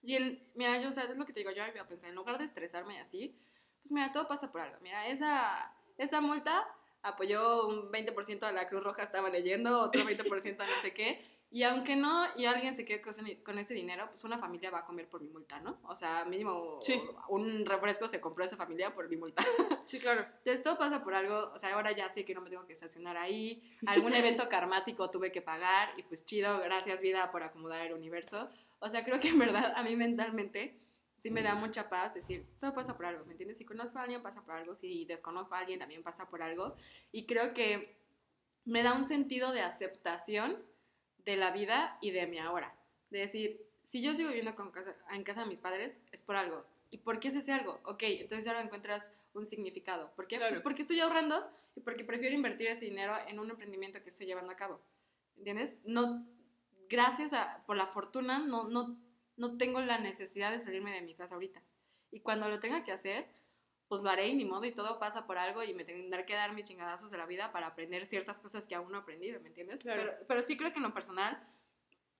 Y 0.01 0.15
el, 0.15 0.41
mira, 0.55 0.81
yo, 0.81 0.89
o 0.89 0.91
sea, 0.91 1.03
es 1.03 1.15
lo 1.15 1.25
que 1.25 1.33
te 1.33 1.41
digo, 1.41 1.51
yo 1.51 1.63
había 1.63 1.87
pensado, 1.87 2.09
en 2.09 2.15
lugar 2.15 2.39
de 2.39 2.45
estresarme 2.45 2.99
así, 2.99 3.39
pues 3.83 3.91
mira, 3.91 4.11
todo 4.11 4.27
pasa 4.27 4.51
por 4.51 4.61
algo. 4.61 4.77
Mira, 4.81 5.07
esa, 5.07 5.71
esa 5.99 6.19
multa 6.19 6.67
apoyó 7.03 7.67
un 7.67 7.91
20% 7.91 8.41
a 8.41 8.51
la 8.51 8.67
Cruz 8.67 8.83
Roja, 8.83 9.03
estaba 9.03 9.29
leyendo, 9.29 9.81
otro 9.81 10.03
20% 10.03 10.61
a 10.61 10.65
no 10.65 10.81
sé 10.81 10.95
qué. 10.95 11.23
Y 11.55 11.63
aunque 11.63 11.95
no, 11.95 12.25
y 12.35 12.43
alguien 12.43 12.75
se 12.75 12.83
quede 12.83 13.01
con 13.41 13.57
ese, 13.57 13.73
dinero, 13.73 14.09
pues 14.09 14.25
una 14.25 14.37
familia 14.37 14.71
va 14.71 14.79
a 14.79 14.85
comer 14.85 15.07
por 15.07 15.21
mi 15.21 15.29
multa, 15.29 15.61
¿no? 15.61 15.79
O 15.83 15.95
sea, 15.95 16.25
mínimo 16.25 16.79
Sí. 16.81 17.01
un 17.29 17.65
refresco 17.65 18.09
se 18.09 18.19
compró 18.19 18.43
esa 18.43 18.57
familia 18.57 18.93
por 18.93 19.07
mi 19.07 19.15
multa. 19.15 19.41
Sí, 19.87 19.99
claro. 19.99 20.25
Entonces 20.39 20.61
todo 20.63 20.77
pasa 20.77 21.01
por 21.01 21.13
algo, 21.13 21.53
o 21.53 21.57
sea, 21.57 21.73
ahora 21.75 21.93
ya 21.93 22.09
sé 22.09 22.25
que 22.25 22.33
no 22.35 22.41
me 22.41 22.49
tengo 22.49 22.65
que 22.65 22.73
estacionar 22.73 23.15
ahí, 23.15 23.63
algún 23.87 24.13
evento 24.13 24.49
karmático 24.49 25.09
tuve 25.11 25.31
que 25.31 25.41
pagar 25.41 25.97
y 25.97 26.03
pues 26.03 26.25
chido, 26.25 26.59
gracias 26.59 26.99
vida 26.99 27.31
por 27.31 27.41
acomodar 27.41 27.85
el 27.85 27.93
universo. 27.93 28.49
O 28.79 28.89
sea, 28.89 29.05
creo 29.05 29.21
que 29.21 29.29
en 29.29 29.39
verdad 29.39 29.71
a 29.77 29.83
mí 29.83 29.95
mentalmente 29.95 30.77
sí 31.15 31.31
me 31.31 31.41
da 31.41 31.55
mucha 31.55 31.87
paz 31.87 32.15
decir, 32.15 32.45
todo 32.59 32.73
pasa 32.73 32.97
por 32.97 33.05
algo, 33.05 33.23
¿me 33.23 33.31
entiendes? 33.31 33.59
Si 33.59 33.63
conozco 33.63 33.97
a 33.99 34.01
alguien 34.01 34.21
pasa 34.21 34.43
por 34.43 34.55
algo, 34.55 34.75
si 34.75 35.05
desconozco 35.05 35.55
a 35.55 35.59
alguien 35.59 35.79
también 35.79 36.03
pasa 36.03 36.27
por 36.27 36.41
algo 36.41 36.75
y 37.13 37.25
creo 37.27 37.53
que 37.53 37.97
me 38.65 38.83
da 38.83 38.91
un 38.93 39.05
sentido 39.05 39.53
de 39.53 39.61
aceptación 39.61 40.74
de 41.25 41.35
la 41.35 41.51
vida 41.51 41.97
y 42.01 42.11
de 42.11 42.27
mi 42.27 42.37
ahora. 42.39 42.75
De 43.09 43.19
decir, 43.19 43.65
si 43.83 44.01
yo 44.01 44.13
sigo 44.13 44.29
viviendo 44.29 44.55
con 44.55 44.71
casa, 44.71 44.95
en 45.11 45.23
casa 45.23 45.41
de 45.41 45.47
mis 45.47 45.59
padres, 45.59 45.99
es 46.11 46.21
por 46.21 46.35
algo. 46.35 46.65
¿Y 46.91 46.99
por 46.99 47.19
qué 47.19 47.27
es 47.27 47.35
ese 47.35 47.51
algo? 47.51 47.79
Ok, 47.83 48.03
entonces 48.03 48.47
ahora 48.47 48.61
encuentras 48.61 49.11
un 49.33 49.45
significado. 49.45 50.13
¿Por 50.15 50.27
qué? 50.27 50.37
Claro. 50.37 50.51
Pues 50.51 50.61
porque 50.61 50.81
estoy 50.81 50.99
ahorrando 50.99 51.49
y 51.75 51.81
porque 51.81 52.03
prefiero 52.03 52.35
invertir 52.35 52.67
ese 52.67 52.85
dinero 52.85 53.13
en 53.27 53.39
un 53.39 53.49
emprendimiento 53.49 54.01
que 54.01 54.09
estoy 54.09 54.27
llevando 54.27 54.51
a 54.51 54.55
cabo. 54.55 54.79
¿Entiendes? 55.37 55.79
No, 55.83 56.25
gracias 56.89 57.33
a, 57.33 57.63
por 57.65 57.75
la 57.75 57.87
fortuna, 57.87 58.39
no, 58.39 58.69
no, 58.69 58.97
no 59.37 59.57
tengo 59.57 59.81
la 59.81 59.97
necesidad 59.97 60.51
de 60.51 60.63
salirme 60.63 60.93
de 60.93 61.01
mi 61.01 61.13
casa 61.15 61.35
ahorita. 61.35 61.61
Y 62.11 62.21
cuando 62.21 62.47
lo 62.47 62.59
tenga 62.59 62.83
que 62.83 62.91
hacer, 62.91 63.27
pues 63.87 64.01
lo 64.01 64.09
haré 64.09 64.27
y 64.27 64.35
ni 64.35 64.45
modo 64.45 64.65
y 64.65 64.71
todo 64.71 64.99
pasa 64.99 65.27
por 65.27 65.37
algo 65.37 65.63
y 65.63 65.73
me 65.73 65.85
tendré 65.85 66.25
que 66.25 66.33
dar 66.33 66.53
mis 66.53 66.67
chingadazos 66.67 67.11
de 67.11 67.17
la 67.17 67.25
vida 67.25 67.51
para 67.51 67.67
aprender 67.67 68.05
ciertas 68.05 68.41
cosas 68.41 68.67
que 68.67 68.75
aún 68.75 68.91
no 68.91 68.97
he 68.97 69.01
aprendido, 69.01 69.39
¿me 69.41 69.47
entiendes? 69.47 69.81
Claro. 69.83 70.01
Pero, 70.01 70.27
pero 70.27 70.41
sí 70.41 70.57
creo 70.57 70.71
que 70.71 70.77
en 70.77 70.83
lo 70.83 70.93
personal, 70.93 71.39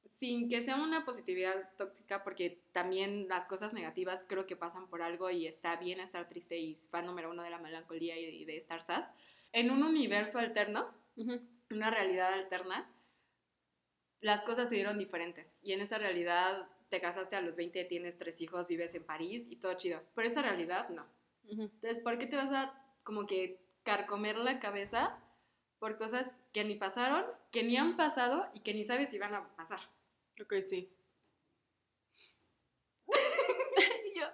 sin 0.05 0.47
que 0.47 0.61
sea 0.61 0.75
una 0.75 1.05
positividad 1.05 1.71
tóxica, 1.77 2.23
porque 2.23 2.61
también 2.71 3.27
las 3.27 3.45
cosas 3.47 3.73
negativas 3.73 4.25
creo 4.27 4.45
que 4.45 4.55
pasan 4.55 4.87
por 4.87 5.01
algo 5.01 5.29
y 5.29 5.47
está 5.47 5.75
bien 5.77 5.99
estar 5.99 6.29
triste 6.29 6.57
y 6.57 6.75
fan 6.75 7.05
número 7.05 7.31
uno 7.31 7.43
de 7.43 7.49
la 7.49 7.57
melancolía 7.57 8.17
y 8.17 8.45
de 8.45 8.57
estar 8.57 8.81
sad, 8.81 9.05
en 9.51 9.71
un 9.71 9.83
universo 9.83 10.37
alterno, 10.37 10.93
una 11.69 11.89
realidad 11.89 12.33
alterna, 12.33 12.91
las 14.21 14.43
cosas 14.43 14.69
se 14.69 14.75
dieron 14.75 14.99
diferentes. 14.99 15.55
Y 15.61 15.73
en 15.73 15.81
esa 15.81 15.97
realidad 15.97 16.67
te 16.89 16.99
casaste 16.99 17.35
a 17.35 17.41
los 17.41 17.55
20, 17.55 17.85
tienes 17.85 18.17
tres 18.17 18.41
hijos, 18.41 18.67
vives 18.67 18.93
en 18.95 19.05
París 19.05 19.47
y 19.49 19.57
todo 19.57 19.73
chido. 19.75 20.01
Pero 20.13 20.27
esa 20.27 20.41
realidad 20.41 20.89
no. 20.89 21.05
Entonces, 21.49 21.99
¿por 21.99 22.17
qué 22.17 22.27
te 22.27 22.35
vas 22.35 22.51
a 22.51 22.73
como 23.03 23.27
que 23.27 23.61
carcomer 23.83 24.37
la 24.37 24.59
cabeza 24.59 25.17
por 25.79 25.97
cosas 25.97 26.37
que 26.53 26.63
ni 26.63 26.75
pasaron, 26.75 27.25
que 27.51 27.63
ni 27.63 27.77
han 27.77 27.97
pasado 27.97 28.47
y 28.53 28.61
que 28.61 28.73
ni 28.73 28.83
sabes 28.83 29.09
si 29.09 29.19
van 29.19 29.33
a 29.35 29.55
pasar? 29.55 29.79
Ok, 30.41 30.53
sí. 30.61 30.91
Yo- 34.15 34.27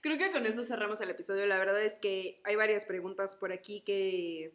Creo 0.00 0.18
que 0.18 0.32
con 0.32 0.46
eso 0.46 0.62
cerramos 0.62 1.00
el 1.00 1.10
episodio. 1.10 1.46
La 1.46 1.58
verdad 1.58 1.80
es 1.82 1.98
que 1.98 2.40
hay 2.44 2.56
varias 2.56 2.84
preguntas 2.84 3.36
por 3.36 3.52
aquí 3.52 3.82
que, 3.82 4.54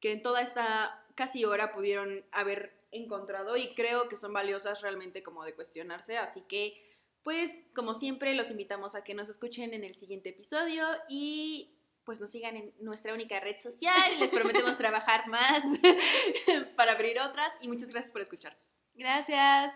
que 0.00 0.12
en 0.12 0.22
toda 0.22 0.42
esta 0.42 1.06
casi 1.16 1.44
hora 1.44 1.72
pudieron 1.72 2.24
haber 2.32 2.74
encontrado 2.92 3.56
y 3.56 3.74
creo 3.76 4.08
que 4.08 4.18
son 4.18 4.32
valiosas 4.34 4.82
realmente 4.82 5.22
como 5.22 5.44
de 5.44 5.54
cuestionarse. 5.54 6.18
Así 6.18 6.42
que, 6.42 6.91
pues, 7.24 7.68
como 7.74 7.94
siempre, 7.94 8.34
los 8.34 8.50
invitamos 8.50 8.94
a 8.94 9.04
que 9.04 9.14
nos 9.14 9.28
escuchen 9.28 9.74
en 9.74 9.84
el 9.84 9.94
siguiente 9.94 10.30
episodio 10.30 10.86
y 11.08 11.78
pues 12.04 12.20
nos 12.20 12.30
sigan 12.30 12.56
en 12.56 12.74
nuestra 12.78 13.14
única 13.14 13.38
red 13.40 13.58
social. 13.58 14.18
Les 14.18 14.30
prometemos 14.30 14.76
trabajar 14.78 15.28
más 15.28 15.62
para 16.76 16.92
abrir 16.92 17.20
otras 17.20 17.52
y 17.60 17.68
muchas 17.68 17.90
gracias 17.90 18.12
por 18.12 18.22
escucharnos. 18.22 18.76
Gracias. 18.94 19.72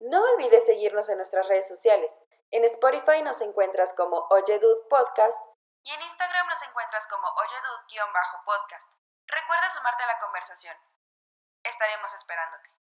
No 0.00 0.22
olvides 0.34 0.66
seguirnos 0.66 1.08
en 1.08 1.16
nuestras 1.16 1.48
redes 1.48 1.66
sociales. 1.66 2.12
En 2.50 2.64
Spotify 2.64 3.22
nos 3.22 3.40
encuentras 3.40 3.94
como 3.94 4.26
Oyedud 4.30 4.76
Podcast 4.90 5.40
y 5.84 5.90
en 5.90 6.00
Instagram 6.02 6.46
nos 6.48 6.62
encuentras 6.62 7.06
como 7.08 7.26
Oyedud-podcast. 7.26 8.88
Recuerda 9.26 9.70
sumarte 9.70 10.02
a 10.02 10.06
la 10.06 10.18
conversación. 10.18 10.76
Estaremos 11.62 12.12
esperándote. 12.14 12.83